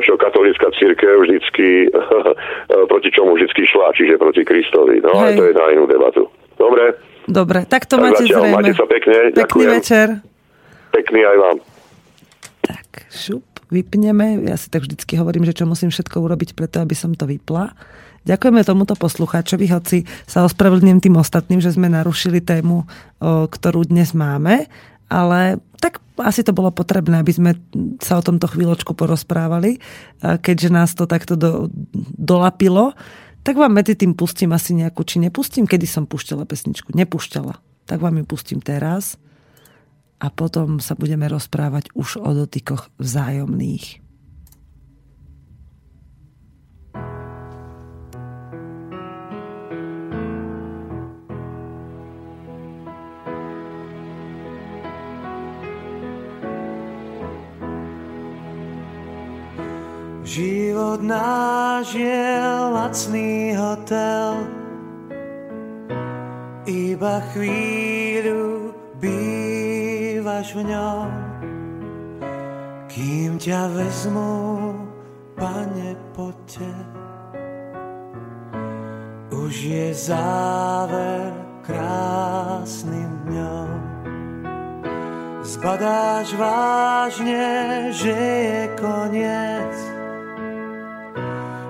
[0.00, 2.30] čo katolická církev vždycky, uh,
[2.90, 5.00] proti čomu vždycky šla, čiže proti Kristovi.
[5.00, 5.39] No Hej.
[5.40, 6.28] To je na inú debatu.
[6.54, 8.56] Dobre, Dobre, tak to Tak máte zatiaľ, zrejme.
[8.58, 9.70] majte sa pekne, Pekný ďakujem.
[9.72, 10.06] večer.
[10.90, 11.56] pekný aj vám.
[12.60, 14.26] Tak, šup, vypneme.
[14.44, 17.72] Ja si tak vždycky hovorím, že čo musím všetko urobiť preto, aby som to vypla.
[18.20, 22.84] Ďakujeme tomuto poslucháčovi, hoci sa ospravedlňujem tým ostatným, že sme narušili tému,
[23.22, 24.68] ktorú dnes máme,
[25.08, 27.50] ale tak asi to bolo potrebné, aby sme
[27.96, 29.80] sa o tomto chvíľočku porozprávali,
[30.20, 31.72] keďže nás to takto do,
[32.12, 32.92] dolapilo,
[33.40, 36.92] tak vám medzi tým pustím asi nejakú, či nepustím, kedy som púšťala pesničku.
[36.92, 37.56] Nepúšťala.
[37.88, 39.16] Tak vám ju pustím teraz
[40.20, 44.09] a potom sa budeme rozprávať už o dotykoch vzájomných.
[60.30, 62.30] Život náš je
[62.70, 64.46] lacný hotel,
[66.70, 68.70] iba chvíľu
[69.02, 71.10] bývaš v ňom,
[72.86, 74.30] kým ťa vezmu,
[75.34, 76.70] pane, poďte.
[79.34, 81.34] Už je záver
[81.66, 83.70] krásnym dňom.
[85.42, 89.89] Zbadáš vážne, že je koniec.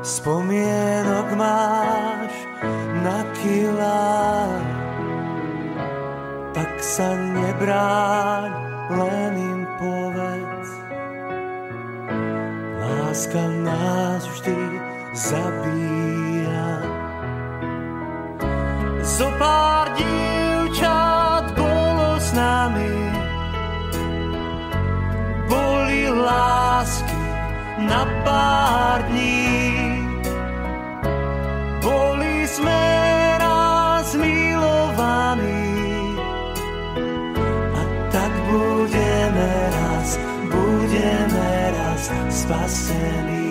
[0.00, 2.32] Spomienok máš
[3.04, 4.48] na kilá.
[6.56, 8.48] Tak sa nebráň,
[8.96, 10.68] len im povedz.
[12.80, 14.56] Láska nás vždy
[15.12, 16.72] zabíja.
[19.04, 22.96] Zopár dievčat bolo s nami,
[25.44, 27.20] boli lásky
[27.84, 29.89] na pár dní.
[31.80, 32.84] Boli sme
[33.40, 35.72] raz milovaní
[37.72, 37.82] a
[38.12, 40.08] tak budeme raz,
[40.52, 43.49] budeme raz spasení.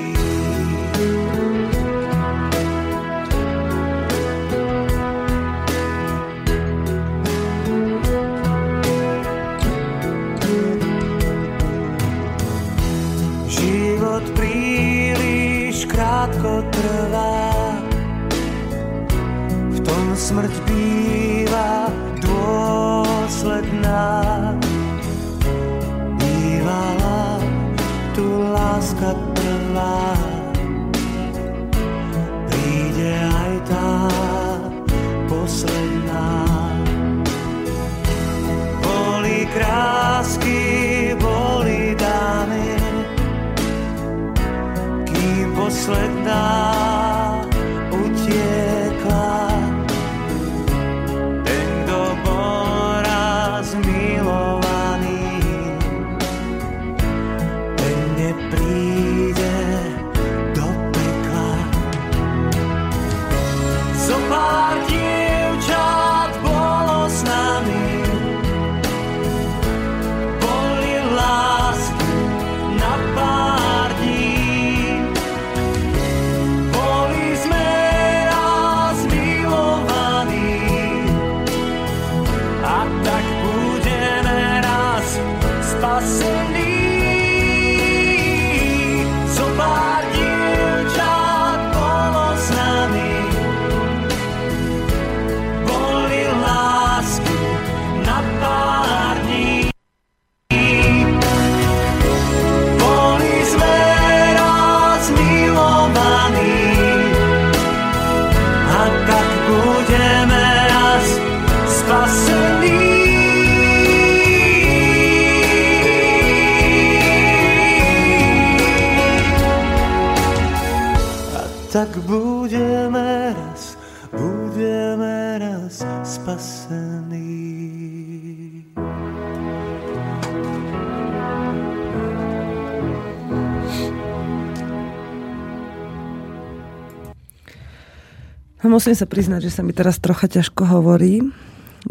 [138.80, 141.20] Musím sa priznať, že sa mi teraz trocha ťažko hovorí.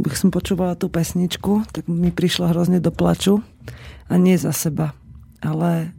[0.00, 3.44] Bych som počúvala tú pesničku, tak mi prišlo hrozne do plaču.
[4.08, 4.96] A nie za seba.
[5.44, 5.92] Ale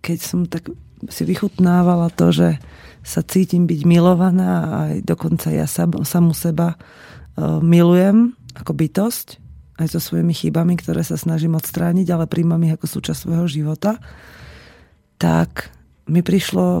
[0.00, 0.72] keď som tak
[1.12, 2.56] si vychutnávala to, že
[3.04, 9.44] sa cítim byť milovaná a aj dokonca ja sam, samú seba uh, milujem ako bytosť,
[9.76, 14.00] aj so svojimi chybami, ktoré sa snažím odstrániť, ale príjmam ich ako súčasť svojho života,
[15.20, 15.68] tak
[16.08, 16.80] mi prišlo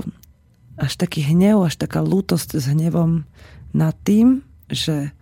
[0.74, 3.26] až taký hnev, až taká lútosť s hnevom
[3.74, 5.14] nad tým, že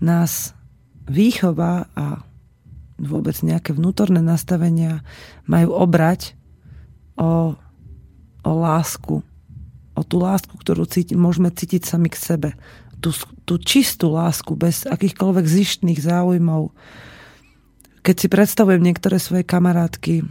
[0.00, 0.56] nás
[1.06, 2.24] výchova a
[2.96, 5.02] vôbec nejaké vnútorné nastavenia
[5.44, 6.38] majú obrať
[7.18, 7.58] o,
[8.46, 9.20] o lásku.
[9.92, 12.50] O tú lásku, ktorú cíti, môžeme cítiť sami k sebe.
[13.02, 13.10] Tú,
[13.42, 16.70] tú čistú lásku bez akýchkoľvek zištných záujmov.
[18.06, 20.22] Keď si predstavujem niektoré svoje kamarátky,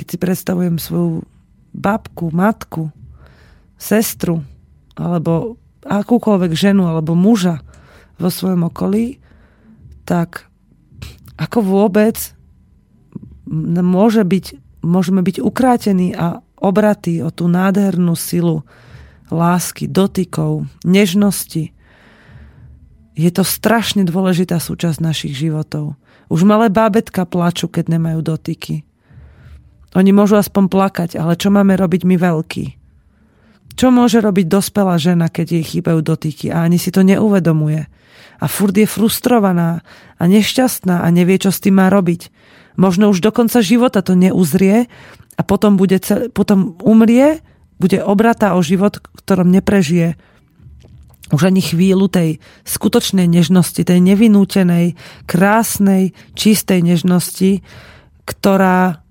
[0.00, 1.22] keď si predstavujem svoju
[1.76, 2.88] babku, matku,
[3.78, 4.42] sestru
[4.94, 7.60] alebo akúkoľvek ženu alebo muža
[8.16, 9.20] vo svojom okolí,
[10.06, 10.48] tak
[11.36, 12.16] ako vôbec
[13.84, 14.46] môže byť,
[14.86, 18.64] môžeme byť ukrátení a obratí o tú nádhernú silu
[19.28, 21.74] lásky, dotykov, nežnosti.
[23.14, 25.98] Je to strašne dôležitá súčasť našich životov.
[26.32, 28.86] Už malé bábetka plačú, keď nemajú dotyky.
[29.94, 32.83] Oni môžu aspoň plakať, ale čo máme robiť my veľkí?
[33.74, 37.90] Čo môže robiť dospelá žena, keď jej chýbajú dotyky a ani si to neuvedomuje?
[38.38, 39.82] A furt je frustrovaná
[40.18, 42.30] a nešťastná a nevie, čo s tým má robiť.
[42.78, 44.90] Možno už do konca života to neuzrie
[45.34, 45.98] a potom, bude
[46.34, 47.42] potom umrie,
[47.78, 50.18] bude obratá o život, ktorom neprežije
[51.32, 52.38] už ani chvíľu tej
[52.68, 54.94] skutočnej nežnosti, tej nevinútenej,
[55.24, 57.64] krásnej, čistej nežnosti,
[58.28, 59.03] ktorá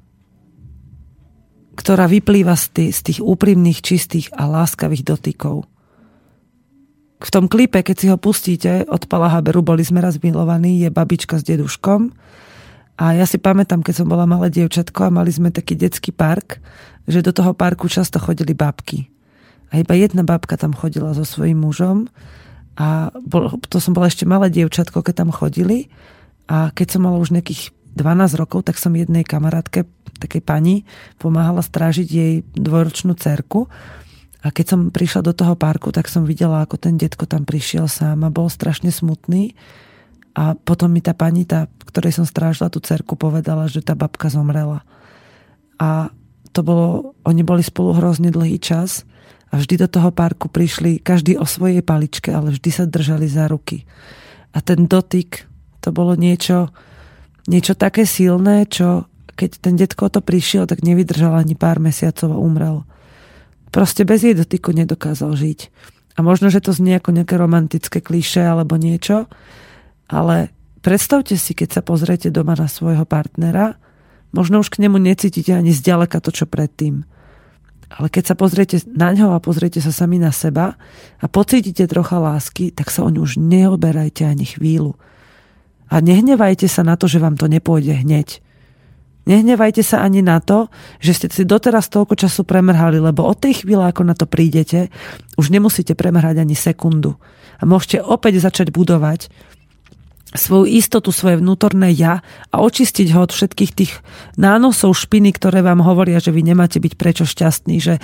[1.74, 5.66] ktorá vyplýva z tých, z tých úprimných, čistých a láskavých dotykov.
[7.24, 10.92] V tom klipe, keď si ho pustíte od Pala Haberu, boli sme raz milovaní, je
[10.92, 12.12] babička s deduškom.
[13.00, 16.60] A ja si pamätám, keď som bola malé dievčatko a mali sme taký detský park,
[17.08, 19.08] že do toho parku často chodili babky.
[19.74, 22.06] A iba jedna babka tam chodila so svojím mužom
[22.78, 25.90] a bol, to som bola ešte malé dievčatko, keď tam chodili
[26.46, 29.86] a keď som mala už nejakých 12 rokov, tak som jednej kamarátke,
[30.18, 30.76] takej pani,
[31.22, 33.70] pomáhala strážiť jej dvojročnú cerku.
[34.44, 37.88] A keď som prišla do toho parku, tak som videla, ako ten detko tam prišiel
[37.88, 39.56] sám a bol strašne smutný.
[40.34, 44.28] A potom mi tá pani, tá, ktorej som strážila tú cerku, povedala, že tá babka
[44.34, 44.82] zomrela.
[45.78, 46.10] A
[46.54, 49.06] to bolo, oni boli spolu hrozne dlhý čas
[49.54, 53.46] a vždy do toho parku prišli každý o svojej paličke, ale vždy sa držali za
[53.46, 53.86] ruky.
[54.54, 55.46] A ten dotyk,
[55.82, 56.74] to bolo niečo,
[57.48, 62.42] niečo také silné, čo keď ten detko to prišiel, tak nevydržal ani pár mesiacov a
[62.42, 62.86] umrel.
[63.74, 65.60] Proste bez jej dotyku nedokázal žiť.
[66.14, 69.26] A možno, že to znie ako nejaké romantické kliše alebo niečo,
[70.06, 70.54] ale
[70.86, 73.82] predstavte si, keď sa pozriete doma na svojho partnera,
[74.30, 77.02] možno už k nemu necítite ani zďaleka to, čo predtým.
[77.94, 80.78] Ale keď sa pozriete na ňo a pozriete sa sami na seba
[81.18, 84.94] a pocítite trocha lásky, tak sa o ňu už neoberajte ani chvíľu.
[85.94, 88.42] A nehnevajte sa na to, že vám to nepôjde hneď.
[89.24, 90.68] Nehnevajte sa ani na to,
[91.00, 94.92] že ste si doteraz toľko času premrhali, lebo od tej chvíle, ako na to prídete,
[95.40, 97.16] už nemusíte premrhať ani sekundu.
[97.62, 99.32] A môžete opäť začať budovať
[100.34, 103.94] svoju istotu, svoje vnútorné ja a očistiť ho od všetkých tých
[104.34, 108.02] nánosov špiny, ktoré vám hovoria, že vy nemáte byť prečo šťastní, že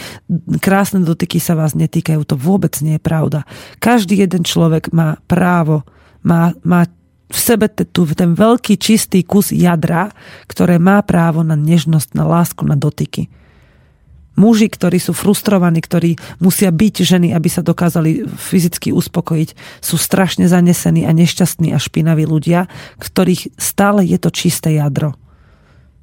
[0.62, 2.22] krásne dotyky sa vás netýkajú.
[2.30, 3.50] To vôbec nie je pravda.
[3.82, 5.84] Každý jeden človek má právo,
[6.22, 6.86] má, má
[7.30, 10.10] v sebe tu, ten veľký čistý kus jadra,
[10.50, 13.30] ktoré má právo na nežnosť, na lásku, na dotyky.
[14.40, 19.50] Muži, ktorí sú frustrovaní, ktorí musia byť ženy, aby sa dokázali fyzicky uspokojiť,
[19.84, 22.72] sú strašne zanesení a nešťastní a špinaví ľudia,
[23.04, 25.20] ktorých stále je to čisté jadro.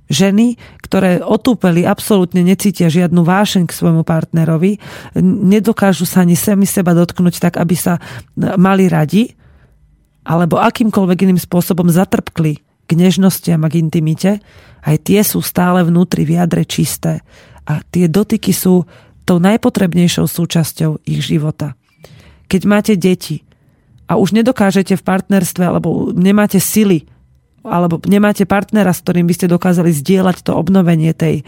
[0.07, 4.79] Ženy, ktoré otúpeli, absolútne necítia žiadnu vášeň k svojmu partnerovi,
[5.19, 7.99] nedokážu sa ani sami seba dotknúť tak, aby sa
[8.37, 9.35] mali radi,
[10.27, 14.43] alebo akýmkoľvek iným spôsobom zatrpkli k nežnostiam a k intimite,
[14.83, 17.23] aj tie sú stále vnútri v jadre čisté.
[17.67, 18.87] A tie dotyky sú
[19.27, 21.75] tou najpotrebnejšou súčasťou ich života.
[22.47, 23.43] Keď máte deti
[24.07, 27.07] a už nedokážete v partnerstve alebo nemáte sily
[27.67, 31.43] alebo nemáte partnera, s ktorým by ste dokázali zdieľať to obnovenie tej,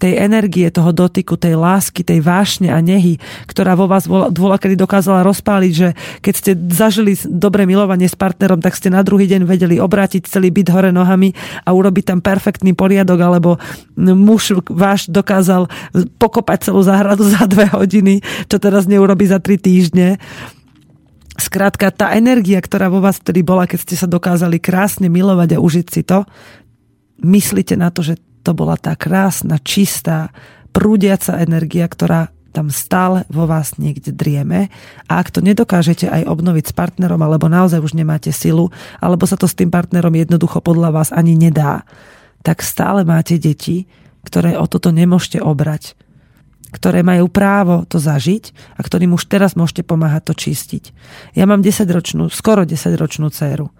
[0.00, 4.80] tej energie, toho dotyku, tej lásky, tej vášne a nehy, ktorá vo vás vola, kedy
[4.80, 5.92] dokázala rozpáliť, že
[6.24, 10.48] keď ste zažili dobré milovanie s partnerom, tak ste na druhý deň vedeli obrátiť celý
[10.48, 11.36] byt hore nohami
[11.68, 13.50] a urobiť tam perfektný poriadok, alebo
[14.00, 15.68] muž váš dokázal
[16.16, 20.16] pokopať celú záhradu za dve hodiny, čo teraz neurobi za tri týždne.
[21.36, 25.62] Skrátka, tá energia, ktorá vo vás vtedy bola, keď ste sa dokázali krásne milovať a
[25.62, 26.24] užiť si to,
[27.20, 30.32] myslíte na to, že to bola tá krásna, čistá,
[30.70, 34.74] prúdiaca energia, ktorá tam stále vo vás niekde drieme
[35.06, 39.38] a ak to nedokážete aj obnoviť s partnerom alebo naozaj už nemáte silu alebo sa
[39.38, 41.86] to s tým partnerom jednoducho podľa vás ani nedá,
[42.42, 43.86] tak stále máte deti,
[44.26, 45.94] ktoré o toto nemôžete obrať
[46.70, 50.94] ktoré majú právo to zažiť a ktorým už teraz môžete pomáhať to čistiť.
[51.34, 53.74] Ja mám 10-ročnú, skoro 10-ročnú dceru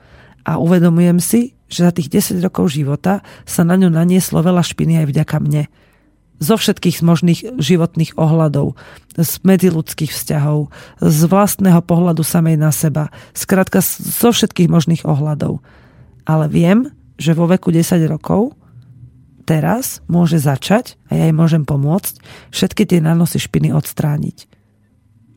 [0.44, 5.04] a uvedomujem si, že za tých 10 rokov života sa na ňu nanieslo veľa špiny
[5.04, 5.62] aj vďaka mne.
[6.40, 8.72] Zo všetkých možných životných ohľadov,
[9.14, 15.60] z medziludských vzťahov, z vlastného pohľadu samej na seba, skrátka zo všetkých možných ohľadov.
[16.24, 16.88] Ale viem,
[17.20, 18.56] že vo veku 10 rokov
[19.44, 24.48] teraz môže začať, a ja jej môžem pomôcť, všetky tie nánosy špiny odstrániť.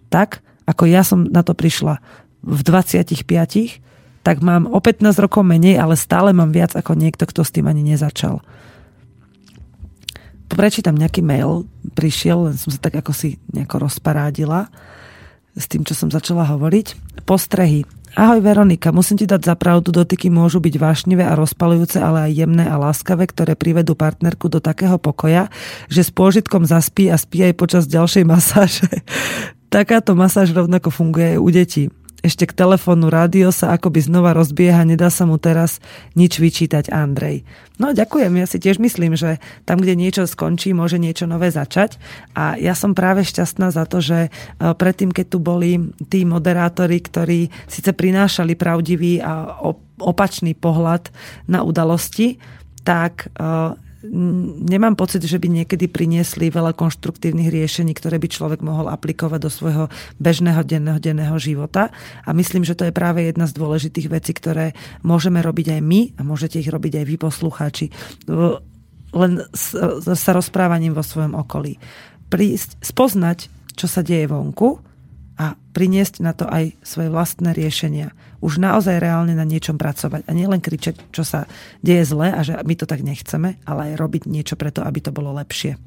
[0.07, 1.99] Tak, ako ja som na to prišla
[2.45, 3.83] v 25
[4.23, 7.67] tak mám o 15 rokov menej, ale stále mám viac ako niekto, kto s tým
[7.67, 8.39] ani nezačal.
[10.47, 14.71] Prečítam nejaký mail, prišiel, len som sa tak ako si nejako rozparádila
[15.53, 17.19] s tým, čo som začala hovoriť.
[17.27, 17.83] Postrehy.
[18.13, 22.45] Ahoj Veronika, musím ti dať za pravdu, dotyky môžu byť vášnivé a rozpalujúce, ale aj
[22.45, 25.49] jemné a láskavé, ktoré privedú partnerku do takého pokoja,
[25.89, 28.85] že s pôžitkom zaspí a spí aj počas ďalšej masáže.
[29.73, 31.83] Takáto masáž rovnako funguje aj u detí
[32.23, 35.83] ešte k telefónu rádio sa akoby znova rozbieha, nedá sa mu teraz
[36.15, 37.43] nič vyčítať Andrej.
[37.75, 41.99] No ďakujem, ja si tiež myslím, že tam, kde niečo skončí, môže niečo nové začať
[42.31, 44.29] a ja som práve šťastná za to, že e,
[44.71, 49.59] predtým, keď tu boli tí moderátori, ktorí síce prinášali pravdivý a
[49.99, 51.11] opačný pohľad
[51.51, 52.39] na udalosti,
[52.87, 58.91] tak e, nemám pocit, že by niekedy priniesli veľa konštruktívnych riešení, ktoré by človek mohol
[58.91, 59.85] aplikovať do svojho
[60.19, 61.87] bežného denného, denného života.
[62.27, 64.75] A myslím, že to je práve jedna z dôležitých vecí, ktoré
[65.07, 67.85] môžeme robiť aj my a môžete ich robiť aj vy poslucháči.
[69.13, 69.31] Len
[69.99, 71.79] sa rozprávaním vo svojom okolí.
[72.27, 74.92] Prísť, spoznať, čo sa deje vonku,
[75.33, 78.13] a priniesť na to aj svoje vlastné riešenia.
[78.43, 80.29] Už naozaj reálne na niečom pracovať.
[80.29, 81.49] A nielen kričať, čo sa
[81.81, 85.09] deje zle a že my to tak nechceme, ale aj robiť niečo preto, aby to
[85.09, 85.79] bolo lepšie.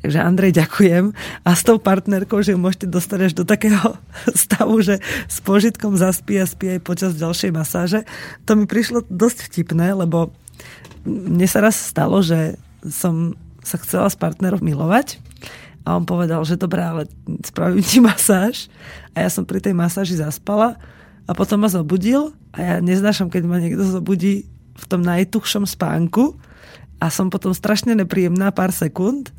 [0.00, 1.12] Takže Andrej, ďakujem.
[1.44, 4.00] A s tou partnerkou, že ju môžete dostať až do takého
[4.32, 4.98] stavu, že
[5.28, 8.00] s požitkom zaspí a spí aj počas ďalšej masáže.
[8.48, 10.32] To mi prišlo dosť vtipné, lebo
[11.04, 12.56] mne sa raz stalo, že
[12.86, 15.22] som sa chcela s partnerom milovať
[15.82, 17.10] a on povedal, že dobré, ale
[17.42, 18.70] spravím ti masáž.
[19.12, 20.78] A ja som pri tej masáži zaspala
[21.26, 26.38] a potom ma zobudil a ja neznášam, keď ma niekto zobudí v tom najtuchšom spánku
[27.02, 29.34] a som potom strašne nepríjemná pár sekúnd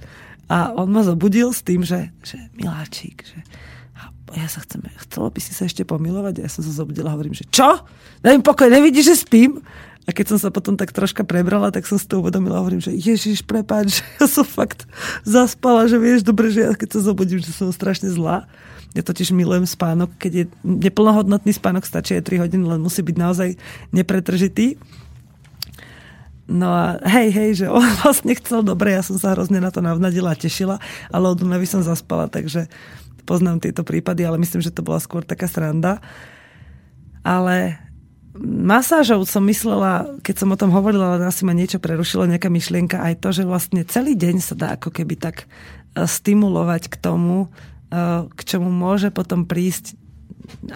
[0.51, 3.39] a on ma zobudil s tým, že, že miláčik, že
[4.33, 6.41] ja sa chcem, chcelo by si sa ešte pomilovať?
[6.41, 7.85] Ja som sa zobudila a hovorím, že čo?
[8.25, 9.61] Daj mi pokoj, nevidíš, že spím?
[10.03, 12.83] A keď som sa potom tak troška prebrala, tak som si to uvedomila a hovorím,
[12.83, 14.83] že Ježiš, prepáč, že ja som fakt
[15.23, 18.51] zaspala, že vieš, dobre, že ja keď sa zobudím, že som strašne zlá.
[18.93, 23.17] Ja totiž milujem spánok, keď je neplnohodnotný spánok, stačí aj 3 hodiny, len musí byť
[23.17, 23.49] naozaj
[23.89, 24.77] nepretržitý.
[26.43, 29.79] No a hej, hej, že on vlastne chcel dobre, ja som sa hrozne na to
[29.79, 32.67] navnadila a tešila, ale od Dunavy som zaspala, takže
[33.23, 36.03] poznám tieto prípady, ale myslím, že to bola skôr taká sranda.
[37.23, 37.79] Ale
[38.41, 42.97] masážou som myslela, keď som o tom hovorila, ale asi ma niečo prerušilo, nejaká myšlienka,
[42.97, 47.47] aj to, že vlastne celý deň sa dá ako keby tak e, stimulovať k tomu,
[47.93, 49.93] e, k čomu môže potom prísť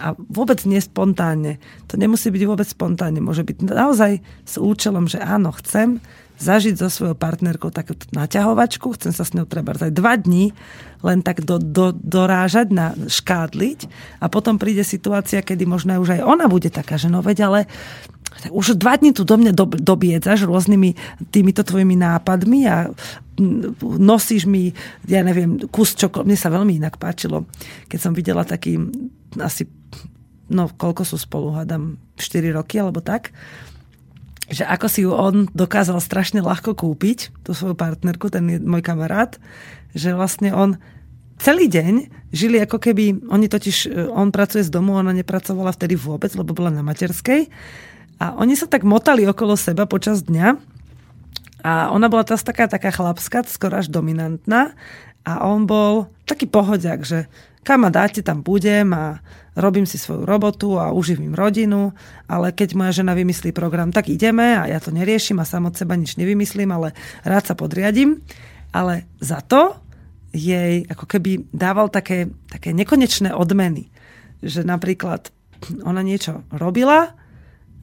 [0.00, 1.60] a vôbec nie spontánne.
[1.92, 3.20] To nemusí byť vôbec spontánne.
[3.20, 6.00] Môže byť naozaj s účelom, že áno, chcem
[6.38, 10.54] zažiť so svojou partnerkou takúto naťahovačku, chcem sa s ňou treba aj dva dní
[11.02, 13.86] len tak do, do, dorážať, na, škádliť
[14.18, 17.60] a potom príde situácia, kedy možno už aj ona bude taká, že no veď ale
[18.38, 20.94] tak už dva dní tu do mňa do, dobiedzaš rôznymi
[21.34, 22.92] týmito tvojimi nápadmi a
[23.82, 24.74] nosíš mi,
[25.06, 26.26] ja neviem, kus čokolády.
[26.28, 27.46] Mne sa veľmi inak páčilo,
[27.86, 28.78] keď som videla taký
[29.38, 29.66] asi,
[30.50, 33.34] no koľko sú spolu, hádam, 4 roky alebo tak,
[34.48, 39.36] že ako si ju on dokázal strašne ľahko kúpiť, tú svoju partnerku, ten môj kamarát,
[39.92, 40.80] že vlastne on
[41.38, 46.32] celý deň žili ako keby, oni totiž, on pracuje z domu, ona nepracovala vtedy vôbec,
[46.34, 47.48] lebo bola na materskej
[48.18, 50.58] a oni sa tak motali okolo seba počas dňa
[51.62, 54.78] A ona bola teraz taká, taká chlapská, skoro až dominantná.
[55.26, 57.26] A on bol taký pohodiak, že
[57.68, 59.20] kam ma dáte, tam budem a
[59.52, 61.92] robím si svoju robotu a uživím rodinu,
[62.24, 65.76] ale keď moja žena vymyslí program, tak ideme a ja to neriešim a sam od
[65.76, 66.96] seba nič nevymyslím, ale
[67.28, 68.24] rád sa podriadím.
[68.72, 69.76] Ale za to
[70.32, 73.92] jej ako keby dával také, také nekonečné odmeny.
[74.40, 75.28] Že napríklad
[75.84, 77.12] ona niečo robila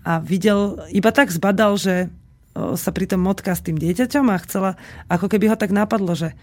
[0.02, 2.10] a videl, iba tak zbadal, že
[2.57, 4.82] sa pri tom motká s tým dieťaťom a chcela,
[5.14, 6.34] ako keby ho tak napadlo, že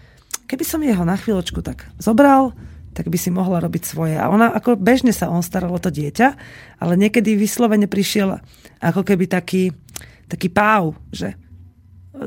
[0.47, 2.55] keby som jeho na chvíľočku tak zobral,
[2.93, 4.15] tak by si mohla robiť svoje.
[4.15, 6.27] A ona, ako bežne sa on staral o to dieťa,
[6.77, 8.37] ale niekedy vyslovene prišiel
[8.79, 9.73] ako keby taký,
[10.29, 11.33] taký páv, že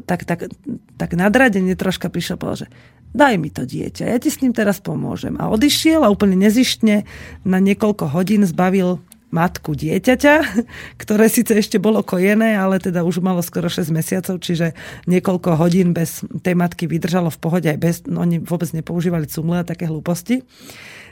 [0.04, 0.50] tak, tak,
[0.98, 2.68] tak nadradenie troška prišiel povedal, že
[3.14, 5.38] daj mi to dieťa, ja ti s ním teraz pomôžem.
[5.38, 7.06] A odišiel a úplne nezištne
[7.46, 9.00] na niekoľko hodín zbavil
[9.34, 10.34] matku dieťaťa,
[11.02, 14.72] ktoré síce ešte bolo kojené, ale teda už malo skoro 6 mesiacov, čiže
[15.10, 19.62] niekoľko hodín bez tej matky vydržalo v pohode aj bez, no oni vôbec nepoužívali cumle
[19.62, 20.46] a také hlúposti.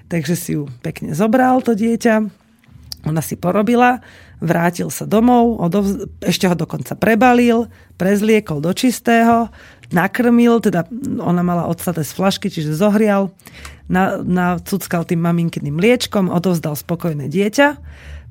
[0.09, 2.45] Takže si ju pekne zobral to dieťa,
[3.05, 4.01] ona si porobila,
[4.41, 7.69] vrátil sa domov, odovz- ešte ho dokonca prebalil,
[8.01, 9.53] prezliekol do čistého,
[9.93, 10.89] nakrmil, teda
[11.20, 13.35] ona mala odstaté z flašky, čiže zohrial,
[13.90, 17.77] na, nacuckal tým maminkyným mliečkom, odovzdal spokojné dieťa,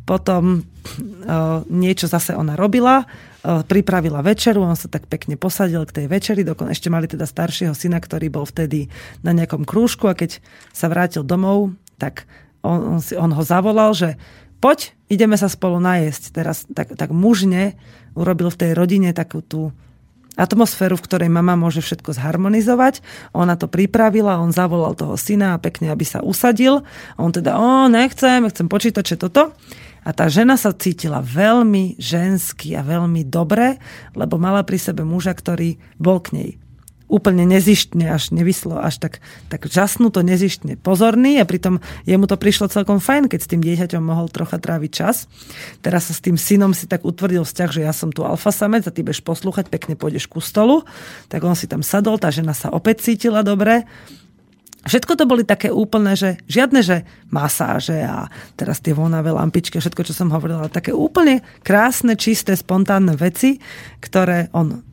[0.03, 6.03] potom uh, niečo zase ona robila, uh, pripravila večeru, on sa tak pekne posadil k
[6.03, 8.91] tej večeri, dokon ešte mali teda staršieho syna, ktorý bol vtedy
[9.23, 10.43] na nejakom krúžku a keď
[10.75, 12.27] sa vrátil domov, tak
[12.63, 14.19] on, on, si, on ho zavolal, že
[14.59, 16.23] poď, ideme sa spolu najesť.
[16.31, 17.75] Teraz tak, tak mužne
[18.15, 19.75] urobil v tej rodine takú tú
[20.33, 23.05] atmosféru, v ktorej mama môže všetko zharmonizovať.
[23.37, 26.81] Ona to pripravila, on zavolal toho syna a pekne, aby sa usadil.
[27.21, 29.53] On teda, o, nechcem, chcem počítať, čo toto.
[30.03, 33.79] A tá žena sa cítila veľmi žensky a veľmi dobre,
[34.17, 36.51] lebo mala pri sebe muža, ktorý bol k nej
[37.11, 39.13] úplne nezištne, až nevyslo, až tak,
[39.51, 44.03] tak žasnuto nezištne pozorný a pritom jemu to prišlo celkom fajn, keď s tým dieťaťom
[44.03, 45.29] mohol trocha tráviť čas.
[45.83, 48.87] Teraz sa s tým synom si tak utvrdil vzťah, že ja som tu alfa samec
[48.87, 50.87] a ty budeš poslúchať, pekne pôjdeš ku stolu.
[51.29, 53.85] Tak on si tam sadol, tá žena sa opäť cítila dobre.
[54.83, 58.27] Všetko to boli také úplné, že žiadne, že masáže a
[58.59, 63.63] teraz tie vonavé lampičky všetko, čo som hovorila, také úplne krásne, čisté, spontánne veci,
[64.03, 64.83] ktoré on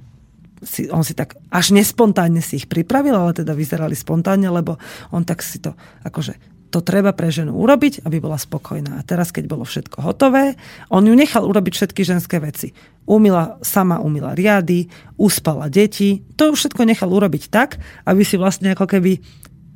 [0.61, 4.77] si, on si tak až nespontánne si ich pripravil, ale teda vyzerali spontánne, lebo
[5.12, 5.73] on tak si to
[6.05, 9.03] akože to treba pre ženu urobiť, aby bola spokojná.
[9.03, 10.55] A teraz, keď bolo všetko hotové,
[10.87, 12.70] on ju nechal urobiť všetky ženské veci.
[13.11, 14.87] Umila, sama umila riady,
[15.19, 19.19] uspala deti, to už všetko nechal urobiť tak, aby si vlastne ako keby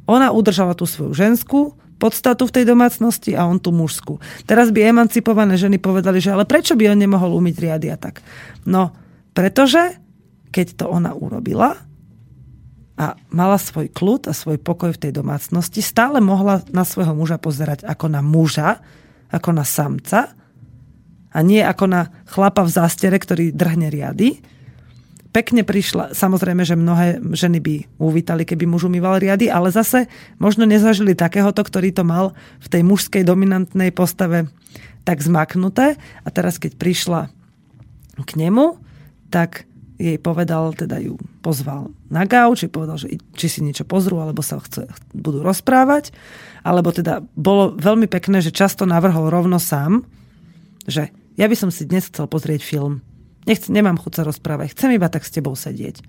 [0.07, 4.23] ona udržala tú svoju ženskú podstatu v tej domácnosti a on tú mužskú.
[4.47, 8.23] Teraz by emancipované ženy povedali, že ale prečo by on nemohol umyť riady a tak?
[8.71, 8.95] No,
[9.35, 10.04] pretože
[10.55, 11.83] keď to ona urobila
[12.95, 17.43] a mala svoj kľud a svoj pokoj v tej domácnosti, stále mohla na svojho muža
[17.43, 18.79] pozerať ako na muža,
[19.35, 20.31] ako na samca
[21.35, 24.39] a nie ako na chlapa v zástere, ktorý drhne riady.
[25.35, 30.07] Pekne prišla, samozrejme, že mnohé ženy by uvítali, keby muž umýval riady, ale zase
[30.39, 34.47] možno nezažili takéhoto, ktorý to mal v tej mužskej dominantnej postave
[35.03, 35.99] tak zmaknuté.
[36.23, 37.35] A teraz, keď prišla
[38.23, 38.79] k nemu,
[39.35, 44.43] tak jej povedal, teda ju pozval na gauč, povedal, že či si niečo pozrú, alebo
[44.43, 46.11] sa chce, budú rozprávať.
[46.67, 50.03] Alebo teda bolo veľmi pekné, že často navrhol rovno sám,
[50.91, 53.07] že ja by som si dnes chcel pozrieť film.
[53.47, 56.03] Nechc, nemám chuť sa rozprávať, chcem iba tak s tebou sedieť.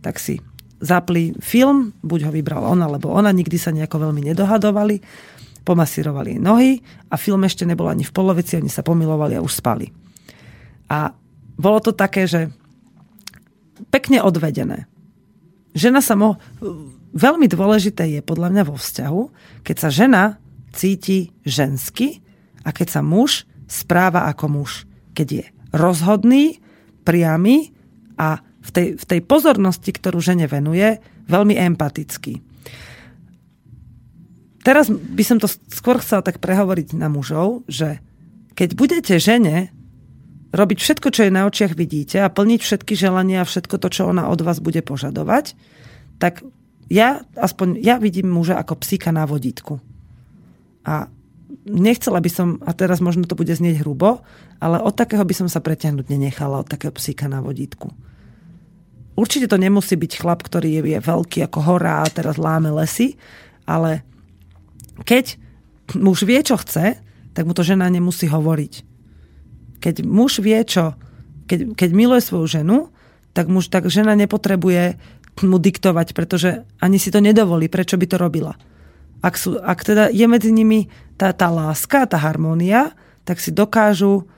[0.00, 0.40] Tak si
[0.80, 5.04] zapli film, buď ho vybral ona, alebo ona, nikdy sa nejako veľmi nedohadovali,
[5.62, 6.80] pomasírovali nohy
[7.12, 9.92] a film ešte nebol ani v polovici, oni sa pomilovali a už spali.
[10.88, 11.12] A
[11.60, 12.48] bolo to také, že
[13.88, 14.84] pekne odvedené.
[15.72, 16.36] Žena sa mo...
[17.10, 19.22] Veľmi dôležité je podľa mňa vo vzťahu,
[19.66, 20.38] keď sa žena
[20.70, 22.22] cíti žensky
[22.62, 24.86] a keď sa muž správa ako muž.
[25.18, 25.44] Keď je
[25.74, 26.62] rozhodný,
[27.02, 27.74] priamy
[28.14, 32.38] a v tej, v tej pozornosti, ktorú žene venuje, veľmi empatický.
[34.60, 37.98] Teraz by som to skôr chcela tak prehovoriť na mužov, že
[38.52, 39.72] keď budete žene
[40.50, 44.10] robiť všetko, čo je na očiach vidíte a plniť všetky želania a všetko to, čo
[44.10, 45.54] ona od vás bude požadovať,
[46.18, 46.42] tak
[46.90, 49.78] ja aspoň ja vidím muža ako psíka na vodítku.
[50.82, 51.06] A
[51.70, 54.26] nechcela by som, a teraz možno to bude znieť hrubo,
[54.58, 57.94] ale od takého by som sa preťahnuť nenechala, od takého psíka na vodítku.
[59.14, 63.14] Určite to nemusí byť chlap, ktorý je, je veľký ako hora a teraz láme lesy,
[63.68, 64.02] ale
[65.06, 65.38] keď
[65.94, 66.98] muž vie, čo chce,
[67.30, 68.89] tak mu to žena nemusí hovoriť.
[69.80, 70.94] Keď muž vie, čo,
[71.48, 72.92] keď, keď miluje svoju ženu,
[73.32, 75.00] tak, muž, tak žena nepotrebuje
[75.40, 78.54] mu diktovať, pretože ani si to nedovolí, prečo by to robila.
[79.24, 82.92] Ak, sú, ak teda je medzi nimi tá, tá láska, tá harmónia,
[83.24, 84.28] tak si dokážu,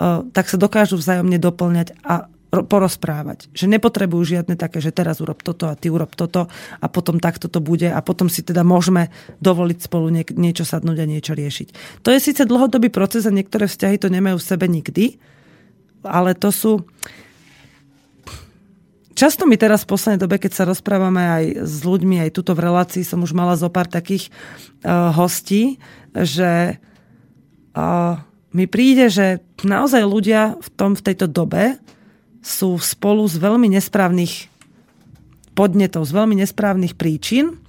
[0.00, 3.46] uh, tak sa dokážu vzájomne doplňať a porozprávať.
[3.54, 6.50] Že nepotrebujú žiadne také, že teraz urob toto a ty urob toto
[6.82, 10.98] a potom takto to bude a potom si teda môžeme dovoliť spolu niek- niečo sadnúť
[10.98, 12.02] a niečo riešiť.
[12.02, 15.22] To je síce dlhodobý proces a niektoré vzťahy to nemajú v sebe nikdy,
[16.02, 16.82] ale to sú...
[19.14, 22.64] Často mi teraz v poslednej dobe, keď sa rozprávame aj s ľuďmi, aj tuto v
[22.66, 24.32] relácii som už mala zo pár takých
[24.80, 25.76] uh, hostí,
[26.16, 26.80] že
[27.76, 28.16] uh,
[28.50, 31.76] mi príde, že naozaj ľudia v, tom, v tejto dobe
[32.40, 34.48] sú spolu z veľmi nesprávnych
[35.52, 37.60] podnetov, z veľmi nesprávnych príčin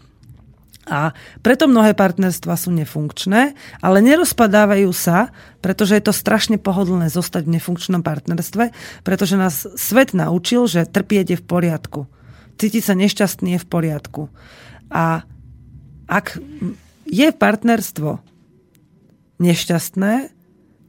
[0.89, 1.13] a
[1.45, 3.53] preto mnohé partnerstva sú nefunkčné,
[3.85, 5.29] ale nerozpadávajú sa,
[5.61, 8.73] pretože je to strašne pohodlné zostať v nefunkčnom partnerstve,
[9.05, 12.01] pretože nás svet naučil, že trpieť je v poriadku.
[12.57, 14.21] Cítiť sa nešťastný je v poriadku.
[14.89, 15.23] A
[16.09, 16.41] ak
[17.05, 18.19] je partnerstvo
[19.37, 20.40] nešťastné,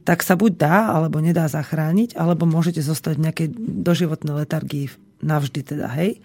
[0.03, 4.91] tak sa buď dá, alebo nedá zachrániť, alebo môžete zostať v nejakej doživotnej letargii
[5.23, 6.19] navždy teda, hej.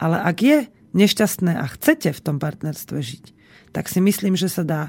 [0.00, 0.58] Ale ak je
[0.96, 3.24] nešťastné a chcete v tom partnerstve žiť,
[3.72, 4.82] tak si myslím, že sa dá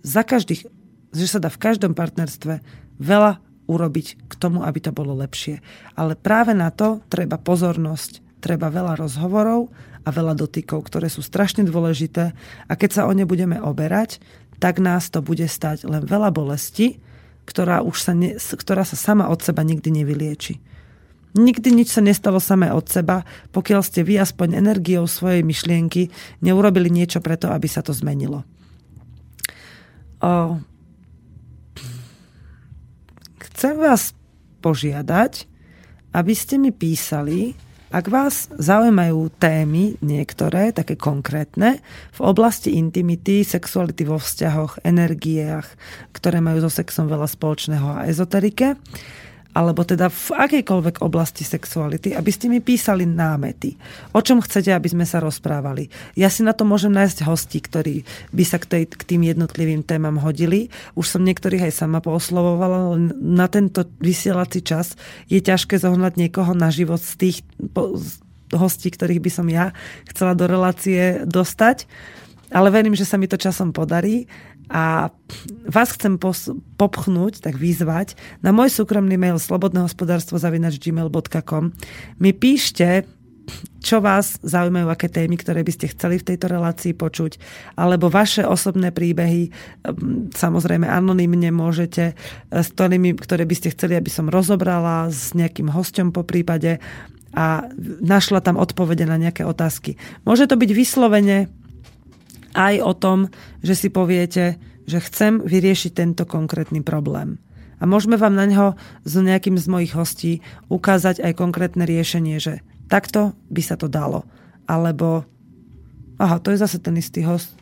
[0.00, 0.68] za každých,
[1.12, 2.60] že sa dá v každom partnerstve
[3.00, 5.62] veľa urobiť k tomu, aby to bolo lepšie.
[5.94, 9.72] Ale práve na to treba pozornosť, treba veľa rozhovorov
[10.04, 12.32] a veľa dotykov, ktoré sú strašne dôležité
[12.66, 14.18] a keď sa o ne budeme oberať,
[14.60, 17.00] tak nás to bude stať len veľa bolesti,
[17.50, 20.62] ktorá, už sa ne, ktorá sa sama od seba nikdy nevylieči.
[21.34, 26.10] Nikdy nič sa nestalo samé od seba, pokiaľ ste vy aspoň energiou svojej myšlienky
[26.42, 28.46] neurobili niečo preto, aby sa to zmenilo.
[30.22, 30.62] O...
[33.50, 34.14] Chcem vás
[34.62, 35.46] požiadať,
[36.14, 37.54] aby ste mi písali
[37.90, 41.82] ak vás zaujímajú témy niektoré, také konkrétne,
[42.14, 45.66] v oblasti intimity, sexuality vo vzťahoch, energiách,
[46.14, 48.78] ktoré majú so sexom veľa spoločného a ezoterike,
[49.50, 53.74] alebo teda v akejkoľvek oblasti sexuality, aby ste mi písali námety.
[54.14, 55.90] O čom chcete, aby sme sa rozprávali.
[56.14, 59.82] Ja si na to môžem nájsť hosti, ktorí by sa k, tej, k tým jednotlivým
[59.82, 60.70] témam hodili.
[60.94, 64.94] Už som niektorých aj sama ale na tento vysielací čas
[65.26, 67.36] je ťažké zohnať niekoho na život z tých
[68.54, 69.74] hostí, ktorých by som ja
[70.10, 71.86] chcela do relácie dostať.
[72.50, 74.26] Ale verím, že sa mi to časom podarí
[74.70, 75.10] a
[75.66, 81.64] vás chcem pos- popchnúť, tak vyzvať na môj súkromný mail slobodnehospodárstvo.gmail.com
[82.22, 83.02] mi píšte,
[83.82, 87.42] čo vás zaujímajú, aké témy, ktoré by ste chceli v tejto relácii počuť,
[87.74, 93.98] alebo vaše osobné príbehy, ehm, samozrejme anonymne môžete, e, s ktorými, ktoré by ste chceli,
[93.98, 96.78] aby som rozobrala s nejakým hosťom po prípade
[97.30, 97.70] a
[98.02, 99.94] našla tam odpovede na nejaké otázky.
[100.26, 101.46] Môže to byť vyslovene
[102.54, 103.18] aj o tom,
[103.62, 104.58] že si poviete,
[104.90, 107.38] že chcem vyriešiť tento konkrétny problém.
[107.80, 108.76] A môžeme vám na neho
[109.08, 110.32] s nejakým z mojich hostí
[110.68, 112.60] ukázať aj konkrétne riešenie, že
[112.92, 114.28] takto by sa to dalo.
[114.68, 115.24] Alebo,
[116.20, 117.56] aha, to je zase ten istý host,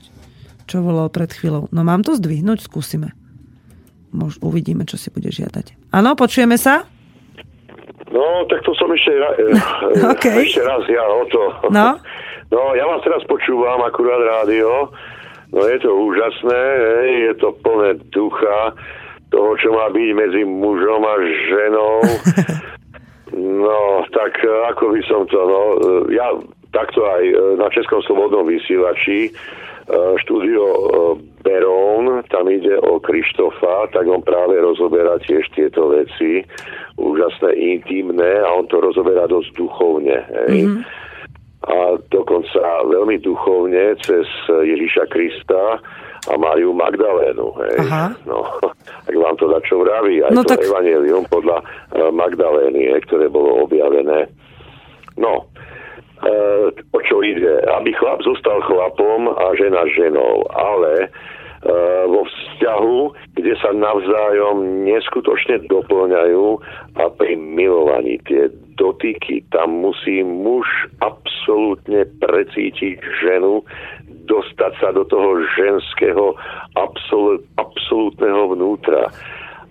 [0.67, 1.71] čo volal pred chvíľou.
[1.71, 2.67] No mám to zdvihnúť?
[2.67, 3.15] Skúsime.
[4.11, 5.95] Mož, uvidíme, čo si bude žiadať.
[5.95, 6.83] Áno, počujeme sa?
[8.09, 9.13] No, tak to som ešte,
[10.17, 10.49] okay.
[10.49, 11.43] ešte raz ja o to.
[11.71, 11.89] No?
[12.49, 14.89] No, ja vás teraz počúvam, akurát rádio.
[15.53, 18.77] No je to úžasné, hej, je to plné ducha
[19.29, 21.97] toho, čo má byť medzi mužom a ženou.
[23.39, 26.33] No, tak e, ako by som to, no, e, ja
[26.73, 29.31] takto aj e, na Českom slobodnom vysielači
[30.21, 30.65] štúdio
[31.41, 36.45] Berón, tam ide o Krištofa, tak on práve rozoberá tiež tieto veci,
[37.01, 40.19] úžasné, intimné a on to rozoberá dosť duchovne.
[40.49, 40.57] Hej.
[40.65, 41.08] Mm-hmm
[41.67, 45.83] a dokonca veľmi duchovne cez Ježiša Krista
[46.29, 47.51] a Máriu Magdalénu.
[47.59, 47.77] Hej.
[47.89, 48.07] Aha.
[48.29, 48.47] No,
[49.09, 50.63] ak vám to za čo vraví, aj no, to tak...
[50.63, 54.31] evanelium podľa uh, Magdalény, hej, ktoré bolo objavené.
[55.19, 55.51] No,
[56.23, 57.65] uh, o čo ide?
[57.75, 62.99] Aby chlap zostal chlapom a žena ženou, ale uh, vo vzťahu,
[63.35, 66.47] kde sa navzájom neskutočne doplňajú
[66.99, 69.45] a pri milovaní tie dotyky.
[69.51, 70.67] Tam musí muž
[71.03, 73.67] absolútne precítiť ženu,
[74.31, 76.39] dostať sa do toho ženského
[76.79, 79.11] absol- absolútneho vnútra.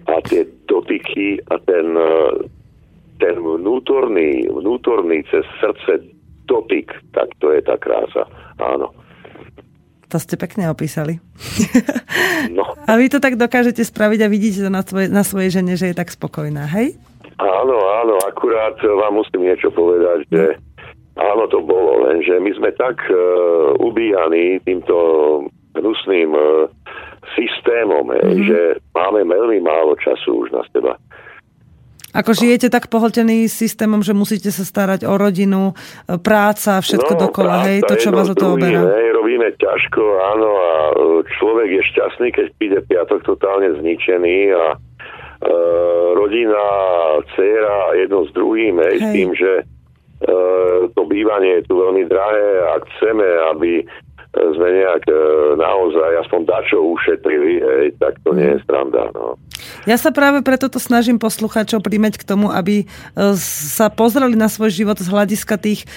[0.08, 1.96] A tie dotyky a ten,
[3.20, 6.04] ten vnútorný, vnútorný cez srdce
[6.48, 8.24] dotyk, tak to je tá krása.
[8.60, 8.92] Áno.
[10.08, 11.20] To ste pekne opísali.
[12.48, 12.64] No.
[12.90, 15.92] A vy to tak dokážete spraviť a vidíte to na, svoje, na svojej žene, že
[15.92, 16.96] je tak spokojná, hej?
[17.38, 20.44] Áno, áno, akurát vám musím niečo povedať, že
[21.14, 24.98] áno, to bolo, lenže my sme tak uh, ubíjani týmto
[25.78, 26.66] hnusným uh,
[27.38, 28.46] systémom, hej, Mhm.
[28.50, 28.60] že
[28.92, 30.98] máme veľmi málo času už na seba.
[32.18, 35.78] Ako žijete tak pohltený systémom, že musíte sa starať o rodinu,
[36.10, 38.80] e, práca, všetko No, dokola, hej, to, čo vás o to oberá.
[38.90, 40.02] Hej, robíme ťažko,
[40.34, 40.94] áno, a e,
[41.38, 44.76] človek je šťastný, keď príde piatok totálne zničený a e,
[46.18, 46.66] rodina,
[47.34, 49.14] dcera, jedno s druhým, hej, Hej.
[49.14, 49.64] tým, že e,
[50.92, 53.86] to bývanie je tu veľmi drahé a chceme, aby e,
[54.56, 55.14] sme nejak e,
[55.60, 59.36] naozaj aspoň dačo ušetrili, hej, tak to nie je sranda, no.
[59.90, 62.86] Ja sa práve preto to snažím posluchačov príjmeť k tomu, aby e,
[63.40, 65.88] sa pozreli na svoj život z hľadiska tých e,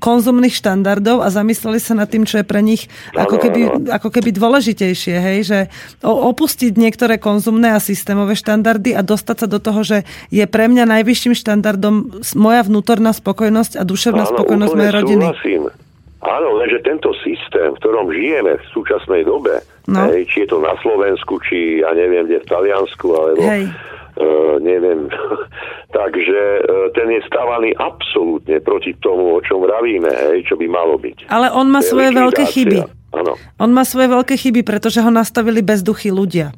[0.00, 4.30] konzumných štandardov a zamysleli sa nad tým, čo je pre nich ako keby, ako keby
[4.36, 5.58] dôležitejšie, hej, že
[6.04, 9.98] opustiť niektoré konzumné a systémové štandardy a dostať sa do toho, že
[10.28, 15.24] je pre mňa najvyšším štandardom moja vnútorná spokojnosť a duševná spokojnosť mojej rodiny.
[15.40, 15.79] súhlasím.
[16.20, 20.06] Áno, lenže tento systém, v ktorom žijeme v súčasnej dobe, No.
[20.06, 23.66] hej, či je to na Slovensku, či ja neviem, kde v Taliansku, alebo Hej.
[24.12, 25.08] Uh, neviem.
[25.98, 30.94] Takže uh, ten je stávaný absolútne proti tomu, o čom vravíme, hej, čo by malo
[30.94, 31.26] byť.
[31.26, 32.86] Ale on má svoje veľké likvidácia.
[32.86, 33.16] chyby.
[33.16, 33.32] Áno.
[33.58, 36.54] On má svoje veľké chyby, pretože ho nastavili bezduchy ľudia.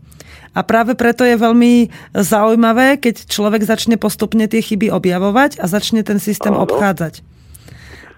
[0.52, 6.04] A práve preto je veľmi zaujímavé, keď človek začne postupne tie chyby objavovať a začne
[6.04, 6.68] ten systém Áno.
[6.68, 7.24] obchádzať.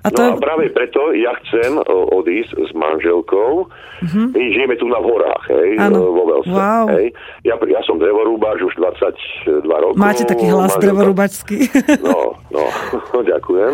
[0.04, 1.82] A to, No a práve preto ja chcem o,
[2.14, 3.72] odísť s manželkou.
[4.04, 5.82] My žijeme tu na horách, hej, Mhm.
[5.82, 5.98] Áno.
[6.10, 6.50] vo Velse.
[6.50, 6.86] Wow.
[6.92, 7.06] Hej.
[7.42, 9.96] Ja, ja som drevorúbač už 22 rokov.
[9.96, 11.58] máte taký hlas Manželka- drevorúbačský.
[12.00, 12.62] No, no,
[13.32, 13.72] ďakujem.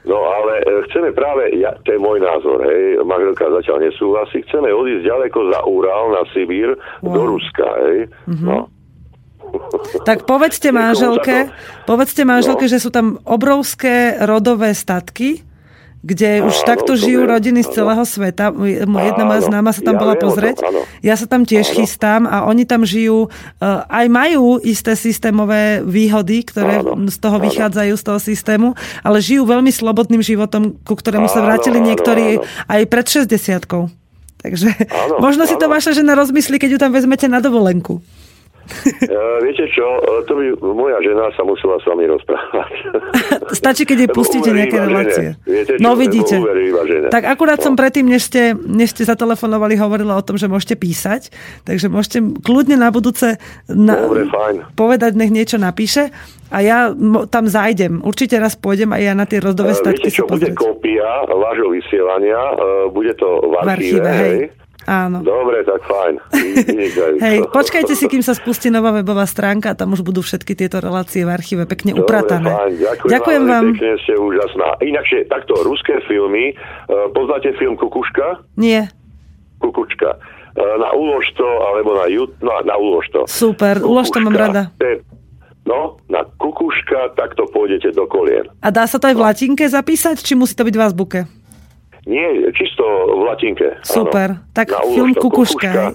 [0.00, 4.68] No ale e, chceme práve, ja, to je môj názor, hej, manželka zatiaľ nesúhlasí, chceme
[4.68, 7.12] odísť ďaleko za Ural na Sibír Wow.
[7.12, 7.98] do Ruska, hej.
[8.26, 8.42] Mhm.
[8.42, 8.58] No.
[10.04, 11.48] tak povedzte manželke,
[11.84, 12.70] povedzte manželke, No.
[12.70, 15.44] že sú tam obrovské rodové statky,
[15.98, 17.74] kde už Áno, takto to žijú viem, rodiny z áno.
[17.74, 18.44] celého sveta.
[18.54, 20.56] Jedna moja Áno, známa sa tam ja bola viem tom, pozrieť.
[20.62, 20.80] áno.
[21.02, 21.74] Ja sa tam tiež Áno.
[21.74, 27.36] chystám a oni tam žijú, uh, aj majú isté systémové výhody, ktoré Áno, z toho
[27.38, 27.44] áno.
[27.50, 28.68] vychádzajú z toho systému,
[29.02, 32.46] ale žijú veľmi slobodným životom, ku ktorému sa Áno, vrátili áno, niektorí áno.
[32.70, 33.66] aj pred 60
[34.38, 35.74] Takže Áno, možno si to áno.
[35.74, 37.98] vaša žena rozmyslí, keď ju tam vezmete na dovolenku.
[39.00, 39.84] E, viete čo,
[40.22, 42.72] to by moja žena sa musela s vami rozprávať.
[43.60, 45.26] Stačí, keď jej pustíte nejaké relácie.
[45.42, 46.36] Viete čo, no vidíte.
[47.08, 47.78] Tak akurát som No.
[47.78, 51.32] predtým, než ste, než ste zatelefonovali, hovorila o tom, že môžete písať.
[51.62, 53.36] Takže môžete kľudne na budúce
[53.66, 54.74] na, Dobre, fajn.
[54.74, 56.12] povedať, nech niečo napíše.
[56.48, 56.88] A ja
[57.26, 58.00] tam zajdem.
[58.00, 60.56] Určite raz pôjdem aj ja na tie rozdové E, statky Viete čo, bude pozrieť.
[60.56, 62.54] kópia vášho vysielania, e,
[62.88, 63.70] bude to v V archíve,
[64.00, 64.34] archíve, hej.
[64.34, 64.67] hej?
[64.84, 65.20] Áno.
[65.20, 66.14] Dobre, tak fajn.
[67.24, 71.22] Hej, počkajte si, kým sa spustí nová webová stránka tam už budú všetky tieto relácie
[71.22, 72.48] v archíve pekne Dobre, upratané.
[72.48, 72.72] fajn.
[72.78, 73.64] Ďakujem, Ďakujem vám.
[73.72, 74.68] Pekne ste úžasná.
[74.80, 76.50] Inakšie, takto, ruské filmy.
[76.50, 76.54] E,
[77.10, 78.46] poznáte film Kukuška?
[78.54, 78.88] Nie.
[79.58, 80.14] Kukučka.
[80.14, 83.20] E, na Ulož to, alebo na, Jut, no, na Ulož to.
[83.26, 84.46] Super, Ulož to mám Kukuška.
[84.46, 84.62] rada.
[84.78, 85.02] Je-
[85.64, 88.48] No, na Kukuška, takto pôjdete do kolien.
[88.58, 91.18] A dá sa to aj v latinke zapísať, či musí to byť v azbuke?
[92.08, 92.26] Nie,
[92.56, 92.82] čisto
[93.12, 93.76] v latinke.
[93.84, 94.40] Super.
[94.40, 94.48] Áno.
[94.56, 95.68] Tak Na film Kukuška.
[95.68, 95.92] hej.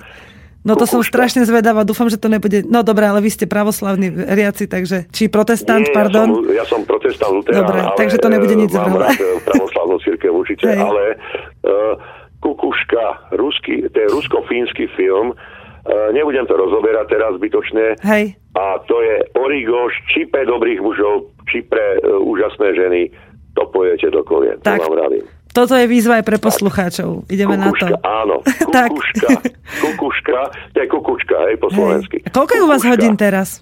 [0.64, 1.12] No to som Kukuška.
[1.12, 2.64] strašne zvedavá, dúfam, že to nebude...
[2.64, 5.12] No dobré, ale vy ste pravoslavní veriaci, takže...
[5.12, 6.30] Či protestant, Nie, pardon.
[6.30, 9.08] Ja som, ja som protestant luterán, Dobre, ale takže to nebude nič e, zvrhlé.
[9.12, 10.80] e, pravoslavnú církev určite, Hej.
[10.80, 11.04] ale
[11.68, 12.00] uh,
[12.40, 15.36] Kukuška, ruský, to je rusko-fínsky film, uh,
[16.16, 18.40] nebudem to rozoberať teraz zbytočne, Hej.
[18.56, 23.12] a to je Origoš, či pre dobrých mužov, či pre uh, úžasné ženy,
[23.52, 24.80] to pojete do kolien, Tak.
[24.80, 25.28] to vám radím.
[25.54, 27.26] Toto je výzva aj pre poslucháčov.
[27.28, 27.86] Ideme na to.
[27.86, 28.36] Kukuška, áno,
[28.90, 29.30] kukuška,
[29.80, 30.40] kukuška,
[30.74, 32.18] to je kukučka, hej, po slovensky.
[32.20, 32.30] Hej.
[32.30, 32.92] Koľko je u vás Kukuška.
[32.92, 33.62] hodín teraz?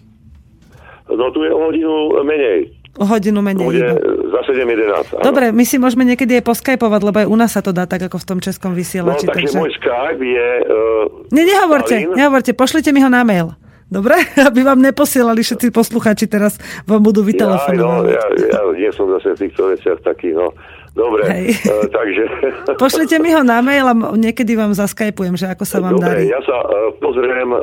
[1.06, 1.92] No tu je o hodinu
[2.24, 3.60] menej, O hodinu menej.
[3.62, 4.00] bude iba.
[4.30, 5.12] za 7.11.
[5.14, 5.22] áno.
[5.22, 8.00] Dobre, my si môžeme niekedy aj poskypovať, lebo aj u nás sa to dá tak,
[8.02, 9.28] ako v tom českom No, vysielači.
[9.28, 10.50] takže môj Skype je...
[10.62, 12.16] Uh, Nie, nehovorte, Stalin.
[12.16, 13.52] nehovorte, pošlite mi ho na mail.
[13.86, 14.16] Dobre?
[14.42, 18.08] Aby vám neposielali všetci posluchači teraz, vám budú ja, no, vytelefonovať.
[18.08, 20.56] ja, ja nie som zase v týchto veciach taký, no.
[20.92, 21.46] Dobre, Hej.
[21.72, 22.24] uh, takže...
[22.84, 26.24] Pošlite mi ho na mail a niekedy vám zaskypujem, že ako sa vám Dobre, darí.
[26.28, 27.60] ja sa uh, pozriem uh,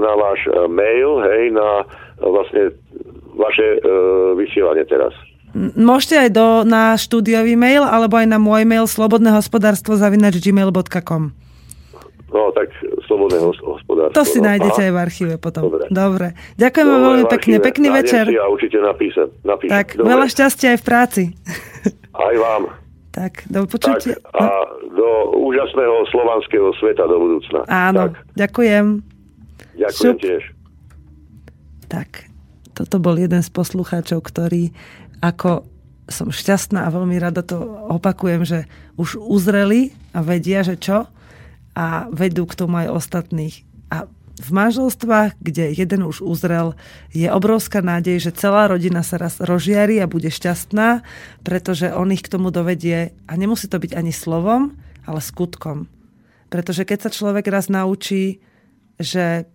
[0.00, 2.72] na váš uh, mail, hej, na uh, vlastne
[3.36, 5.12] vaše uh, vysielanie teraz.
[5.54, 11.30] Môžete aj do, na štúdiový mail, alebo aj na môj mail slobodnehospodárstvo zavinač gmail.com.
[12.34, 12.66] No, tak
[13.06, 14.18] slobodné hos- hospodárstvo.
[14.18, 14.50] To si no.
[14.50, 14.86] nájdete Aha.
[14.90, 15.70] aj v archíve potom.
[15.70, 15.86] Dobre.
[15.86, 16.26] Dobre.
[16.58, 17.54] Ďakujem vám veľmi pekne.
[17.62, 18.24] Pekný Nájdem večer.
[18.26, 19.26] Si a určite napíšem.
[19.46, 19.70] napíšem.
[19.70, 20.10] Tak, Dobre.
[20.10, 21.22] veľa šťastia aj v práci.
[22.14, 22.62] Aj vám.
[23.10, 24.18] Tak, do Tak, počutia.
[24.34, 24.46] a
[24.90, 25.08] do
[25.38, 27.62] úžasného slovanského sveta do budúcna.
[27.66, 28.86] Áno, Tak, ďakujem.
[29.78, 30.22] ďakujem Šup.
[30.22, 30.42] tiež.
[31.86, 32.26] Tak,
[32.74, 34.74] toto bol jeden z poslucháčov, ktorý
[35.22, 35.62] ako
[36.04, 37.56] som šťastná a veľmi rada to
[37.88, 38.66] opakujem, že
[38.98, 41.06] už uzreli a vedia, že čo
[41.72, 43.62] a vedú k tomu aj ostatných.
[43.88, 46.74] A v manželstvách, kde jeden už uzrel,
[47.14, 51.06] je obrovská nádej, že celá rodina sa raz rozžiari a bude šťastná,
[51.46, 54.74] pretože on ich k tomu dovedie a nemusí to byť ani slovom,
[55.06, 55.86] ale skutkom.
[56.50, 58.42] Pretože keď sa človek raz naučí,
[58.98, 59.46] že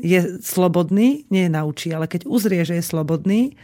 [0.00, 3.56] je slobodný, nie je naučí, ale keď uzrie, že je slobodný,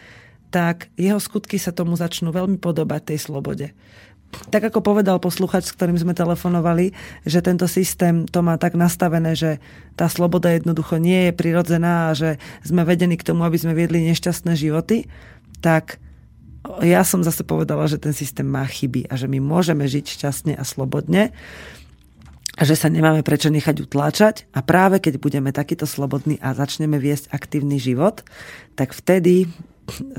[0.55, 3.66] tak jeho skutky sa tomu začnú veľmi podobať tej slobode.
[4.51, 6.94] Tak ako povedal posluchač, s ktorým sme telefonovali,
[7.27, 9.59] že tento systém to má tak nastavené, že
[9.98, 14.05] tá sloboda jednoducho nie je prirodzená a že sme vedení k tomu, aby sme viedli
[14.06, 15.11] nešťastné životy,
[15.59, 15.98] tak
[16.81, 20.52] ja som zase povedala, že ten systém má chyby a že my môžeme žiť šťastne
[20.56, 21.36] a slobodne
[22.55, 24.48] a že sa nemáme prečo nechať utláčať.
[24.55, 28.24] A práve keď budeme takýto slobodní a začneme viesť aktívny život,
[28.78, 29.51] tak vtedy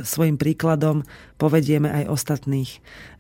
[0.04, 1.04] svojim príkladom
[1.36, 2.72] povedieme aj ostatných.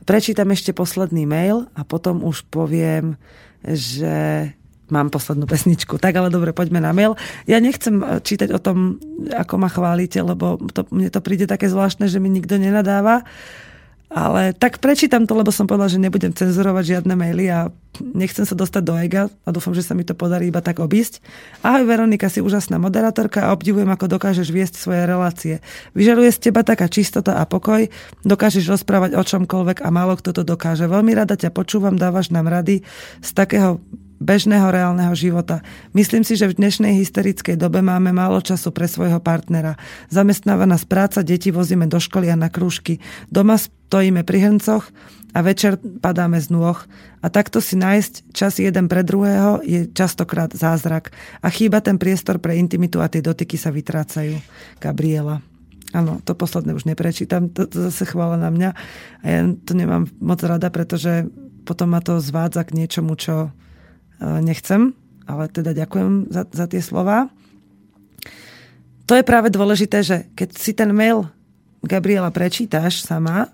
[0.05, 3.17] Prečítam ešte posledný mail a potom už poviem,
[3.65, 4.49] že
[4.89, 5.97] mám poslednú pesničku.
[5.97, 7.17] Tak ale dobre, poďme na mail.
[7.49, 9.01] Ja nechcem eh, čítať o tom,
[9.33, 13.25] ako ma chválite, lebo to, mne to príde také zvláštne, že mi nikto nenadáva.
[14.13, 18.53] Ale tak prečítam to, lebo som povedala, že nebudem cenzurovať žiadne maily a nechcem sa
[18.53, 21.25] dostať do ega a dúfam, že sa mi to podarí iba tak obísť.
[21.65, 25.55] Ahoj Veronika, si úžasná moderátorka a obdivujem, ako dokážeš viesť svoje relácie.
[25.97, 27.89] Vyžaruje z teba taká čistota a pokoj,
[28.21, 30.85] dokážeš rozprávať o čomkoľvek a málo kto to dokáže.
[30.85, 32.85] Veľmi rada ťa počúvam, dávaš nám rady
[33.25, 33.81] z takého
[34.19, 35.59] bežného reálneho života.
[35.91, 39.75] Myslím si, že v dnešnej hysterickej dobe máme málo času pre svojho partnera.
[40.07, 43.03] Zamestnáva nás práca, deti vozíme do školy a na krúžky.
[43.27, 44.87] Doma stojíme pri hrncoch
[45.35, 46.79] a večer padáme z nôh.
[47.19, 51.11] A takto si nájsť čas jeden pre druhého je častokrát zázrak.
[51.43, 54.39] A chýba ten priestor pre intimitu a tie dotyky sa vytrácajú.
[54.79, 55.43] Gabriela.
[55.95, 58.69] Áno, to posledné už neprečítam, to, to zase chvála na mňa.
[59.23, 61.27] A ja to nemám moc rada, pretože
[61.63, 63.55] potom ma to zvádza k niečomu, čo
[64.41, 67.29] nechcem, ale teda ďakujem za, za tie slova.
[69.05, 71.29] To je práve dôležité, že keď si ten mail
[71.85, 73.53] Gabriela prečítaš sama,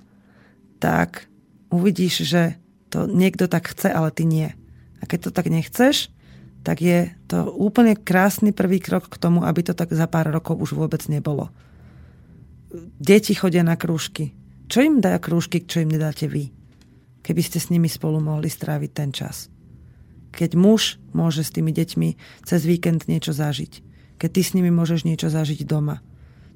[0.80, 1.28] tak
[1.68, 2.56] uvidíš, že
[2.88, 4.52] to niekto tak chce, ale ty nie.
[5.00, 6.12] A keď to tak nechceš,
[6.64, 10.56] tak je to úplne krásny prvý krok k tomu, aby to tak za pár rokov
[10.60, 11.52] už vôbec nebolo.
[13.02, 14.32] Deti chodia na krúžky.
[14.72, 16.48] Čo im dá krúžky, čo im nedáte vy?
[17.20, 19.51] Keby ste s nimi spolu mohli stráviť ten čas
[20.32, 22.10] keď muž môže s tými deťmi
[22.48, 23.84] cez víkend niečo zažiť.
[24.18, 26.00] Keď ty s nimi môžeš niečo zažiť doma.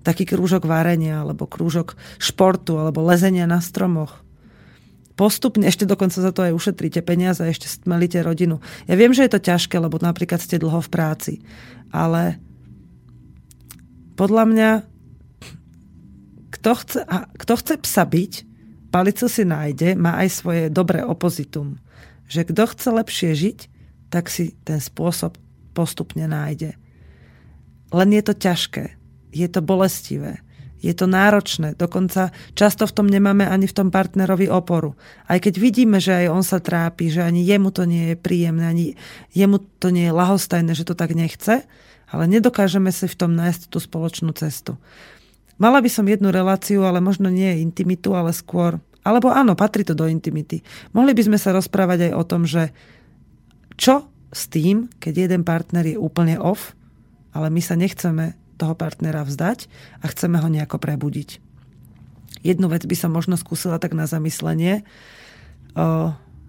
[0.08, 4.24] Taký krúžok varenia, alebo krúžok športu, alebo lezenia na stromoch.
[5.16, 8.60] Postupne, ešte dokonca za to aj ušetríte peniaze a ešte stmelíte rodinu.
[8.86, 11.34] Ja viem, že je to ťažké, lebo napríklad ste dlho v práci.
[11.90, 12.38] Ale
[14.20, 14.70] podľa mňa
[16.56, 18.34] kto chce, a kto chce psa byť,
[18.90, 21.78] palicu si nájde, má aj svoje dobré opozitum
[22.26, 23.60] že kto chce lepšie žiť,
[24.10, 25.38] tak si ten spôsob
[25.76, 26.78] postupne nájde.
[27.92, 28.96] Len je to ťažké,
[29.36, 30.42] je to bolestivé,
[30.86, 34.94] je to náročné, dokonca často v tom nemáme ani v tom partnerovi oporu.
[35.26, 38.66] Aj keď vidíme, že aj on sa trápi, že ani jemu to nie je príjemné,
[38.70, 38.86] ani
[39.34, 41.66] jemu to nie je lahostajné, že to tak nechce,
[42.06, 44.78] ale nedokážeme si v tom nájsť tú spoločnú cestu.
[45.56, 49.94] Mala by som jednu reláciu, ale možno nie intimitu, ale skôr alebo áno, patrí to
[49.94, 50.66] do intimity.
[50.98, 52.74] Mohli by sme sa rozprávať aj o tom, že
[53.78, 56.74] čo s tým, keď jeden partner je úplne off,
[57.30, 59.70] ale my sa nechceme toho partnera vzdať
[60.02, 61.44] a chceme ho nejako prebudiť.
[62.42, 64.88] Jednu vec by som možno skúsila tak na zamyslenie.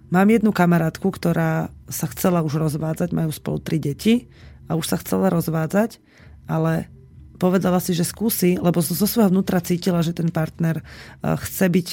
[0.07, 4.31] Mám jednu kamarátku, ktorá sa chcela už rozvádzať, majú spolu tri deti
[4.71, 5.99] a už sa chcela rozvádzať,
[6.47, 6.87] ale
[7.35, 10.79] povedala si, že skúsi, lebo zo svojho vnútra cítila, že ten partner
[11.21, 11.87] chce byť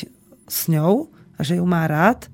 [0.48, 2.28] s ňou a že ju má rád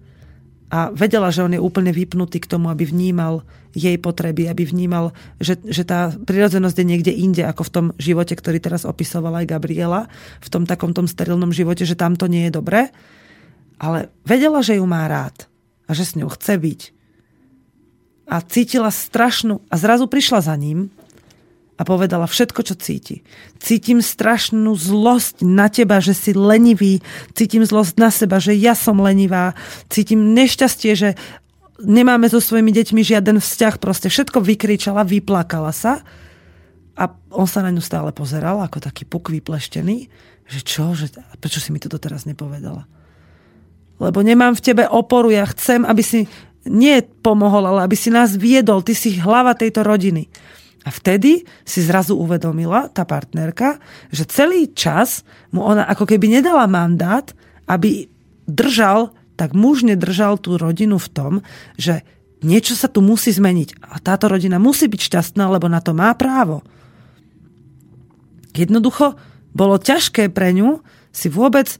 [0.70, 3.42] a vedela, že on je úplne vypnutý k tomu, aby vnímal
[3.74, 5.10] jej potreby, aby vnímal,
[5.42, 9.50] že, že tá prirodzenosť je niekde inde, ako v tom živote, ktorý teraz opisovala aj
[9.50, 10.06] Gabriela,
[10.38, 12.94] v tom takom tom sterilnom živote, že tam to nie je dobré.
[13.82, 15.50] Ale vedela, že ju má rád
[15.90, 16.80] a že s ňou chce byť.
[18.30, 19.58] A cítila strašnú...
[19.66, 20.94] A zrazu prišla za ním
[21.80, 23.24] a povedala všetko, čo cíti.
[23.56, 27.00] Cítim strašnú zlosť na teba, že si lenivý.
[27.32, 29.56] Cítim zlosť na seba, že ja som lenivá.
[29.88, 31.16] Cítim nešťastie, že
[31.80, 33.80] nemáme so svojimi deťmi žiaden vzťah.
[33.80, 36.04] Proste všetko vykričala, vyplakala sa.
[37.00, 40.12] A on sa na ňu stále pozeral, ako taký puk vypleštený.
[40.52, 40.84] Že čo?
[40.92, 42.84] Že, prečo si mi to doteraz nepovedala?
[43.96, 45.32] Lebo nemám v tebe oporu.
[45.32, 46.28] Ja chcem, aby si
[46.68, 48.84] nie pomohol, ale aby si nás viedol.
[48.84, 50.28] Ty si hlava tejto rodiny.
[50.80, 53.76] A vtedy si zrazu uvedomila tá partnerka,
[54.08, 57.28] že celý čas mu ona ako keby nedala mandát,
[57.68, 58.08] aby
[58.48, 61.32] držal, tak mužne držal tú rodinu v tom,
[61.76, 62.00] že
[62.40, 63.84] niečo sa tu musí zmeniť.
[63.92, 66.64] A táto rodina musí byť šťastná, lebo na to má právo.
[68.56, 69.20] Jednoducho
[69.52, 70.80] bolo ťažké pre ňu
[71.12, 71.76] si vôbec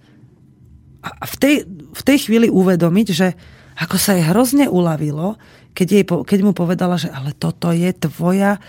[1.02, 1.55] v tej,
[1.97, 3.32] v tej chvíli uvedomiť, že
[3.81, 5.40] ako sa jej hrozne uľavilo,
[5.72, 8.60] keď, jej, keď mu povedala, že ale toto je tvoja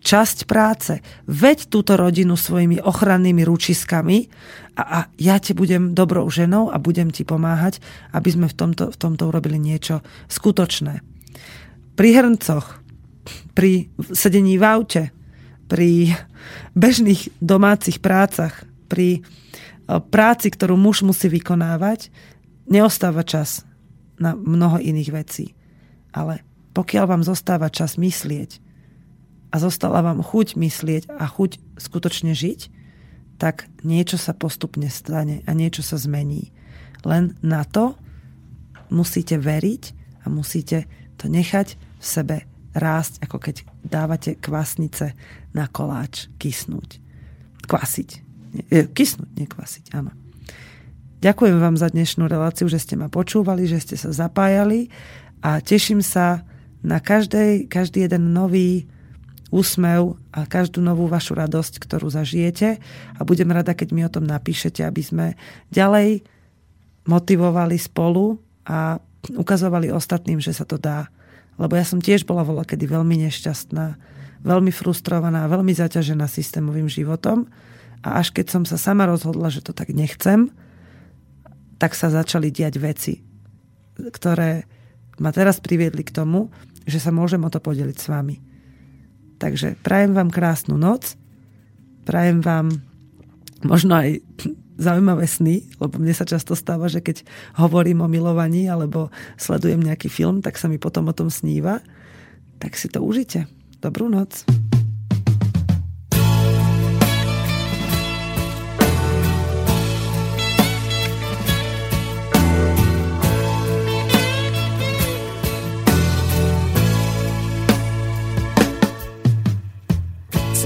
[0.00, 1.00] časť práce.
[1.26, 4.28] Veď túto rodinu svojimi ochrannými ručiskami
[4.76, 7.80] a, a ja ti budem dobrou ženou a budem ti pomáhať,
[8.12, 11.02] aby sme v tomto, v tomto urobili niečo skutočné.
[11.96, 12.80] Pri hrncoch,
[13.56, 15.02] pri sedení v aute,
[15.66, 16.14] pri
[16.76, 19.20] bežných domácich prácach, pri e,
[19.98, 22.12] práci, ktorú muž musí vykonávať,
[22.70, 23.66] neostáva čas
[24.20, 25.56] na mnoho iných vecí.
[26.14, 26.44] Ale
[26.76, 28.65] pokiaľ vám zostáva čas myslieť
[29.56, 32.68] a zostala vám chuť myslieť a chuť skutočne žiť,
[33.40, 36.52] tak niečo sa postupne stane a niečo sa zmení.
[37.08, 37.96] Len na to
[38.92, 39.82] musíte veriť
[40.24, 40.84] a musíte
[41.16, 42.36] to nechať v sebe
[42.76, 45.16] rásť, ako keď dávate kvasnice
[45.56, 47.00] na koláč kysnúť.
[47.64, 48.10] Kvasiť.
[48.92, 50.12] Kysnúť, nekvasiť, áno.
[51.24, 54.92] Ďakujem vám za dnešnú reláciu, že ste ma počúvali, že ste sa zapájali
[55.40, 56.44] a teším sa
[56.84, 58.84] na každej, každý jeden nový
[59.54, 62.82] úsmev a každú novú vašu radosť, ktorú zažijete
[63.14, 65.26] a budem rada, keď mi o tom napíšete, aby sme
[65.70, 66.26] ďalej
[67.06, 68.98] motivovali spolu a
[69.30, 71.06] ukazovali ostatným, že sa to dá.
[71.56, 73.86] Lebo ja som tiež bola vola kedy veľmi nešťastná,
[74.42, 77.46] veľmi frustrovaná, veľmi zaťažená systémovým životom
[78.02, 80.50] a až keď som sa sama rozhodla, že to tak nechcem,
[81.78, 83.14] tak sa začali diať veci,
[83.96, 84.66] ktoré
[85.16, 86.52] ma teraz priviedli k tomu,
[86.84, 88.36] že sa môžem o to podeliť s vami.
[89.36, 91.14] Takže prajem vám krásnu noc,
[92.08, 92.80] prajem vám
[93.64, 94.20] možno aj
[94.86, 97.24] zaujímavé sny, lebo mne sa často stáva, že keď
[97.56, 99.08] hovorím o milovaní alebo
[99.40, 101.80] sledujem nejaký film, tak sa mi potom o tom sníva.
[102.60, 103.48] Tak si to užite.
[103.80, 104.44] Dobrú noc.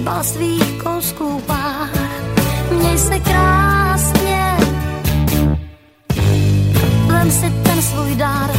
[0.01, 1.89] Zbal svých kousků pár.
[2.71, 4.57] Měj se krásně,
[7.07, 8.51] vem si ten svůj dar,